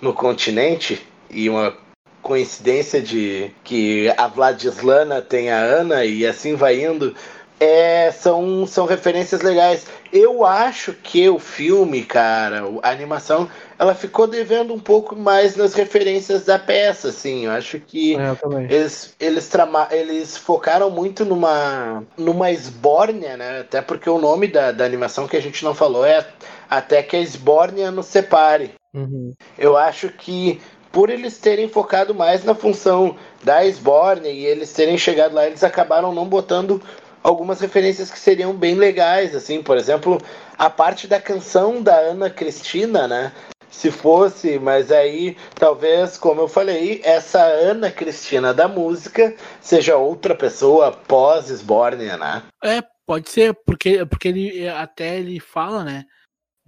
no 0.00 0.12
continente 0.12 1.04
e 1.30 1.48
uma 1.48 1.74
coincidência 2.22 3.00
de 3.00 3.50
que 3.64 4.12
a 4.16 4.26
Vladislana 4.26 5.22
tem 5.22 5.50
a 5.50 5.58
Ana 5.58 6.04
e 6.04 6.26
assim 6.26 6.54
vai 6.54 6.82
indo. 6.82 7.14
É, 7.60 8.12
são, 8.12 8.64
são 8.68 8.86
referências 8.86 9.40
legais. 9.40 9.84
Eu 10.12 10.46
acho 10.46 10.92
que 10.92 11.28
o 11.28 11.40
filme, 11.40 12.04
cara, 12.04 12.62
a 12.82 12.90
animação, 12.90 13.50
ela 13.76 13.96
ficou 13.96 14.28
devendo 14.28 14.72
um 14.72 14.78
pouco 14.78 15.16
mais 15.16 15.56
nas 15.56 15.74
referências 15.74 16.44
da 16.44 16.56
peça, 16.56 17.08
assim. 17.08 17.46
Eu 17.46 17.50
acho 17.50 17.80
que 17.80 18.14
É, 18.14 18.30
eu 18.30 18.60
eles, 18.68 19.14
eles, 19.18 19.48
trama, 19.48 19.88
eles 19.90 20.36
focaram 20.36 20.88
muito 20.88 21.24
numa, 21.24 22.04
numa 22.16 22.52
esbórnia, 22.52 23.36
né? 23.36 23.60
Até 23.60 23.82
porque 23.82 24.08
o 24.08 24.20
nome 24.20 24.46
da, 24.46 24.70
da 24.70 24.84
animação 24.84 25.26
que 25.26 25.36
a 25.36 25.42
gente 25.42 25.64
não 25.64 25.74
falou 25.74 26.04
é 26.04 26.24
Até 26.70 27.02
que 27.02 27.16
a 27.16 27.20
esbórnia 27.20 27.90
nos 27.90 28.06
separe. 28.06 28.70
Uhum. 28.94 29.34
Eu 29.58 29.76
acho 29.76 30.08
que 30.10 30.60
por 30.92 31.10
eles 31.10 31.38
terem 31.38 31.68
focado 31.68 32.14
mais 32.14 32.44
na 32.44 32.54
função 32.54 33.16
da 33.42 33.64
Sborne 33.64 34.28
e 34.28 34.46
eles 34.46 34.72
terem 34.72 34.98
chegado 34.98 35.34
lá, 35.34 35.46
eles 35.46 35.62
acabaram 35.62 36.12
não 36.12 36.26
botando 36.26 36.82
algumas 37.22 37.60
referências 37.60 38.10
que 38.10 38.18
seriam 38.18 38.54
bem 38.54 38.74
legais, 38.74 39.34
assim, 39.34 39.62
por 39.62 39.76
exemplo, 39.76 40.20
a 40.56 40.70
parte 40.70 41.06
da 41.06 41.20
canção 41.20 41.82
da 41.82 41.96
Ana 41.96 42.30
Cristina, 42.30 43.06
né? 43.06 43.32
Se 43.70 43.90
fosse, 43.90 44.58
mas 44.58 44.90
aí 44.90 45.36
talvez, 45.54 46.16
como 46.16 46.40
eu 46.40 46.48
falei, 46.48 47.00
essa 47.04 47.42
Ana 47.42 47.90
Cristina 47.90 48.52
da 48.52 48.66
música 48.66 49.34
seja 49.60 49.96
outra 49.96 50.34
pessoa 50.34 50.90
pós 50.90 51.46
Sborne, 51.48 52.06
né? 52.06 52.42
É, 52.64 52.82
pode 53.06 53.30
ser, 53.30 53.54
porque, 53.66 54.04
porque 54.06 54.28
ele 54.28 54.68
até 54.68 55.18
ele 55.18 55.38
fala, 55.38 55.84
né? 55.84 56.04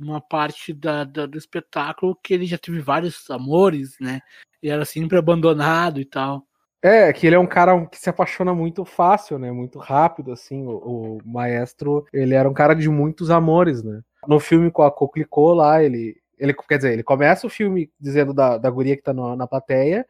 Uma 0.00 0.20
parte 0.20 0.72
da, 0.72 1.04
da- 1.04 1.26
do 1.26 1.36
espetáculo 1.36 2.16
que 2.22 2.32
ele 2.32 2.46
já 2.46 2.56
teve 2.56 2.80
vários 2.80 3.28
amores, 3.30 3.96
né? 4.00 4.20
E 4.62 4.68
era 4.70 4.84
sempre 4.84 5.18
abandonado 5.18 6.00
e 6.00 6.04
tal. 6.04 6.46
É, 6.82 7.12
que 7.12 7.26
ele 7.26 7.36
é 7.36 7.38
um 7.38 7.46
cara 7.46 7.86
que 7.86 7.98
se 7.98 8.08
apaixona 8.08 8.54
muito 8.54 8.84
fácil, 8.86 9.38
né? 9.38 9.52
Muito 9.52 9.78
rápido, 9.78 10.32
assim. 10.32 10.66
O, 10.66 11.18
o 11.18 11.18
maestro, 11.24 12.06
ele 12.12 12.34
era 12.34 12.48
um 12.48 12.54
cara 12.54 12.74
de 12.74 12.88
muitos 12.88 13.30
amores, 13.30 13.82
né? 13.82 14.00
No 14.26 14.40
filme 14.40 14.70
com 14.70 14.82
a 14.82 14.90
Coquelicot 14.90 15.54
lá, 15.56 15.82
ele, 15.82 16.16
ele. 16.38 16.54
Quer 16.54 16.76
dizer, 16.78 16.92
ele 16.94 17.02
começa 17.02 17.46
o 17.46 17.50
filme 17.50 17.90
dizendo 18.00 18.32
da, 18.32 18.56
da 18.56 18.70
guria 18.70 18.96
que 18.96 19.02
tá 19.02 19.12
no- 19.12 19.36
na 19.36 19.46
plateia, 19.46 20.06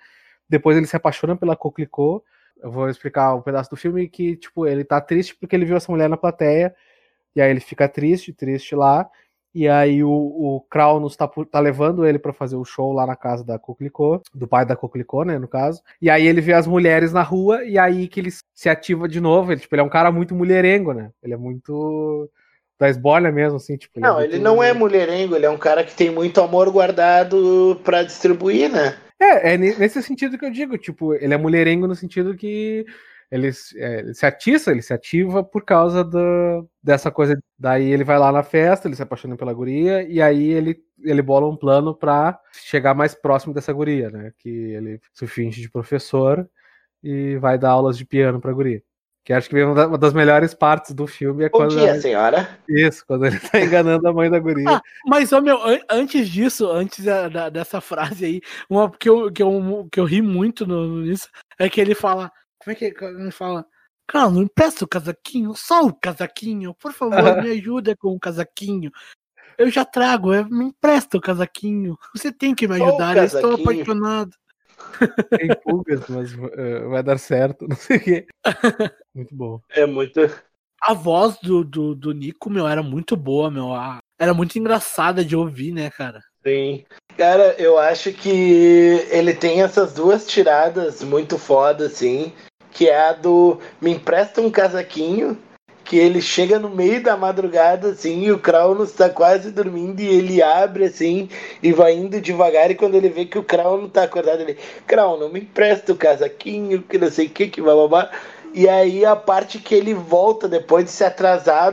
depois 0.48 0.76
ele 0.76 0.86
se 0.86 0.96
apaixona 0.96 1.36
pela 1.36 1.56
Coquelicot. 1.56 2.22
Eu 2.62 2.70
vou 2.70 2.88
explicar 2.88 3.34
um 3.34 3.42
pedaço 3.42 3.70
do 3.70 3.76
filme 3.76 4.08
que, 4.08 4.36
tipo, 4.36 4.66
ele 4.66 4.84
tá 4.84 5.00
triste 5.00 5.34
porque 5.36 5.56
ele 5.56 5.64
viu 5.64 5.76
essa 5.76 5.90
mulher 5.90 6.08
na 6.08 6.16
plateia, 6.16 6.74
e 7.34 7.40
aí 7.40 7.50
ele 7.50 7.60
fica 7.60 7.88
triste, 7.88 8.32
triste 8.32 8.74
lá. 8.76 9.08
E 9.54 9.68
aí 9.68 10.02
o, 10.04 10.10
o 10.10 10.60
Kraunus 10.70 11.16
tá, 11.16 11.28
tá 11.50 11.58
levando 11.58 12.06
ele 12.06 12.18
pra 12.18 12.32
fazer 12.32 12.56
o 12.56 12.64
show 12.64 12.92
lá 12.92 13.06
na 13.06 13.16
casa 13.16 13.44
da 13.44 13.58
Coquelicot, 13.58 14.22
do 14.32 14.46
pai 14.46 14.64
da 14.64 14.76
Coquelicot, 14.76 15.26
né, 15.26 15.38
no 15.38 15.48
caso. 15.48 15.82
E 16.00 16.08
aí 16.08 16.26
ele 16.26 16.40
vê 16.40 16.52
as 16.52 16.66
mulheres 16.66 17.12
na 17.12 17.22
rua 17.22 17.64
e 17.64 17.76
aí 17.76 18.06
que 18.06 18.20
ele 18.20 18.30
se 18.54 18.68
ativa 18.68 19.08
de 19.08 19.20
novo. 19.20 19.50
Ele, 19.52 19.60
tipo, 19.60 19.74
ele 19.74 19.82
é 19.82 19.84
um 19.84 19.88
cara 19.88 20.12
muito 20.12 20.34
mulherengo, 20.34 20.92
né? 20.92 21.10
Ele 21.22 21.34
é 21.34 21.36
muito 21.36 22.30
da 22.78 22.88
esbolha 22.88 23.30
mesmo, 23.32 23.56
assim, 23.56 23.76
tipo. 23.76 23.98
Não, 24.00 24.18
é 24.20 24.24
ele 24.24 24.34
muito- 24.34 24.44
não 24.44 24.62
é 24.62 24.72
mulherengo, 24.72 25.34
ele 25.36 25.46
é 25.46 25.50
um 25.50 25.58
cara 25.58 25.84
que 25.84 25.94
tem 25.94 26.10
muito 26.10 26.40
amor 26.40 26.70
guardado 26.70 27.78
pra 27.84 28.02
distribuir, 28.02 28.70
né? 28.70 28.96
É, 29.20 29.52
é 29.52 29.58
ne- 29.58 29.74
nesse 29.74 30.02
sentido 30.02 30.38
que 30.38 30.46
eu 30.46 30.50
digo, 30.50 30.78
tipo, 30.78 31.12
ele 31.14 31.34
é 31.34 31.36
mulherengo 31.36 31.86
no 31.86 31.94
sentido 31.94 32.34
que 32.34 32.86
ele, 33.30 33.52
se- 33.52 33.78
é, 33.80 34.00
ele 34.00 34.14
se 34.14 34.26
atiça, 34.26 34.70
ele 34.72 34.82
se 34.82 34.92
ativa 34.92 35.42
por 35.44 35.64
causa 35.64 36.02
do, 36.02 36.68
dessa 36.82 37.10
coisa. 37.10 37.38
Daí 37.58 37.90
ele 37.90 38.04
vai 38.04 38.18
lá 38.18 38.32
na 38.32 38.42
festa, 38.42 38.88
ele 38.88 38.96
se 38.96 39.02
apaixona 39.02 39.36
pela 39.36 39.52
guria, 39.52 40.02
e 40.02 40.20
aí 40.20 40.50
ele, 40.50 40.82
ele 41.02 41.22
bola 41.22 41.48
um 41.48 41.56
plano 41.56 41.94
pra 41.94 42.38
chegar 42.52 42.94
mais 42.94 43.14
próximo 43.14 43.54
dessa 43.54 43.72
guria, 43.72 44.10
né? 44.10 44.32
Que 44.38 44.48
ele 44.48 45.00
se 45.12 45.26
finge 45.26 45.60
de 45.60 45.70
professor 45.70 46.48
e 47.02 47.36
vai 47.38 47.56
dar 47.58 47.70
aulas 47.70 47.96
de 47.96 48.04
piano 48.04 48.40
pra 48.40 48.52
guria. 48.52 48.82
Que 49.22 49.34
acho 49.34 49.50
que 49.50 49.62
uma 49.62 49.74
da- 49.74 49.86
uma 49.86 49.98
das 49.98 50.14
melhores 50.14 50.54
partes 50.54 50.92
do 50.94 51.06
filme 51.06 51.44
é 51.44 51.48
Bom 51.50 51.58
quando. 51.58 51.76
dia, 51.78 52.00
senhora. 52.00 52.48
Isso, 52.66 53.04
quando 53.06 53.26
ele 53.26 53.38
tá 53.38 53.60
enganando 53.60 54.08
a 54.08 54.12
mãe 54.12 54.30
da 54.30 54.38
guria. 54.38 54.64
Ah, 54.68 54.80
mas, 55.06 55.30
ô, 55.30 55.40
meu, 55.42 55.62
an- 55.62 55.78
antes 55.90 56.26
disso, 56.28 56.66
antes 56.70 57.04
da- 57.04 57.28
da- 57.28 57.48
dessa 57.50 57.80
frase 57.82 58.24
aí, 58.24 58.40
uma 58.68 58.90
que 58.90 59.08
eu, 59.08 59.30
que 59.30 59.42
eu, 59.42 59.86
que 59.92 60.00
eu 60.00 60.04
ri 60.04 60.22
muito 60.22 60.66
no, 60.66 61.02
nisso, 61.02 61.28
é 61.58 61.68
que 61.68 61.80
ele 61.80 61.94
fala. 61.94 62.32
Como 62.62 62.72
é 62.72 62.74
que 62.74 62.84
ele 62.84 63.30
fala? 63.30 63.66
Cara, 64.06 64.28
não 64.30 64.42
empresta 64.42 64.84
o 64.84 64.88
casaquinho, 64.88 65.54
só 65.54 65.82
o 65.82 65.94
casaquinho, 65.94 66.74
por 66.74 66.92
favor, 66.92 67.40
me 67.40 67.50
ajuda 67.50 67.96
com 67.96 68.08
o 68.14 68.20
casaquinho. 68.20 68.90
Eu 69.56 69.70
já 69.70 69.84
trago, 69.84 70.32
é, 70.32 70.42
me 70.44 70.64
empresta 70.66 71.16
o 71.16 71.20
casaquinho. 71.20 71.96
Você 72.14 72.32
tem 72.32 72.54
que 72.54 72.66
me 72.66 72.74
ajudar, 72.82 73.16
eu 73.16 73.24
estou 73.24 73.54
apaixonado. 73.54 74.30
Tem 75.30 75.48
pulgas, 75.62 76.00
mas 76.08 76.32
eh, 76.32 76.80
vai 76.88 77.02
dar 77.02 77.18
certo, 77.18 77.66
não 77.68 77.76
sei 77.76 77.96
o 77.96 78.00
quê. 78.00 78.26
Muito 79.14 79.34
bom. 79.34 79.60
É 79.70 79.86
muito. 79.86 80.20
A 80.82 80.92
voz 80.94 81.38
do, 81.42 81.62
do, 81.62 81.94
do 81.94 82.12
Nico, 82.12 82.50
meu, 82.50 82.66
era 82.66 82.82
muito 82.82 83.16
boa, 83.16 83.50
meu. 83.50 83.72
a- 83.74 84.00
Era 84.18 84.34
muito 84.34 84.58
engraçada 84.58 85.24
de 85.24 85.36
ouvir, 85.36 85.72
né, 85.72 85.90
cara? 85.90 86.20
Sim. 86.44 86.84
Cara, 87.16 87.54
eu 87.60 87.78
acho 87.78 88.12
que 88.12 88.30
ele 89.10 89.34
tem 89.34 89.62
essas 89.62 89.92
duas 89.92 90.26
tiradas 90.26 91.02
muito 91.02 91.38
foda, 91.38 91.86
assim. 91.86 92.32
Que 92.70 92.88
é 92.88 93.08
a 93.08 93.12
do 93.12 93.58
me 93.80 93.92
empresta 93.92 94.40
um 94.40 94.50
casaquinho. 94.50 95.36
Que 95.82 95.98
ele 95.98 96.20
chega 96.20 96.56
no 96.56 96.70
meio 96.70 97.02
da 97.02 97.16
madrugada, 97.16 97.88
assim, 97.88 98.22
e 98.22 98.30
o 98.30 98.38
Kraunos 98.38 98.92
tá 98.92 99.10
quase 99.10 99.50
dormindo, 99.50 99.98
e 99.98 100.06
ele 100.06 100.40
abre, 100.40 100.84
assim, 100.84 101.28
e 101.60 101.72
vai 101.72 101.94
indo 101.94 102.20
devagar, 102.20 102.70
e 102.70 102.76
quando 102.76 102.94
ele 102.94 103.08
vê 103.08 103.24
que 103.24 103.36
o 103.36 103.42
Krauno 103.42 103.88
tá 103.88 104.04
acordado, 104.04 104.42
ele, 104.42 104.56
Krauno, 104.86 105.28
me 105.28 105.40
empresta 105.40 105.92
o 105.92 105.96
casaquinho, 105.96 106.82
que 106.82 106.96
não 106.96 107.10
sei 107.10 107.26
o 107.26 107.30
que, 107.30 107.48
que 107.48 107.60
bababá. 107.60 108.08
E 108.54 108.68
aí 108.68 109.04
a 109.04 109.16
parte 109.16 109.58
que 109.58 109.74
ele 109.74 109.94
volta 109.94 110.48
depois 110.48 110.84
de 110.84 110.92
se 110.92 111.02
atrasar 111.02 111.72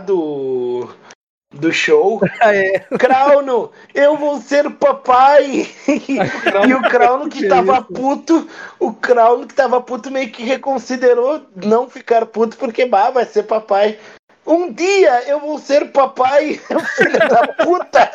do, 1.57 1.71
show, 1.71 2.21
Ah, 2.39 2.55
é. 2.55 2.79
Krauno, 2.97 3.71
eu 3.93 4.15
vou 4.17 4.39
ser 4.39 4.69
papai! 4.71 5.67
e 5.87 6.73
o 6.73 6.81
Krauno 6.81 7.29
que 7.29 7.47
tava 7.47 7.81
puto, 7.81 8.47
o 8.79 8.93
Krauno 8.93 9.47
que 9.47 9.53
tava 9.53 9.81
puto 9.81 10.11
meio 10.11 10.31
que 10.31 10.43
reconsiderou 10.43 11.41
não 11.55 11.89
ficar 11.89 12.25
puto 12.25 12.57
porque 12.57 12.85
bah, 12.85 13.09
vai 13.09 13.25
ser 13.25 13.43
papai. 13.43 13.97
Um 14.45 14.71
dia 14.71 15.23
eu 15.27 15.39
vou 15.39 15.59
ser 15.59 15.91
papai, 15.91 16.59
filho 16.95 17.19
da 17.19 17.47
puta! 17.63 18.11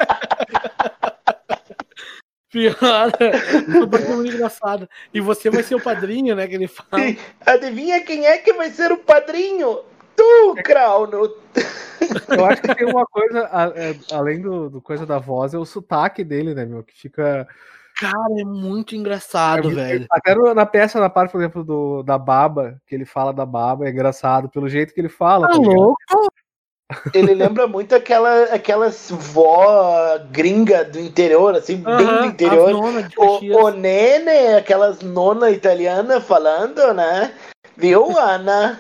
Pior, 2.53 2.74
isso 2.76 3.88
foi 3.88 4.14
muito 4.14 4.34
engraçado. 4.34 4.88
E 5.12 5.20
você 5.20 5.49
vai 5.49 5.62
ser 5.62 5.74
o 5.74 5.80
padrinho, 5.80 6.36
né? 6.36 6.47
Que 6.47 6.55
ele 6.57 6.68
fala. 6.68 7.03
Adivinha 7.47 8.03
quem 8.03 8.26
é 8.26 8.36
que 8.36 8.53
vai 8.53 8.70
ser 8.70 8.93
o 8.93 8.99
padrinho? 8.99 9.80
Tu, 10.17 10.55
Krauno! 10.65 11.33
Eu 12.29 12.45
acho 12.45 12.63
que 12.63 12.75
tem 12.75 12.87
uma 12.87 13.07
coisa, 13.07 13.49
a- 13.53 13.73
é, 13.75 13.95
além 14.13 14.41
do, 14.41 14.69
do 14.69 14.81
coisa 14.83 15.07
da 15.07 15.19
voz, 15.19 15.55
é 15.55 15.59
o 15.59 15.65
sotaque 15.65 16.25
dele, 16.25 16.55
né, 16.55 16.65
meu? 16.65 16.83
Que 16.83 16.93
fica. 16.95 17.47
Cara, 18.01 18.41
é 18.41 18.45
muito 18.45 18.97
engraçado, 18.97 19.71
velho. 19.71 20.07
Até 20.11 20.35
no- 20.35 20.53
na 20.55 20.67
peça, 20.67 20.99
na 20.99 21.09
parte, 21.09 21.31
por 21.31 21.41
exemplo, 21.41 21.63
do, 21.63 22.03
da 22.03 22.19
baba, 22.19 22.81
que 22.87 22.95
ele 22.95 23.05
fala 23.05 23.33
da 23.33 23.47
baba, 23.47 23.87
é 23.87 23.91
engraçado 23.91 24.49
pelo 24.49 24.69
jeito 24.69 24.93
que 24.93 25.01
ele 25.01 25.09
fala. 25.09 25.47
Tá 25.47 25.55
tá 25.55 25.59
louco? 25.61 25.97
Ele 27.15 27.33
lembra 27.35 27.67
muito 27.67 27.95
aquela, 27.95 28.45
aquelas 28.45 29.11
vó 29.11 30.19
gringa 30.31 30.85
do 30.85 30.99
interior, 31.01 31.55
assim, 31.55 31.77
bem 31.77 31.97
do 32.07 32.27
interior. 32.27 32.75
O, 33.17 33.39
o 33.65 33.71
Nene, 33.71 34.55
aquelas 34.59 35.01
nona 35.01 35.51
italiana 35.51 36.21
falando, 36.21 36.93
né? 36.93 37.33
Viu, 37.77 38.19
Ana? 38.19 38.79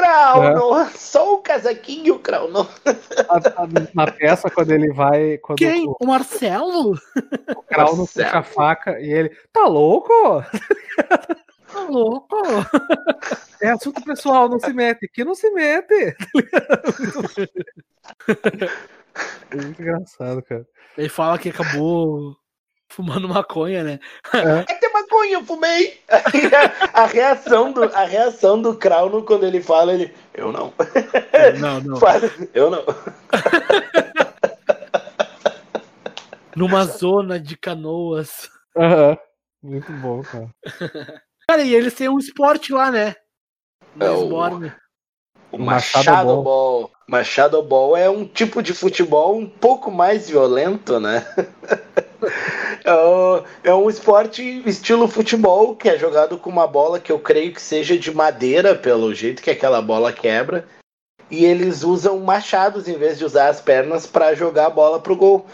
Krauno, 0.00 0.90
só 0.94 1.34
o 1.34 1.38
casaquinho, 1.38 2.18
Krauno. 2.18 2.68
A- 3.28 3.62
a- 3.62 3.68
na 3.94 4.06
peça, 4.10 4.50
quando 4.50 4.70
ele 4.72 4.92
vai. 4.92 5.38
Quando 5.38 5.58
Quem? 5.58 5.86
o, 5.88 5.96
O 6.00 6.06
Marcelo? 6.06 6.90
o 6.92 7.64
Marcelo. 7.76 8.06
puxa 8.06 8.38
a 8.38 8.42
faca 8.42 9.00
e 9.00 9.10
ele. 9.10 9.30
Tá 9.52 9.66
louco? 9.66 10.12
Tá 11.72 11.80
louco? 11.82 12.36
É 13.60 13.70
assunto 13.70 14.02
pessoal, 14.04 14.48
não 14.48 14.58
se 14.60 14.72
mete. 14.72 15.08
Que 15.08 15.24
não 15.24 15.34
se 15.34 15.50
mete. 15.50 16.14
É 19.50 19.56
muito 19.56 19.80
engraçado, 19.82 20.42
cara. 20.42 20.66
Ele 20.96 21.08
fala 21.08 21.38
que 21.38 21.48
acabou 21.48 22.36
fumando 22.88 23.28
maconha, 23.28 23.82
né? 23.84 24.00
Até 24.68 24.88
maconha 24.90 25.34
eu 25.34 25.44
fumei. 25.44 25.98
A, 26.94 27.06
reação 27.06 27.72
do, 27.72 27.84
a 27.84 28.04
reação 28.04 28.60
do 28.60 28.74
Krauno 28.76 29.22
quando 29.22 29.44
ele 29.44 29.62
fala, 29.62 29.92
ele. 29.92 30.14
Eu 30.32 30.50
não. 30.52 30.72
Não, 31.60 31.80
não. 31.80 31.96
Fala, 31.98 32.20
Eu 32.54 32.70
não. 32.70 32.84
Numa 36.56 36.84
zona 36.84 37.38
de 37.38 37.56
canoas. 37.56 38.48
Aham. 38.76 39.16
Muito 39.62 39.92
bom, 39.92 40.22
cara. 40.22 40.48
Cara, 41.48 41.62
e 41.62 41.74
eles 41.74 41.94
têm 41.94 42.08
um 42.08 42.18
esporte 42.18 42.72
lá, 42.72 42.90
né? 42.90 43.14
É 44.00 44.10
o- 44.10 44.22
Esborne. 44.24 44.72
O 45.52 45.58
Machado 45.58 46.04
Machado 46.06 46.26
Ball. 46.26 46.42
Ball. 46.42 46.90
Machado 47.08 47.62
Ball 47.62 47.96
é 47.96 48.10
um 48.10 48.26
tipo 48.26 48.62
de 48.62 48.72
futebol 48.74 49.36
um 49.36 49.48
pouco 49.48 49.90
mais 49.90 50.28
violento, 50.28 50.98
né? 50.98 51.24
É 52.84 53.70
é 53.70 53.74
um 53.74 53.90
esporte 53.90 54.62
estilo 54.66 55.08
futebol 55.08 55.74
que 55.74 55.88
é 55.88 55.98
jogado 55.98 56.38
com 56.38 56.50
uma 56.50 56.66
bola 56.66 57.00
que 57.00 57.10
eu 57.10 57.18
creio 57.18 57.52
que 57.52 57.60
seja 57.60 57.98
de 57.98 58.14
madeira, 58.14 58.74
pelo 58.74 59.12
jeito 59.14 59.42
que 59.42 59.50
aquela 59.50 59.82
bola 59.82 60.12
quebra. 60.12 60.66
E 61.30 61.44
eles 61.44 61.82
usam 61.82 62.20
machados 62.20 62.88
em 62.88 62.96
vez 62.96 63.18
de 63.18 63.24
usar 63.24 63.48
as 63.48 63.60
pernas 63.60 64.06
para 64.06 64.34
jogar 64.34 64.66
a 64.66 64.70
bola 64.70 65.00
pro 65.00 65.16
gol. 65.16 65.46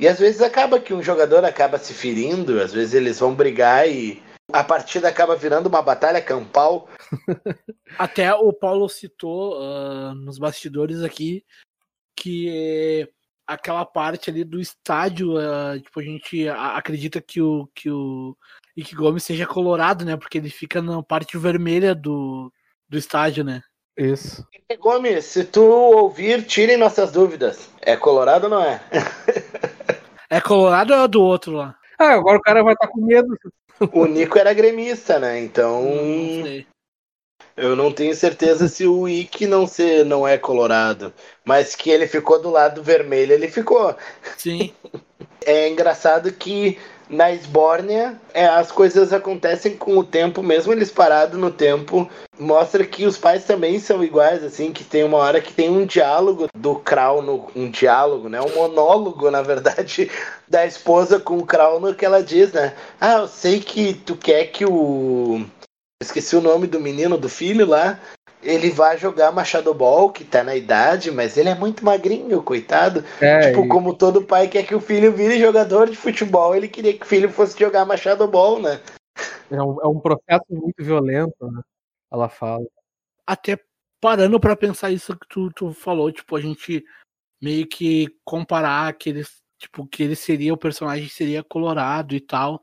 E 0.00 0.08
às 0.08 0.18
vezes 0.18 0.40
acaba 0.40 0.80
que 0.80 0.94
um 0.94 1.02
jogador 1.02 1.44
acaba 1.44 1.76
se 1.76 1.92
ferindo, 1.92 2.60
às 2.60 2.72
vezes 2.72 2.94
eles 2.94 3.18
vão 3.18 3.34
brigar 3.34 3.88
e 3.88 4.22
a 4.52 4.64
partida 4.64 5.08
acaba 5.08 5.36
virando 5.36 5.66
uma 5.66 5.82
batalha 5.82 6.22
campal. 6.22 6.88
Até 7.98 8.32
o 8.32 8.52
Paulo 8.52 8.88
citou 8.88 9.60
ah, 9.60 10.14
nos 10.14 10.38
bastidores 10.38 11.02
aqui 11.02 11.44
que 12.16 13.08
aquela 13.48 13.86
parte 13.86 14.28
ali 14.28 14.44
do 14.44 14.60
estádio, 14.60 15.38
ah, 15.38 15.78
tipo, 15.82 15.98
a 15.98 16.02
gente 16.02 16.46
acredita 16.48 17.20
que 17.20 17.40
o, 17.40 17.66
que 17.74 17.90
o 17.90 18.36
Ike 18.76 18.94
Gomes 18.94 19.24
seja 19.24 19.46
colorado, 19.46 20.04
né? 20.04 20.16
Porque 20.16 20.36
ele 20.36 20.50
fica 20.50 20.82
na 20.82 21.02
parte 21.02 21.38
vermelha 21.38 21.94
do, 21.94 22.52
do 22.86 22.98
estádio, 22.98 23.42
né? 23.42 23.62
Isso. 23.96 24.46
E, 24.70 24.76
Gomes, 24.76 25.24
se 25.24 25.44
tu 25.44 25.62
ouvir, 25.62 26.44
tirem 26.44 26.76
nossas 26.76 27.10
dúvidas. 27.10 27.70
É 27.80 27.96
colorado 27.96 28.44
ou 28.44 28.50
não 28.50 28.62
é? 28.62 28.80
É 30.30 30.42
colorado 30.42 30.92
ou 30.92 31.04
é 31.04 31.08
do 31.08 31.22
outro 31.22 31.52
lá? 31.52 31.74
Ah, 31.98 32.12
agora 32.12 32.36
o 32.36 32.42
cara 32.42 32.62
vai 32.62 32.74
estar 32.74 32.86
com 32.88 33.00
medo. 33.00 33.34
O 33.92 34.04
Nico 34.04 34.38
era 34.38 34.52
gremista, 34.52 35.18
né? 35.18 35.40
Então 35.40 35.84
Não 35.84 36.42
sei. 36.44 36.66
Eu 37.58 37.76
não 37.76 37.92
tenho 37.92 38.14
certeza 38.14 38.68
se 38.68 38.86
o 38.86 39.08
Ike 39.08 39.46
não, 39.46 39.66
se, 39.66 40.04
não 40.04 40.26
é 40.26 40.38
colorado. 40.38 41.12
Mas 41.44 41.74
que 41.74 41.90
ele 41.90 42.06
ficou 42.06 42.40
do 42.40 42.50
lado 42.50 42.82
vermelho, 42.82 43.32
ele 43.32 43.48
ficou. 43.48 43.94
Sim. 44.36 44.72
É 45.46 45.68
engraçado 45.68 46.30
que 46.32 46.76
na 47.08 47.32
Esbórnia 47.32 48.20
é, 48.34 48.46
as 48.46 48.70
coisas 48.70 49.12
acontecem 49.12 49.76
com 49.76 49.96
o 49.96 50.04
tempo, 50.04 50.42
mesmo 50.42 50.72
eles 50.72 50.90
parados 50.90 51.38
no 51.38 51.50
tempo. 51.50 52.08
Mostra 52.38 52.84
que 52.84 53.06
os 53.06 53.16
pais 53.16 53.44
também 53.44 53.78
são 53.80 54.04
iguais, 54.04 54.44
assim, 54.44 54.72
que 54.72 54.84
tem 54.84 55.04
uma 55.04 55.18
hora 55.18 55.40
que 55.40 55.52
tem 55.52 55.70
um 55.70 55.86
diálogo 55.86 56.48
do 56.54 56.76
Krauno, 56.76 57.48
um 57.56 57.70
diálogo, 57.70 58.28
né? 58.28 58.40
Um 58.40 58.54
monólogo, 58.54 59.30
na 59.30 59.42
verdade, 59.42 60.10
da 60.46 60.66
esposa 60.66 61.18
com 61.18 61.38
o 61.38 61.46
Krauno 61.46 61.94
que 61.94 62.04
ela 62.04 62.22
diz, 62.22 62.52
né? 62.52 62.74
Ah, 63.00 63.20
eu 63.20 63.28
sei 63.28 63.60
que 63.60 63.94
tu 63.94 64.14
quer 64.14 64.46
que 64.46 64.64
o. 64.64 65.44
Esqueci 66.00 66.36
o 66.36 66.40
nome 66.40 66.66
do 66.68 66.78
menino, 66.78 67.18
do 67.18 67.28
filho 67.28 67.66
lá. 67.66 67.98
Ele 68.40 68.70
vai 68.70 68.96
jogar 68.96 69.32
Machado 69.32 69.74
Ball, 69.74 70.12
que 70.12 70.24
tá 70.24 70.44
na 70.44 70.54
idade, 70.54 71.10
mas 71.10 71.36
ele 71.36 71.48
é 71.48 71.56
muito 71.56 71.84
magrinho, 71.84 72.40
coitado. 72.40 73.04
É, 73.20 73.48
Tipo, 73.48 73.64
e- 73.64 73.68
como 73.68 73.92
todo 73.92 74.22
pai 74.24 74.46
quer 74.46 74.64
que 74.64 74.76
o 74.76 74.80
filho 74.80 75.12
vire 75.12 75.40
jogador 75.40 75.90
de 75.90 75.96
futebol, 75.96 76.54
ele 76.54 76.68
queria 76.68 76.96
que 76.96 77.02
o 77.04 77.08
filho 77.08 77.28
fosse 77.30 77.58
jogar 77.58 77.84
Machado 77.84 78.28
Ball, 78.28 78.62
né? 78.62 78.80
é, 79.50 79.60
um, 79.60 79.80
é 79.82 79.88
um 79.88 79.98
processo 79.98 80.44
muito 80.50 80.84
violento, 80.84 81.34
né? 81.50 81.62
Ela 82.12 82.28
fala. 82.28 82.64
Até 83.26 83.58
parando 84.00 84.38
pra 84.38 84.54
pensar 84.54 84.92
isso 84.92 85.18
que 85.18 85.26
tu, 85.28 85.50
tu 85.50 85.72
falou, 85.72 86.12
tipo, 86.12 86.36
a 86.36 86.40
gente 86.40 86.84
meio 87.42 87.66
que 87.66 88.06
comparar 88.24 88.92
que 88.92 89.10
ele, 89.10 89.24
tipo, 89.58 89.84
que 89.84 90.04
ele 90.04 90.14
seria, 90.14 90.54
o 90.54 90.58
personagem 90.58 91.08
seria 91.08 91.42
colorado 91.42 92.14
e 92.14 92.20
tal. 92.20 92.62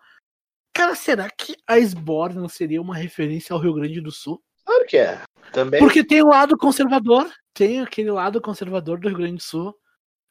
Cara, 0.75 0.93
será 0.93 1.29
que 1.29 1.55
a 1.65 1.79
Sborn 1.79 2.35
não 2.35 2.49
seria 2.49 2.81
uma 2.81 2.97
referência 2.97 3.53
ao 3.53 3.61
Rio 3.61 3.73
Grande 3.73 4.01
do 4.01 4.11
Sul? 4.11 4.43
Claro 4.65 4.85
que 4.85 4.97
é. 4.97 5.21
Também. 5.53 5.79
Porque 5.79 6.03
tem 6.03 6.21
o 6.21 6.27
lado 6.27 6.57
conservador, 6.57 7.31
tem 7.53 7.79
aquele 7.79 8.11
lado 8.11 8.41
conservador 8.41 8.99
do 8.99 9.07
Rio 9.07 9.17
Grande 9.17 9.37
do 9.37 9.41
Sul, 9.41 9.73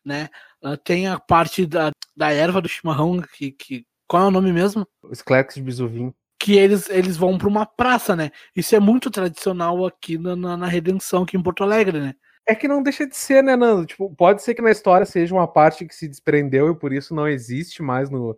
né? 0.05 0.29
Ah, 0.63 0.77
Tem 0.77 1.09
a 1.09 1.19
parte 1.19 1.65
da, 1.65 1.91
da 2.15 2.31
erva 2.31 2.61
do 2.61 2.69
chimarrão, 2.69 3.23
que, 3.23 3.53
que. 3.53 3.87
Qual 4.07 4.25
é 4.25 4.27
o 4.27 4.31
nome 4.31 4.53
mesmo? 4.53 4.87
O 5.03 5.13
Sklex 5.13 5.55
de 5.55 5.63
Bisuvim. 5.63 6.13
Que 6.39 6.59
eles, 6.59 6.91
eles 6.91 7.17
vão 7.17 7.39
pra 7.39 7.49
uma 7.49 7.65
praça, 7.65 8.15
né? 8.15 8.31
Isso 8.55 8.77
é 8.77 8.81
muito 8.81 9.11
tradicional 9.11 9.87
aqui 9.87 10.19
na, 10.19 10.37
na, 10.37 10.59
na 10.59 10.67
Redenção, 10.67 11.23
aqui 11.23 11.39
em 11.39 11.43
Porto 11.43 11.65
Alegre, 11.65 11.99
né? 11.99 12.15
É 12.47 12.55
que 12.55 12.69
não 12.69 12.83
deixa 12.83 13.07
de 13.07 13.17
ser, 13.17 13.43
né, 13.43 13.57
Nando? 13.57 13.87
Tipo, 13.87 14.15
pode 14.15 14.43
ser 14.43 14.55
que 14.55 14.61
na 14.61 14.71
história 14.71 15.07
seja 15.07 15.35
uma 15.35 15.49
parte 15.49 15.87
que 15.87 15.95
se 15.95 16.07
desprendeu 16.07 16.71
e 16.71 16.79
por 16.79 16.93
isso 16.93 17.15
não 17.15 17.27
existe 17.27 17.83
mais 17.83 18.11
no, 18.11 18.37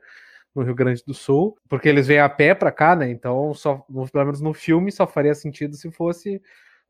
no 0.57 0.63
Rio 0.63 0.75
Grande 0.75 1.03
do 1.07 1.13
Sul, 1.13 1.57
porque 1.69 1.89
eles 1.89 2.07
vêm 2.07 2.19
a 2.19 2.29
pé 2.29 2.55
pra 2.55 2.73
cá, 2.73 2.97
né? 2.97 3.11
Então, 3.11 3.53
só, 3.53 3.85
pelo 4.11 4.25
menos 4.25 4.41
no 4.41 4.55
filme, 4.55 4.91
só 4.91 5.07
faria 5.07 5.35
sentido 5.35 5.77
se 5.77 5.91
fosse 5.91 6.41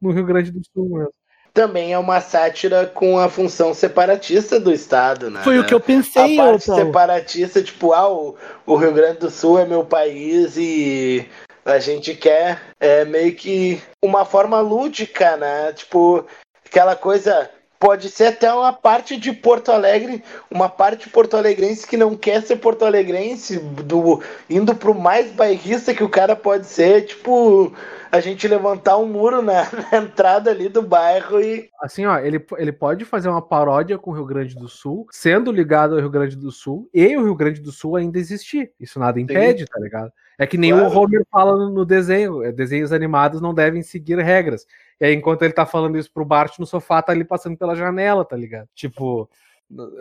no 0.01 0.13
Rio 0.13 0.25
Grande 0.25 0.53
do 0.53 0.61
Sul 0.73 0.89
mesmo. 0.89 1.13
Também 1.53 1.93
é 1.93 1.99
uma 1.99 2.21
sátira 2.21 2.87
com 2.87 3.19
a 3.19 3.31
função 3.31 3.73
separatista 3.73 4.61
do 4.61 4.71
Estado, 4.71 5.31
né? 5.31 5.41
Foi 5.43 5.59
o 5.59 5.65
que 5.65 5.73
eu 5.73 5.79
A 5.79 5.81
pensei, 5.81 6.35
ô 6.35 6.37
parte 6.37 6.67
Paulo. 6.67 6.85
separatista, 6.85 7.63
tipo, 7.63 7.93
ah, 7.93 8.09
o, 8.09 8.37
o 8.67 8.77
Rio 8.77 8.93
Grande 8.93 9.21
do 9.21 9.31
Sul 9.31 9.59
é 9.59 9.65
meu 9.65 9.83
país 9.85 10.57
e 10.57 11.27
a 11.65 11.79
gente 11.79 12.15
quer 12.15 12.61
é, 12.79 13.05
meio 13.07 13.35
que 13.35 13.83
uma 14.05 14.25
forma 14.25 14.61
lúdica, 14.61 15.37
né? 15.37 15.73
Tipo, 15.73 16.27
aquela 16.65 16.95
coisa. 16.95 17.51
Pode 17.87 18.11
ser 18.11 18.27
até 18.27 18.53
uma 18.53 18.73
parte 18.73 19.17
de 19.17 19.33
Porto 19.33 19.71
Alegre, 19.71 20.21
uma 20.51 20.69
parte 20.69 21.09
porto-alegrense 21.09 21.87
que 21.87 21.97
não 21.97 22.17
quer 22.17 22.43
ser 22.43 22.57
porto-alegrense, 22.57 23.61
do, 23.61 24.21
indo 24.51 24.75
pro 24.75 24.93
mais 24.93 25.31
bairrista 25.31 25.95
que 25.95 26.03
o 26.03 26.09
cara 26.09 26.35
pode 26.35 26.67
ser, 26.67 27.03
tipo, 27.03 27.73
a 28.11 28.19
gente 28.19 28.49
levantar 28.49 28.99
um 28.99 29.07
muro 29.07 29.41
na, 29.41 29.69
na 29.93 29.99
entrada 29.99 30.51
ali 30.51 30.69
do 30.69 30.83
bairro 30.83 31.41
e. 31.41 31.71
Assim, 31.81 32.05
ó, 32.07 32.19
ele, 32.19 32.45
ele 32.59 32.73
pode 32.73 33.05
fazer 33.05 33.29
uma 33.29 33.41
paródia 33.41 33.97
com 33.97 34.11
o 34.11 34.15
Rio 34.15 34.27
Grande 34.27 34.57
do 34.57 34.67
Sul, 34.67 35.07
sendo 35.13 35.53
ligado 35.53 35.95
ao 35.95 36.01
Rio 36.01 36.11
Grande 36.11 36.35
do 36.35 36.51
Sul, 36.51 36.91
e 36.93 37.17
o 37.17 37.23
Rio 37.23 37.37
Grande 37.37 37.61
do 37.61 37.71
Sul 37.71 37.95
ainda 37.95 38.19
existir. 38.19 38.73
Isso 38.81 38.99
nada 38.99 39.21
impede, 39.21 39.65
tá 39.65 39.79
ligado? 39.79 40.11
É 40.39 40.47
que 40.47 40.59
nem 40.59 40.71
Claro. 40.73 40.89
o 40.89 40.99
Homer 40.99 41.27
fala 41.31 41.57
no, 41.71 41.85
desenho. 41.85 42.43
é, 42.43 42.53
Desenhos 42.53 42.93
animados 42.93 43.41
não 43.41 43.55
devem 43.55 43.83
seguir 43.83 44.19
regras. 44.19 44.67
E 45.01 45.05
aí, 45.07 45.15
enquanto 45.15 45.43
ele 45.43 45.53
tá 45.53 45.65
falando 45.65 45.97
isso 45.99 46.13
pro 46.13 46.25
Bart 46.25 46.59
no 46.59 46.67
sofá, 46.67 47.01
tá 47.03 47.13
ali 47.13 47.25
passando 47.25 47.57
pela 47.57 47.75
janela, 47.75 48.25
tá 48.25 48.37
ligado? 48.37 48.69
Tipo, 48.75 49.29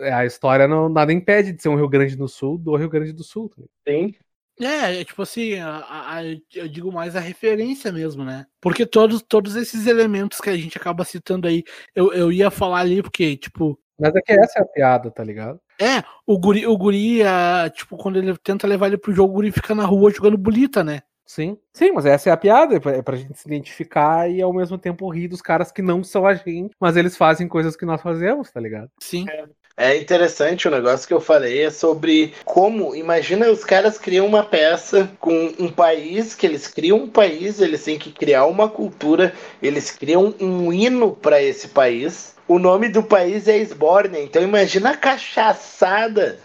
é, 0.00 0.12
a 0.12 0.26
história 0.26 0.68
não 0.68 0.88
nada 0.88 1.12
impede 1.12 1.52
de 1.52 1.62
ser 1.62 1.68
um 1.70 1.76
Rio 1.76 1.88
Grande 1.88 2.16
do 2.16 2.28
Sul 2.28 2.58
do 2.58 2.76
Rio 2.76 2.88
Grande 2.90 3.12
do 3.12 3.24
Sul. 3.24 3.48
tá 3.48 3.56
ligado? 3.56 4.08
Sim. 4.12 4.14
É, 4.58 5.00
é 5.00 5.04
tipo 5.04 5.20
assim, 5.20 5.58
a- 5.58 5.84
a- 6.16 6.22
eu 6.54 6.66
digo 6.66 6.90
mais 6.90 7.14
a 7.14 7.20
referência 7.20 7.92
mesmo, 7.92 8.24
né? 8.24 8.46
Porque 8.60 8.86
todos, 8.86 9.20
todos 9.22 9.54
esses 9.54 9.86
elementos 9.86 10.40
que 10.40 10.48
a 10.48 10.56
gente 10.56 10.78
acaba 10.78 11.04
citando 11.04 11.46
aí, 11.46 11.62
eu, 11.94 12.10
eu 12.14 12.32
ia 12.32 12.50
falar 12.50 12.78
ali, 12.80 13.02
porque, 13.02 13.36
tipo, 13.36 13.78
Mas 13.98 14.14
é 14.14 14.20
que 14.20 14.32
essa 14.32 14.58
é 14.58 14.62
a 14.62 14.66
piada, 14.66 15.10
tá 15.10 15.24
ligado? 15.24 15.60
é, 15.80 16.02
o 16.26 16.38
guri, 16.38 16.66
o 16.66 16.76
guri 16.76 17.22
ah, 17.22 17.70
tipo, 17.72 17.96
quando 17.96 18.18
ele 18.18 18.36
tenta 18.38 18.66
levar 18.66 18.86
ele 18.86 18.98
pro 18.98 19.12
jogo, 19.12 19.32
o 19.32 19.36
guri 19.36 19.52
fica 19.52 19.74
na 19.74 19.84
rua 19.84 20.10
jogando 20.10 20.38
bolita, 20.38 20.82
né? 20.82 21.02
Sim, 21.26 21.58
sim, 21.72 21.90
mas 21.90 22.06
essa 22.06 22.30
é 22.30 22.32
a 22.32 22.36
piada, 22.36 22.76
é 22.76 22.80
pra, 22.80 22.92
é 22.92 23.02
pra 23.02 23.16
gente 23.16 23.36
se 23.36 23.48
identificar 23.48 24.30
e 24.30 24.40
ao 24.40 24.52
mesmo 24.52 24.78
tempo 24.78 25.08
rir 25.08 25.26
dos 25.26 25.42
caras 25.42 25.72
que 25.72 25.82
não 25.82 26.04
são 26.04 26.24
a 26.24 26.34
gente, 26.34 26.72
mas 26.80 26.96
eles 26.96 27.16
fazem 27.16 27.48
coisas 27.48 27.76
que 27.76 27.84
nós 27.84 28.00
fazemos, 28.00 28.50
tá 28.50 28.60
ligado? 28.60 28.88
Sim. 29.00 29.26
É 29.76 29.94
interessante 29.94 30.66
o 30.66 30.70
negócio 30.70 31.06
que 31.06 31.12
eu 31.12 31.20
falei 31.20 31.64
é 31.64 31.70
sobre 31.70 32.32
como, 32.46 32.94
imagina 32.94 33.50
os 33.50 33.62
caras 33.62 33.98
criam 33.98 34.24
uma 34.24 34.42
peça 34.42 35.10
com 35.20 35.52
um 35.58 35.70
país, 35.70 36.34
que 36.34 36.46
eles 36.46 36.66
criam 36.66 36.96
um 36.96 37.10
país, 37.10 37.60
eles 37.60 37.84
têm 37.84 37.98
que 37.98 38.10
criar 38.10 38.46
uma 38.46 38.70
cultura, 38.70 39.34
eles 39.60 39.90
criam 39.90 40.34
um 40.40 40.72
hino 40.72 41.14
para 41.14 41.42
esse 41.42 41.68
país. 41.68 42.35
O 42.48 42.58
nome 42.58 42.88
do 42.88 43.02
país 43.02 43.48
é 43.48 43.56
Esbórnia, 43.56 44.22
então 44.22 44.42
imagina 44.42 44.90
a 44.90 44.96
cachaçada 44.96 46.38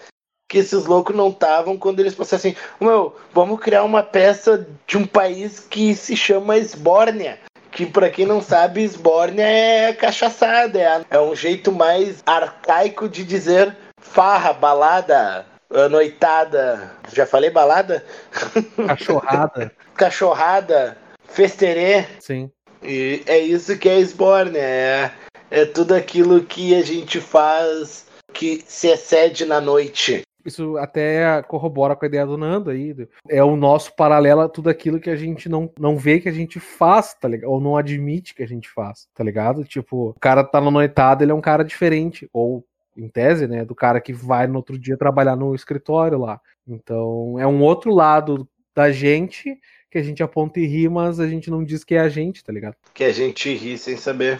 que 0.50 0.58
esses 0.58 0.86
loucos 0.86 1.16
não 1.16 1.30
estavam 1.30 1.78
quando 1.78 2.00
eles 2.00 2.14
pensaram 2.16 2.38
assim, 2.40 2.56
meu, 2.80 3.16
vamos 3.34 3.60
criar 3.60 3.84
uma 3.84 4.04
peça 4.04 4.68
de 4.86 4.98
um 4.98 5.06
país 5.06 5.60
que 5.60 5.96
se 5.96 6.16
chama 6.18 6.58
Esbórnia. 6.58 7.40
Que 7.72 7.86
pra 7.86 8.10
quem 8.10 8.26
não 8.26 8.42
sabe, 8.42 8.82
esbórnia 8.84 9.46
é 9.46 9.94
cachaçada, 9.94 10.78
é, 10.78 10.88
a- 10.88 11.06
é 11.10 11.20
um 11.22 11.34
jeito 11.34 11.72
mais 11.72 12.22
arcaico 12.26 13.08
de 13.08 13.24
dizer 13.24 13.74
farra, 13.98 14.52
balada, 14.52 15.46
noitada. 15.90 16.92
Já 17.14 17.26
falei 17.26 17.50
balada? 17.50 18.04
Cachorrada, 18.88 19.72
Cachorrada, 19.96 20.98
festerê. 21.30 22.06
sim. 22.20 22.52
E 22.84 23.22
é 23.26 23.38
isso 23.40 23.78
que 23.78 23.88
é 23.88 24.00
esbórnia, 24.00 24.60
é, 24.60 25.12
é 25.52 25.66
tudo 25.66 25.94
aquilo 25.94 26.42
que 26.44 26.74
a 26.74 26.82
gente 26.82 27.20
faz 27.20 28.08
que 28.34 28.64
se 28.66 28.88
excede 28.88 29.46
na 29.46 29.60
noite. 29.60 30.22
Isso 30.44 30.78
até 30.78 31.44
corrobora 31.44 31.96
com 31.96 32.06
a 32.06 32.08
ideia 32.08 32.26
do 32.26 32.38
Nando 32.38 32.72
aí. 32.72 32.96
É 33.30 33.44
o 33.44 33.56
nosso 33.56 33.96
paralelo 33.96 34.42
a 34.42 34.50
tudo 34.50 34.70
aquilo 34.70 35.00
que 35.00 35.10
a 35.10 35.16
gente 35.16 35.48
não, 35.48 35.72
não 35.78 35.98
vê 35.98 36.20
que 36.20 36.30
a 36.30 36.32
gente 36.32 36.60
faz, 36.60 37.14
tá 37.14 37.28
ligado? 37.28 37.52
Ou 37.52 37.62
não 37.62 37.78
admite 37.78 38.34
que 38.34 38.42
a 38.42 38.48
gente 38.48 38.68
faz, 38.70 39.08
tá 39.14 39.24
ligado? 39.24 39.64
Tipo, 39.64 40.10
o 40.10 40.20
cara 40.20 40.44
tá 40.44 40.60
na 40.60 40.72
noitada, 40.72 41.24
ele 41.24 41.32
é 41.32 41.36
um 41.36 41.42
cara 41.42 41.64
diferente. 41.64 42.28
Ou, 42.34 42.66
em 42.98 43.08
tese, 43.08 43.48
né, 43.48 43.64
do 43.64 43.76
cara 43.76 44.02
que 44.02 44.14
vai 44.14 44.48
no 44.48 44.56
outro 44.56 44.80
dia 44.80 44.98
trabalhar 44.98 45.36
no 45.36 45.54
escritório 45.54 46.18
lá. 46.18 46.42
Então, 46.68 47.38
é 47.38 47.46
um 47.46 47.62
outro 47.62 47.94
lado 47.94 48.48
da 48.76 48.92
gente 48.92 49.58
que 49.92 49.98
a 49.98 50.04
gente 50.04 50.24
aponta 50.24 50.60
e 50.60 50.66
ri, 50.66 50.88
mas 50.90 51.20
a 51.20 51.28
gente 51.28 51.52
não 51.52 51.64
diz 51.64 51.84
que 51.84 51.96
é 51.96 52.00
a 52.00 52.10
gente, 52.10 52.44
tá 52.44 52.52
ligado? 52.52 52.76
Que 52.94 53.04
a 53.04 53.12
gente 53.12 53.54
ri 53.54 53.78
sem 53.78 53.98
saber. 53.98 54.40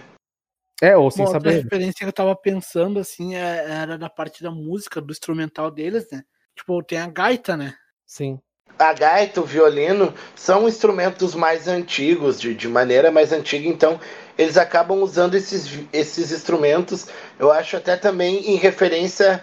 É, 0.82 0.98
ou 0.98 1.12
sem 1.12 1.28
saber. 1.28 1.62
referência 1.62 2.00
que 2.00 2.06
eu 2.06 2.12
tava 2.12 2.36
pensando, 2.36 3.00
assim, 3.00 3.36
é- 3.36 3.66
era 3.70 4.00
da 4.00 4.10
parte 4.10 4.42
da 4.42 4.50
música, 4.50 5.00
do 5.00 5.12
instrumental 5.12 5.70
deles, 5.70 6.08
né? 6.12 6.24
Tipo, 6.56 6.82
tem 6.82 6.98
a 6.98 7.08
gaita, 7.08 7.56
né? 7.56 7.76
Sim. 8.06 8.40
A 8.80 8.92
gaita, 8.94 9.42
o 9.42 9.46
violino, 9.46 10.12
são 10.36 10.68
instrumentos 10.68 11.36
mais 11.36 11.68
antigos, 11.68 12.42
de, 12.42 12.56
de 12.56 12.68
maneira 12.68 13.12
mais 13.12 13.32
antiga, 13.32 13.68
então 13.68 14.00
eles 14.36 14.58
acabam 14.58 15.04
usando 15.04 15.36
esses, 15.36 15.70
esses 15.94 16.32
instrumentos, 16.32 17.06
eu 17.38 17.52
acho 17.52 17.78
até 17.78 17.96
também 17.96 18.52
em 18.52 18.56
referência 18.56 19.40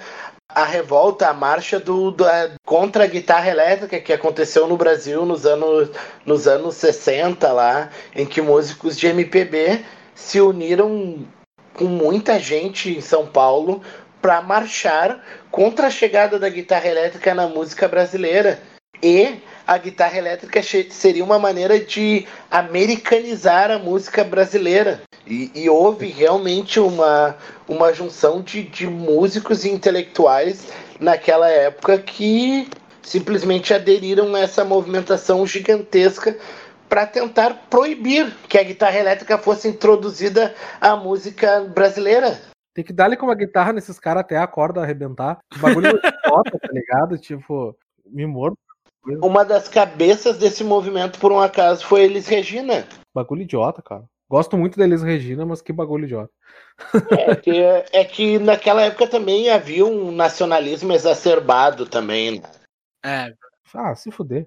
à 0.49 0.65
revolta, 0.65 1.29
à 1.29 1.35
marcha 1.35 1.79
do, 1.79 2.11
da- 2.11 2.51
contra 2.67 3.05
a 3.05 3.07
guitarra 3.07 3.49
elétrica 3.49 4.01
que 4.01 4.13
aconteceu 4.13 4.67
no 4.67 4.77
Brasil 4.77 5.25
nos 5.25 5.47
anos, 5.47 5.91
nos 6.27 6.49
anos 6.49 6.75
60 6.75 7.53
lá, 7.53 7.91
em 8.17 8.27
que 8.27 8.41
músicos 8.41 8.99
de 8.99 9.07
MPB 9.07 9.85
se 10.19 10.41
uniram 10.41 11.25
com 11.75 11.85
muita 11.85 12.41
gente 12.41 12.91
em 12.91 13.01
São 13.01 13.25
Paulo 13.25 13.81
para 14.21 14.43
marchar 14.43 15.25
contra 15.49 15.87
a 15.87 15.91
chegada 15.91 16.41
da 16.41 16.49
guitarra 16.49 16.89
elétrica 16.89 17.33
na 17.35 17.47
música 17.47 17.87
brasileira. 17.87 18.61
E 19.01 19.37
a 19.65 19.79
guitarra 19.79 20.19
elétrica 20.19 20.61
seria 20.91 21.25
uma 21.25 21.39
maneira 21.39 21.79
de 21.79 22.27
americanizar 22.51 23.71
a 23.71 23.79
música 23.79 24.25
brasileira. 24.25 25.01
E, 25.25 25.53
e 25.55 25.71
houve 25.71 26.09
realmente 26.09 26.81
uma, 26.81 27.37
uma 27.69 27.93
junção 27.93 28.43
de, 28.43 28.65
de 28.65 28.89
músicos 28.89 29.65
e 29.65 29.71
intelectuais 29.71 30.67
naquela 30.99 31.49
época 31.49 31.97
que 31.97 32.69
simplesmente 33.03 33.73
aderiram 33.73 34.35
a 34.35 34.41
essa 34.41 34.65
movimentação 34.65 35.47
gigantesca 35.47 36.37
para 36.89 37.07
tentar 37.07 37.69
proibir 37.69 38.35
que 38.49 38.59
a 38.59 38.63
guitarra 38.63 38.99
elétrica 38.99 39.39
fosse 39.39 39.69
introduzida 39.69 40.55
à 40.81 40.97
música 40.97 41.61
brasileira. 41.63 42.41
Tem 42.75 42.85
que 42.85 42.93
dar-lhe 42.93 43.17
com 43.17 43.27
uma 43.27 43.35
guitarra 43.35 43.73
nesses 43.73 43.99
caras 43.99 44.21
até 44.21 44.37
a 44.37 44.47
corda 44.47 44.81
arrebentar. 44.81 45.39
Que 45.53 45.59
Bagulho 45.59 45.89
idiota, 45.99 46.59
tá 46.59 46.69
ligado? 46.73 47.19
Tipo, 47.19 47.77
me 48.07 48.27
mordo. 48.27 48.57
Uma 49.23 49.45
das 49.45 49.69
cabeças 49.69 50.39
desse 50.39 50.63
movimento, 50.63 51.19
por 51.19 51.33
um 51.33 51.41
acaso, 51.41 51.87
foi 51.87 52.03
Elis 52.03 52.27
Regina. 52.27 52.87
Bagulho 53.15 53.43
idiota, 53.43 53.83
cara. 53.83 54.05
Gosto 54.31 54.59
muito 54.59 54.79
deles, 54.79 55.03
Regina, 55.03 55.47
mas 55.47 55.63
que 55.63 55.73
bagulho 55.73 56.05
idiota. 56.05 56.31
É 57.11 57.35
que, 57.35 57.63
é 57.93 58.05
que 58.05 58.39
naquela 58.39 58.83
época 58.83 59.09
também 59.09 59.49
havia 59.49 59.87
um 59.87 60.13
nacionalismo 60.13 60.93
exacerbado 60.93 61.87
também. 61.87 62.41
né? 62.41 62.49
É, 63.05 63.33
Ah, 63.75 63.95
se 63.95 64.11
fuder. 64.11 64.47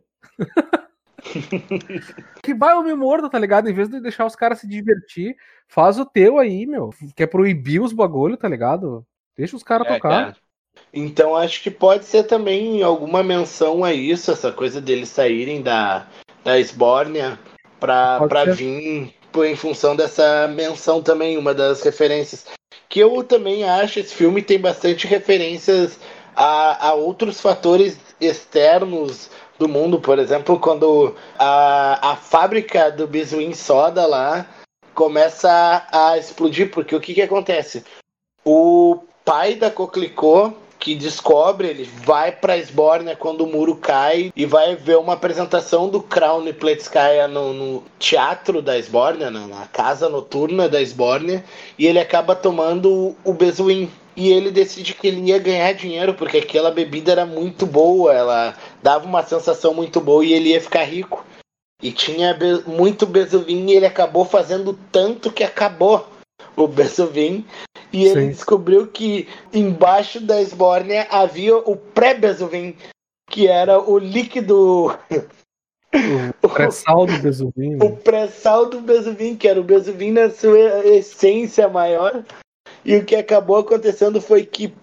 que 2.43 2.53
vai 2.53 2.74
eu 2.74 2.84
me 2.84 2.93
mordo, 2.93 3.30
tá 3.30 3.39
ligado? 3.39 3.69
Em 3.69 3.74
vez 3.74 3.89
de 3.89 3.99
deixar 3.99 4.26
os 4.26 4.36
caras 4.36 4.59
se 4.59 4.67
divertir, 4.67 5.36
faz 5.67 5.99
o 5.99 6.05
teu 6.05 6.38
aí, 6.38 6.65
meu. 6.65 6.89
Quer 7.15 7.28
proibir 7.28 7.82
os 7.82 7.93
bagulho, 7.93 8.38
tá 8.38 8.47
ligado? 8.47 9.05
Deixa 9.38 9.55
os 9.55 9.63
caras 9.63 9.88
É, 9.88 9.93
tocar. 9.93 10.09
cara. 10.09 10.36
Então 10.93 11.36
acho 11.36 11.61
que 11.61 11.69
pode 11.72 12.05
ser 12.05 12.24
também 12.24 12.82
alguma 12.82 13.22
menção 13.22 13.84
a 13.84 13.93
isso, 13.93 14.32
essa 14.32 14.51
coisa 14.51 14.80
deles 14.82 15.09
saírem 15.09 15.61
da, 15.61 16.07
da 16.43 16.59
Esbórnia 16.59 17.38
pra, 17.80 18.17
Pode 18.19 18.30
pra 18.30 18.45
ser. 18.45 18.53
vir 18.55 19.13
pô, 19.32 19.43
em 19.43 19.55
função 19.55 19.95
dessa 19.95 20.47
menção 20.47 21.01
também, 21.01 21.38
uma 21.38 21.53
das 21.53 21.82
referências. 21.82 22.45
Que 22.89 22.99
eu 22.99 23.24
também 23.24 23.63
acho, 23.63 23.99
esse 23.99 24.13
filme 24.13 24.41
tem 24.41 24.59
bastante 24.59 25.07
referências 25.07 25.97
a, 26.36 26.89
a 26.89 26.93
outros 26.93 27.39
fatores 27.39 27.97
externos 28.19 29.30
do 29.62 29.70
mundo, 29.70 29.99
por 29.99 30.18
exemplo, 30.18 30.59
quando 30.59 31.16
a, 31.38 32.12
a 32.12 32.16
fábrica 32.16 32.91
do 32.91 33.07
Biswin 33.07 33.53
Soda 33.53 34.07
lá 34.07 34.47
começa 34.95 35.49
a, 35.91 36.12
a 36.12 36.18
explodir, 36.18 36.72
porque 36.72 36.95
o 36.95 36.99
que 36.99 37.14
que 37.14 37.22
acontece? 37.22 37.84
O 38.43 39.03
pai 39.24 39.53
da 39.53 39.70
Coquelicot 39.70 40.55
que 40.82 40.95
descobre, 40.95 41.68
ele 41.68 41.88
vai 42.03 42.32
pra 42.32 42.57
Esbórnia 42.57 43.16
quando 43.16 43.41
o 43.41 43.47
muro 43.47 43.76
cai 43.76 44.34
e 44.36 44.47
vai 44.47 44.76
ver 44.76 44.97
uma 44.97 45.14
apresentação 45.14 45.88
do 45.88 46.01
Crown 46.01 46.51
Pletskaya 46.53 47.28
no, 47.28 47.53
no 47.53 47.84
teatro 47.99 48.64
da 48.64 48.80
Esbórnia, 48.80 49.30
na, 49.30 49.68
casa 49.68 50.09
noturna 50.09 50.68
da 50.68 50.82
Esbórnia, 50.82 51.45
e 51.78 51.86
ele 51.86 51.99
acaba 51.99 52.36
tomando 52.36 53.16
o, 53.24 53.32
Bezuim. 53.32 53.91
E 54.16 54.30
ele 54.30 54.49
decide 54.51 54.95
que 54.95 55.07
ele 55.07 55.22
ia 55.30 55.38
ganhar 55.38 55.72
dinheiro, 55.74 56.16
porque 56.16 56.39
aquela 56.39 56.72
bebida 56.72 57.12
era 57.12 57.26
muito 57.26 57.66
boa, 57.66 58.14
ela 58.14 58.55
dava 58.82 59.06
uma 59.06 59.24
sensação 59.24 59.74
muito 59.74 60.00
boa 60.02 60.24
e 60.26 60.34
ele 60.34 60.50
ia 60.50 60.62
ficar 60.62 60.84
rico. 60.84 61.26
E 61.82 61.92
tinha 61.92 62.38
muito 62.68 63.08
Bezuvim 63.08 63.68
e 63.68 63.74
ele 63.74 63.86
acabou 63.86 64.24
fazendo 64.24 64.78
tanto 64.92 65.32
que 65.32 65.44
acabou 65.44 66.08
o 66.56 66.68
Bezuvim. 66.68 67.46
E 67.92 68.06
ele 68.06 68.22
Sim. 68.22 68.30
descobriu 68.30 68.88
que 68.88 69.28
embaixo 69.54 70.22
da 70.22 70.42
Esbórnia 70.42 71.08
havia 71.10 71.58
o 71.58 71.76
pré-Bezuvim, 71.76 72.76
que 73.30 73.48
era 73.48 73.82
o 73.82 73.98
líquido, 73.98 74.96
O 76.42 76.48
pré-sal 76.48 77.06
do 77.06 77.18
Bezuvim. 77.20 77.78
o 77.82 77.98
pré-sal 77.98 78.70
do 78.70 78.80
Bezuvim, 78.80 79.36
que 79.36 79.48
era 79.48 79.60
o 79.60 79.64
Bezuvim 79.64 80.12
na 80.12 80.30
sua 80.30 80.86
essência 80.86 81.68
maior. 81.68 82.24
E 82.86 82.96
o 82.96 83.06
que 83.06 83.16
acabou 83.16 83.58
acontecendo 83.58 84.22
foi 84.22 84.46
que 84.46 84.74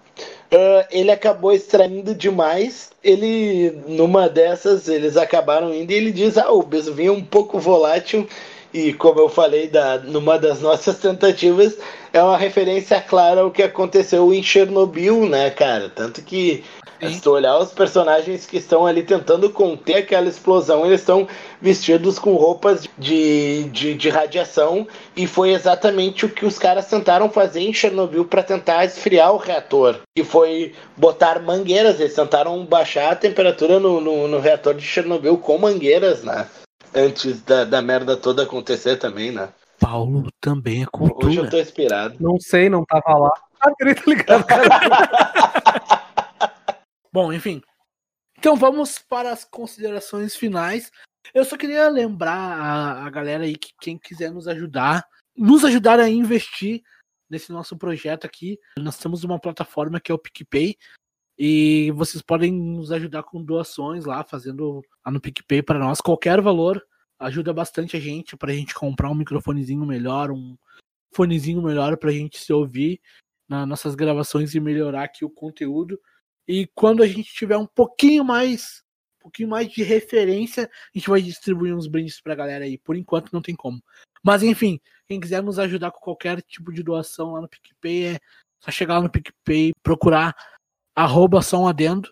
ah, 0.50 0.86
ele 0.90 1.10
acabou 1.10 1.52
extraindo 1.52 2.14
demais. 2.14 2.90
Ele, 3.02 3.82
numa 3.86 4.28
dessas, 4.28 4.88
eles 4.88 5.16
acabaram 5.16 5.74
indo 5.74 5.90
e 5.90 5.94
ele 5.94 6.12
diz: 6.12 6.38
Ah, 6.38 6.50
o 6.50 6.62
Bezuvim 6.62 7.06
é 7.06 7.12
um 7.12 7.24
pouco 7.24 7.58
volátil. 7.58 8.26
E 8.72 8.92
como 8.92 9.18
eu 9.20 9.28
falei 9.30 9.66
da, 9.66 9.98
numa 9.98 10.38
das 10.38 10.60
nossas 10.60 10.98
tentativas, 10.98 11.78
é 12.12 12.22
uma 12.22 12.36
referência 12.36 13.00
clara 13.00 13.40
ao 13.40 13.50
que 13.50 13.62
aconteceu 13.62 14.32
em 14.32 14.42
Chernobyl, 14.42 15.26
né, 15.26 15.50
cara? 15.50 15.88
Tanto 15.88 16.20
que 16.22 16.62
Sim. 17.00 17.14
se 17.14 17.20
tu 17.22 17.30
olhar 17.30 17.58
os 17.58 17.72
personagens 17.72 18.46
que 18.46 18.56
estão 18.56 18.86
ali 18.86 19.02
tentando 19.02 19.50
conter 19.50 19.96
aquela 19.96 20.28
explosão, 20.28 20.84
eles 20.84 21.00
estão 21.00 21.28
vestidos 21.60 22.18
com 22.18 22.34
roupas 22.34 22.88
de, 22.98 23.64
de, 23.64 23.94
de 23.94 24.08
radiação, 24.08 24.86
e 25.16 25.26
foi 25.26 25.50
exatamente 25.50 26.26
o 26.26 26.28
que 26.28 26.44
os 26.44 26.58
caras 26.58 26.86
tentaram 26.86 27.30
fazer 27.30 27.60
em 27.60 27.72
Chernobyl 27.72 28.24
para 28.24 28.42
tentar 28.42 28.84
esfriar 28.84 29.32
o 29.32 29.38
reator. 29.38 30.00
Que 30.16 30.24
foi 30.24 30.74
botar 30.96 31.40
mangueiras, 31.40 32.00
eles 32.00 32.14
tentaram 32.14 32.64
baixar 32.64 33.12
a 33.12 33.16
temperatura 33.16 33.78
no, 33.78 34.00
no, 34.00 34.28
no 34.28 34.40
reator 34.40 34.74
de 34.74 34.82
Chernobyl 34.82 35.36
com 35.38 35.58
mangueiras, 35.58 36.24
né? 36.24 36.46
Antes 36.94 37.42
da, 37.42 37.64
da 37.64 37.82
merda 37.82 38.16
toda 38.16 38.42
acontecer 38.42 38.96
também, 38.96 39.30
né? 39.30 39.50
Paulo 39.78 40.28
também 40.40 40.82
é 40.82 40.86
Hoje 40.86 40.86
eu 40.86 41.16
cultura. 41.16 41.50
tô 41.50 41.58
inspirado. 41.58 42.16
Não 42.18 42.38
sei, 42.40 42.68
não 42.68 42.84
tava 42.84 43.16
lá. 43.16 43.30
Ah, 43.60 43.72
queria 43.76 43.94
tá 43.94 44.02
ligado, 44.06 44.44
cara. 44.44 45.52
Bom, 47.12 47.32
enfim. 47.32 47.62
Então 48.38 48.54
vamos 48.56 48.98
para 48.98 49.32
as 49.32 49.44
considerações 49.44 50.36
finais. 50.36 50.90
Eu 51.34 51.44
só 51.44 51.56
queria 51.56 51.88
lembrar 51.88 52.32
a, 52.32 53.06
a 53.06 53.10
galera 53.10 53.44
aí 53.44 53.56
que 53.56 53.72
quem 53.80 53.98
quiser 53.98 54.30
nos 54.30 54.46
ajudar, 54.46 55.04
nos 55.36 55.64
ajudar 55.64 56.00
a 56.00 56.08
investir 56.08 56.82
nesse 57.28 57.52
nosso 57.52 57.76
projeto 57.76 58.24
aqui. 58.24 58.58
Nós 58.78 58.98
temos 58.98 59.24
uma 59.24 59.38
plataforma 59.38 60.00
que 60.00 60.10
é 60.10 60.14
o 60.14 60.18
PicPay. 60.18 60.76
E 61.38 61.92
vocês 61.92 62.20
podem 62.20 62.52
nos 62.52 62.90
ajudar 62.90 63.22
com 63.22 63.42
doações 63.42 64.04
lá, 64.04 64.24
fazendo 64.24 64.82
lá 65.04 65.12
no 65.12 65.20
PicPay 65.20 65.62
para 65.62 65.78
nós. 65.78 66.00
Qualquer 66.00 66.40
valor 66.40 66.84
ajuda 67.18 67.52
bastante 67.52 67.96
a 67.96 68.00
gente 68.00 68.36
para 68.36 68.50
a 68.50 68.54
gente 68.54 68.74
comprar 68.74 69.10
um 69.10 69.14
microfonezinho 69.14 69.84
melhor, 69.86 70.30
um 70.30 70.56
fonezinho 71.12 71.62
melhor 71.62 71.96
para 71.96 72.10
a 72.10 72.12
gente 72.12 72.38
se 72.38 72.52
ouvir 72.52 73.00
nas 73.48 73.66
nossas 73.66 73.94
gravações 73.94 74.54
e 74.54 74.60
melhorar 74.60 75.04
aqui 75.04 75.24
o 75.24 75.30
conteúdo. 75.30 76.00
E 76.48 76.66
quando 76.74 77.02
a 77.02 77.06
gente 77.06 77.32
tiver 77.34 77.58
um 77.58 77.66
pouquinho 77.66 78.24
mais, 78.24 78.82
um 79.18 79.24
pouquinho 79.24 79.50
mais 79.50 79.70
de 79.70 79.82
referência, 79.82 80.64
a 80.64 80.98
gente 80.98 81.10
vai 81.10 81.20
distribuir 81.20 81.76
uns 81.76 81.86
brindes 81.86 82.22
pra 82.22 82.34
galera 82.34 82.64
aí. 82.64 82.78
Por 82.78 82.96
enquanto 82.96 83.30
não 83.30 83.42
tem 83.42 83.54
como. 83.54 83.82
Mas 84.24 84.42
enfim, 84.42 84.80
quem 85.06 85.20
quiser 85.20 85.42
nos 85.42 85.58
ajudar 85.58 85.90
com 85.90 86.00
qualquer 86.00 86.40
tipo 86.40 86.72
de 86.72 86.82
doação 86.82 87.32
lá 87.32 87.42
no 87.42 87.48
PicPay, 87.48 88.14
é 88.14 88.18
só 88.60 88.70
chegar 88.70 88.94
lá 88.94 89.02
no 89.02 89.10
PicPay, 89.10 89.72
procurar 89.82 90.34
arroba 90.96 91.42
só 91.42 91.60
um 91.60 91.68
adendo. 91.68 92.08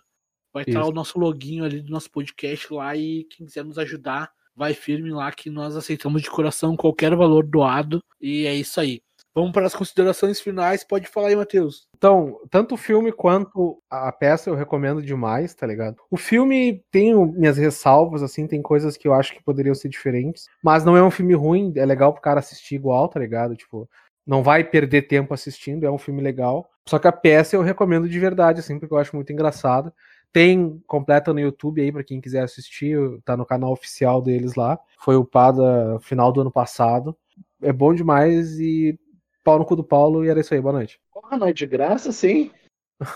Vai 0.52 0.64
estar 0.64 0.80
Isso. 0.80 0.90
o 0.90 0.94
nosso 0.94 1.18
loginho 1.18 1.64
ali 1.64 1.80
do 1.80 1.90
nosso 1.90 2.10
podcast 2.10 2.72
lá 2.72 2.94
e 2.94 3.24
quem 3.24 3.46
quiser 3.46 3.64
nos 3.64 3.78
ajudar, 3.78 4.30
vai 4.54 4.72
firme 4.72 5.10
lá 5.10 5.30
que 5.32 5.50
nós 5.50 5.76
aceitamos 5.76 6.22
de 6.22 6.30
coração 6.30 6.76
qualquer 6.76 7.14
valor 7.14 7.46
doado. 7.46 8.02
E 8.20 8.46
é 8.46 8.54
isso 8.54 8.80
aí. 8.80 9.02
Vamos 9.36 9.52
para 9.52 9.66
as 9.66 9.74
considerações 9.74 10.40
finais. 10.40 10.82
Pode 10.82 11.06
falar 11.08 11.28
aí, 11.28 11.36
Matheus. 11.36 11.86
Então, 11.98 12.40
tanto 12.50 12.74
o 12.74 12.78
filme 12.78 13.12
quanto 13.12 13.82
a 13.90 14.10
peça 14.10 14.48
eu 14.48 14.54
recomendo 14.54 15.02
demais, 15.02 15.54
tá 15.54 15.66
ligado? 15.66 15.98
O 16.10 16.16
filme 16.16 16.82
tem 16.90 17.14
minhas 17.32 17.58
ressalvas, 17.58 18.22
assim, 18.22 18.46
tem 18.46 18.62
coisas 18.62 18.96
que 18.96 19.06
eu 19.06 19.12
acho 19.12 19.34
que 19.34 19.44
poderiam 19.44 19.74
ser 19.74 19.90
diferentes, 19.90 20.46
mas 20.62 20.86
não 20.86 20.96
é 20.96 21.02
um 21.02 21.10
filme 21.10 21.34
ruim, 21.34 21.70
é 21.76 21.84
legal 21.84 22.14
pro 22.14 22.22
cara 22.22 22.40
assistir 22.40 22.76
igual, 22.76 23.08
tá 23.08 23.20
ligado? 23.20 23.54
Tipo, 23.54 23.86
não 24.26 24.42
vai 24.42 24.64
perder 24.64 25.02
tempo 25.02 25.34
assistindo, 25.34 25.84
é 25.84 25.90
um 25.90 25.98
filme 25.98 26.22
legal. 26.22 26.70
Só 26.88 26.98
que 26.98 27.06
a 27.06 27.12
peça 27.12 27.56
eu 27.56 27.62
recomendo 27.62 28.08
de 28.08 28.18
verdade, 28.18 28.60
assim, 28.60 28.78
porque 28.78 28.94
eu 28.94 28.98
acho 28.98 29.14
muito 29.14 29.34
engraçado. 29.34 29.92
Tem 30.32 30.82
completa 30.86 31.34
no 31.34 31.40
YouTube 31.40 31.82
aí 31.82 31.92
para 31.92 32.02
quem 32.02 32.22
quiser 32.22 32.42
assistir, 32.42 32.98
tá 33.22 33.36
no 33.36 33.44
canal 33.44 33.70
oficial 33.70 34.22
deles 34.22 34.54
lá. 34.54 34.78
Foi 34.98 35.14
upado 35.14 35.62
final 36.00 36.32
do 36.32 36.40
ano 36.40 36.50
passado. 36.50 37.14
É 37.62 37.72
bom 37.72 37.92
demais 37.92 38.58
e 38.58 38.98
pau 39.46 39.60
no 39.60 39.64
cu 39.64 39.76
do 39.76 39.84
Paulo 39.84 40.24
e 40.24 40.28
era 40.28 40.40
isso 40.40 40.52
aí, 40.52 40.60
boa 40.60 40.72
noite. 40.72 40.98
Porra, 41.12 41.38
não 41.38 41.46
é 41.46 41.52
de 41.52 41.64
graça, 41.64 42.10
sim. 42.10 42.50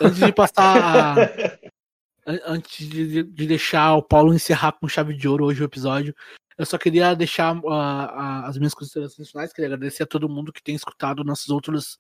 Antes 0.01 0.18
de 0.18 0.33
passar. 0.33 1.16
antes 2.47 2.89
de, 2.89 3.24
de, 3.24 3.47
deixar 3.49 3.97
o 3.97 4.03
Paulo 4.03 4.33
encerrar 4.33 4.72
com 4.72 4.87
chave 4.87 5.12
de 5.12 5.26
ouro 5.26 5.47
hoje 5.47 5.61
o 5.61 5.64
episódio, 5.64 6.14
eu 6.57 6.64
só 6.64 6.78
queria 6.78 7.14
deixar 7.14 7.57
uh, 7.57 7.66
uh, 7.66 8.47
as 8.47 8.57
minhas 8.57 8.74
considerações 8.74 9.28
finais. 9.28 9.53
Queria 9.53 9.74
agradecer 9.74 10.05
a 10.05 10.07
todo 10.07 10.28
mundo 10.28 10.53
que 10.53 10.62
tem 10.62 10.76
escutado 10.76 11.24
nossos 11.24 11.49
outros, 11.49 11.99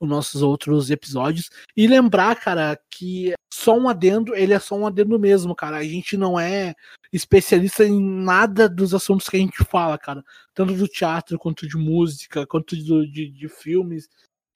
os 0.00 0.08
nossos 0.08 0.42
outros 0.42 0.90
episódios. 0.90 1.50
E 1.76 1.86
lembrar, 1.86 2.36
cara, 2.36 2.78
que 2.90 3.32
só 3.52 3.76
um 3.76 3.88
adendo, 3.88 4.34
ele 4.34 4.52
é 4.52 4.58
só 4.58 4.76
um 4.76 4.86
adendo 4.86 5.18
mesmo, 5.18 5.54
cara. 5.54 5.78
A 5.78 5.84
gente 5.84 6.16
não 6.16 6.38
é 6.38 6.74
especialista 7.12 7.84
em 7.84 8.00
nada 8.00 8.68
dos 8.68 8.94
assuntos 8.94 9.28
que 9.28 9.36
a 9.36 9.40
gente 9.40 9.64
fala, 9.64 9.98
cara. 9.98 10.22
Tanto 10.54 10.74
do 10.74 10.86
teatro, 10.86 11.38
quanto 11.38 11.66
de 11.66 11.76
música, 11.76 12.46
quanto 12.46 12.76
do, 12.76 13.10
de, 13.10 13.30
de 13.30 13.48
filmes. 13.48 14.08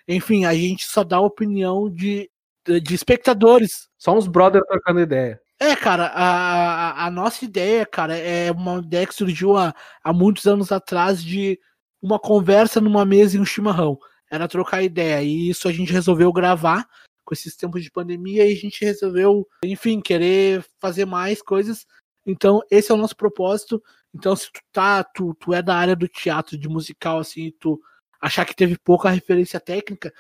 Enfim, 0.06 0.44
a 0.44 0.54
gente 0.54 0.84
só 0.84 1.04
dá 1.04 1.20
opinião 1.20 1.90
de, 1.90 2.30
de 2.66 2.94
espectadores. 2.94 3.88
Só 3.96 4.16
uns 4.16 4.26
brothers 4.26 4.66
trocando 4.66 5.00
ideia. 5.00 5.40
É, 5.58 5.76
cara, 5.76 6.06
a, 6.06 7.06
a 7.06 7.10
nossa 7.10 7.44
ideia, 7.44 7.84
cara, 7.84 8.16
é 8.16 8.50
uma 8.50 8.78
ideia 8.78 9.06
que 9.06 9.14
surgiu 9.14 9.58
há, 9.58 9.74
há 10.02 10.10
muitos 10.10 10.46
anos 10.46 10.72
atrás 10.72 11.22
de 11.22 11.58
uma 12.00 12.18
conversa 12.18 12.80
numa 12.80 13.04
mesa 13.04 13.36
e 13.36 13.40
um 13.40 13.44
chimarrão. 13.44 13.98
Era 14.30 14.48
trocar 14.48 14.82
ideia. 14.82 15.22
E 15.22 15.50
isso 15.50 15.68
a 15.68 15.72
gente 15.72 15.92
resolveu 15.92 16.32
gravar 16.32 16.86
com 17.24 17.34
esses 17.34 17.56
tempos 17.56 17.82
de 17.82 17.90
pandemia 17.90 18.46
e 18.46 18.52
a 18.52 18.56
gente 18.56 18.84
resolveu, 18.84 19.46
enfim, 19.64 20.00
querer 20.00 20.64
fazer 20.80 21.04
mais 21.04 21.42
coisas. 21.42 21.86
Então, 22.26 22.60
esse 22.70 22.90
é 22.90 22.94
o 22.94 22.98
nosso 22.98 23.16
propósito. 23.16 23.82
Então, 24.14 24.34
se 24.34 24.50
tu 24.52 24.60
tá, 24.72 25.04
tu, 25.04 25.34
tu 25.34 25.54
é 25.54 25.62
da 25.62 25.76
área 25.76 25.96
do 25.96 26.08
teatro, 26.08 26.58
de 26.58 26.68
musical, 26.68 27.18
assim, 27.18 27.52
tu 27.58 27.80
achar 28.20 28.44
que 28.44 28.54
teve 28.54 28.76
pouca 28.78 29.10
referência 29.10 29.58
técnica, 29.58 30.12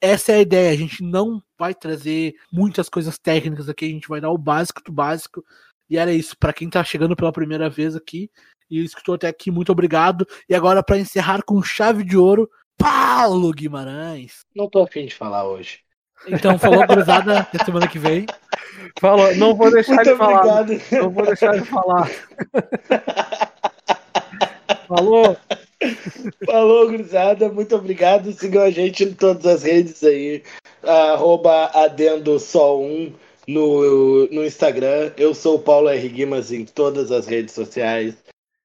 essa 0.00 0.32
é 0.32 0.36
a 0.36 0.40
ideia. 0.40 0.70
A 0.70 0.76
gente 0.76 1.02
não 1.02 1.42
vai 1.58 1.74
trazer 1.74 2.34
muitas 2.52 2.88
coisas 2.88 3.18
técnicas 3.18 3.68
aqui, 3.68 3.86
a 3.86 3.88
gente 3.88 4.08
vai 4.08 4.20
dar 4.20 4.30
o 4.30 4.38
básico 4.38 4.82
do 4.84 4.92
básico. 4.92 5.44
E 5.88 5.96
era 5.96 6.12
isso. 6.12 6.36
Para 6.38 6.52
quem 6.52 6.68
tá 6.68 6.82
chegando 6.84 7.16
pela 7.16 7.32
primeira 7.32 7.70
vez 7.70 7.94
aqui 7.96 8.30
e 8.68 8.82
escutou 8.84 9.14
até 9.14 9.28
aqui, 9.28 9.50
muito 9.50 9.70
obrigado. 9.72 10.26
E 10.48 10.54
agora, 10.54 10.82
para 10.82 10.98
encerrar 10.98 11.42
com 11.42 11.62
chave 11.62 12.04
de 12.04 12.16
ouro, 12.16 12.50
Paulo 12.76 13.50
Guimarães. 13.52 14.44
Não 14.54 14.68
tô 14.68 14.82
afim 14.82 15.06
de 15.06 15.14
falar 15.14 15.48
hoje. 15.48 15.80
Então, 16.26 16.58
falou 16.58 16.86
cruzada 16.86 17.40
até 17.40 17.64
semana 17.64 17.88
que 17.88 17.98
vem. 17.98 18.26
Falou, 18.98 19.34
não 19.36 19.54
vou 19.54 19.70
deixar 19.70 19.96
muito 19.96 20.04
de 20.04 20.12
obrigado. 20.12 20.78
falar. 20.78 21.02
Não 21.02 21.10
vou 21.10 21.26
deixar 21.26 21.58
de 21.58 21.66
falar. 21.66 22.08
falou. 24.88 25.36
Falou, 26.44 26.90
gurizada. 26.90 27.48
Muito 27.48 27.76
obrigado. 27.76 28.32
Sigam 28.32 28.62
a 28.62 28.70
gente 28.70 29.04
em 29.04 29.12
todas 29.12 29.46
as 29.46 29.62
redes 29.62 30.02
aí. 30.02 30.42
Arroba 30.82 31.70
adendo 31.74 32.38
só 32.38 32.80
um 32.80 33.12
no, 33.46 34.26
no 34.28 34.44
Instagram. 34.44 35.12
Eu 35.16 35.34
sou 35.34 35.56
o 35.56 35.60
Paulo 35.60 35.88
R. 35.88 36.08
Guimas 36.08 36.50
em 36.50 36.64
todas 36.64 37.12
as 37.12 37.26
redes 37.26 37.54
sociais. 37.54 38.14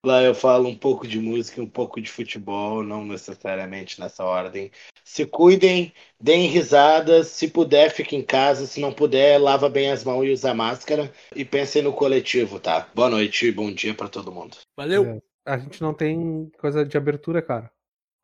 Lá 0.03 0.23
eu 0.23 0.33
falo 0.33 0.67
um 0.67 0.75
pouco 0.75 1.07
de 1.07 1.19
música, 1.19 1.61
um 1.61 1.69
pouco 1.69 2.01
de 2.01 2.09
futebol, 2.09 2.81
não 2.81 3.05
necessariamente 3.05 3.99
nessa 3.99 4.25
ordem. 4.25 4.71
Se 5.03 5.27
cuidem, 5.27 5.93
deem 6.19 6.47
risadas. 6.47 7.27
Se 7.27 7.47
puder, 7.47 7.91
fique 7.91 8.15
em 8.15 8.23
casa. 8.23 8.65
Se 8.65 8.81
não 8.81 8.91
puder, 8.91 9.39
lava 9.39 9.69
bem 9.69 9.91
as 9.91 10.03
mãos 10.03 10.25
e 10.25 10.31
usa 10.31 10.55
máscara. 10.55 11.13
E 11.35 11.45
pensem 11.45 11.83
no 11.83 11.93
coletivo, 11.93 12.59
tá? 12.59 12.89
Boa 12.95 13.11
noite 13.11 13.45
e 13.45 13.51
bom 13.51 13.71
dia 13.71 13.93
para 13.93 14.09
todo 14.09 14.31
mundo. 14.31 14.57
Valeu! 14.75 15.05
É. 15.05 15.21
A 15.45 15.57
gente 15.59 15.79
não 15.83 15.93
tem 15.93 16.51
coisa 16.59 16.83
de 16.83 16.97
abertura, 16.97 17.39
cara. 17.39 17.71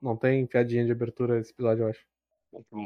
Não 0.02 0.18
tem 0.18 0.48
piadinha 0.48 0.84
de 0.84 0.92
abertura 0.92 1.36
nesse 1.36 1.52
episódio, 1.52 1.84
eu 1.84 1.90
acho. 1.90 2.04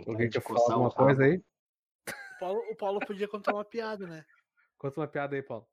Alguém 0.05 0.29
quer 0.29 0.41
falar 0.41 0.59
alguma 0.59 0.91
coisa 0.91 1.23
aí? 1.23 1.37
O 1.37 2.39
Paulo, 2.39 2.59
o 2.71 2.75
Paulo 2.75 2.99
podia 2.99 3.27
contar 3.27 3.53
uma 3.53 3.63
piada, 3.63 4.05
né? 4.05 4.25
Conta 4.77 4.99
uma 4.99 5.07
piada 5.07 5.35
aí, 5.35 5.41
Paulo. 5.41 5.65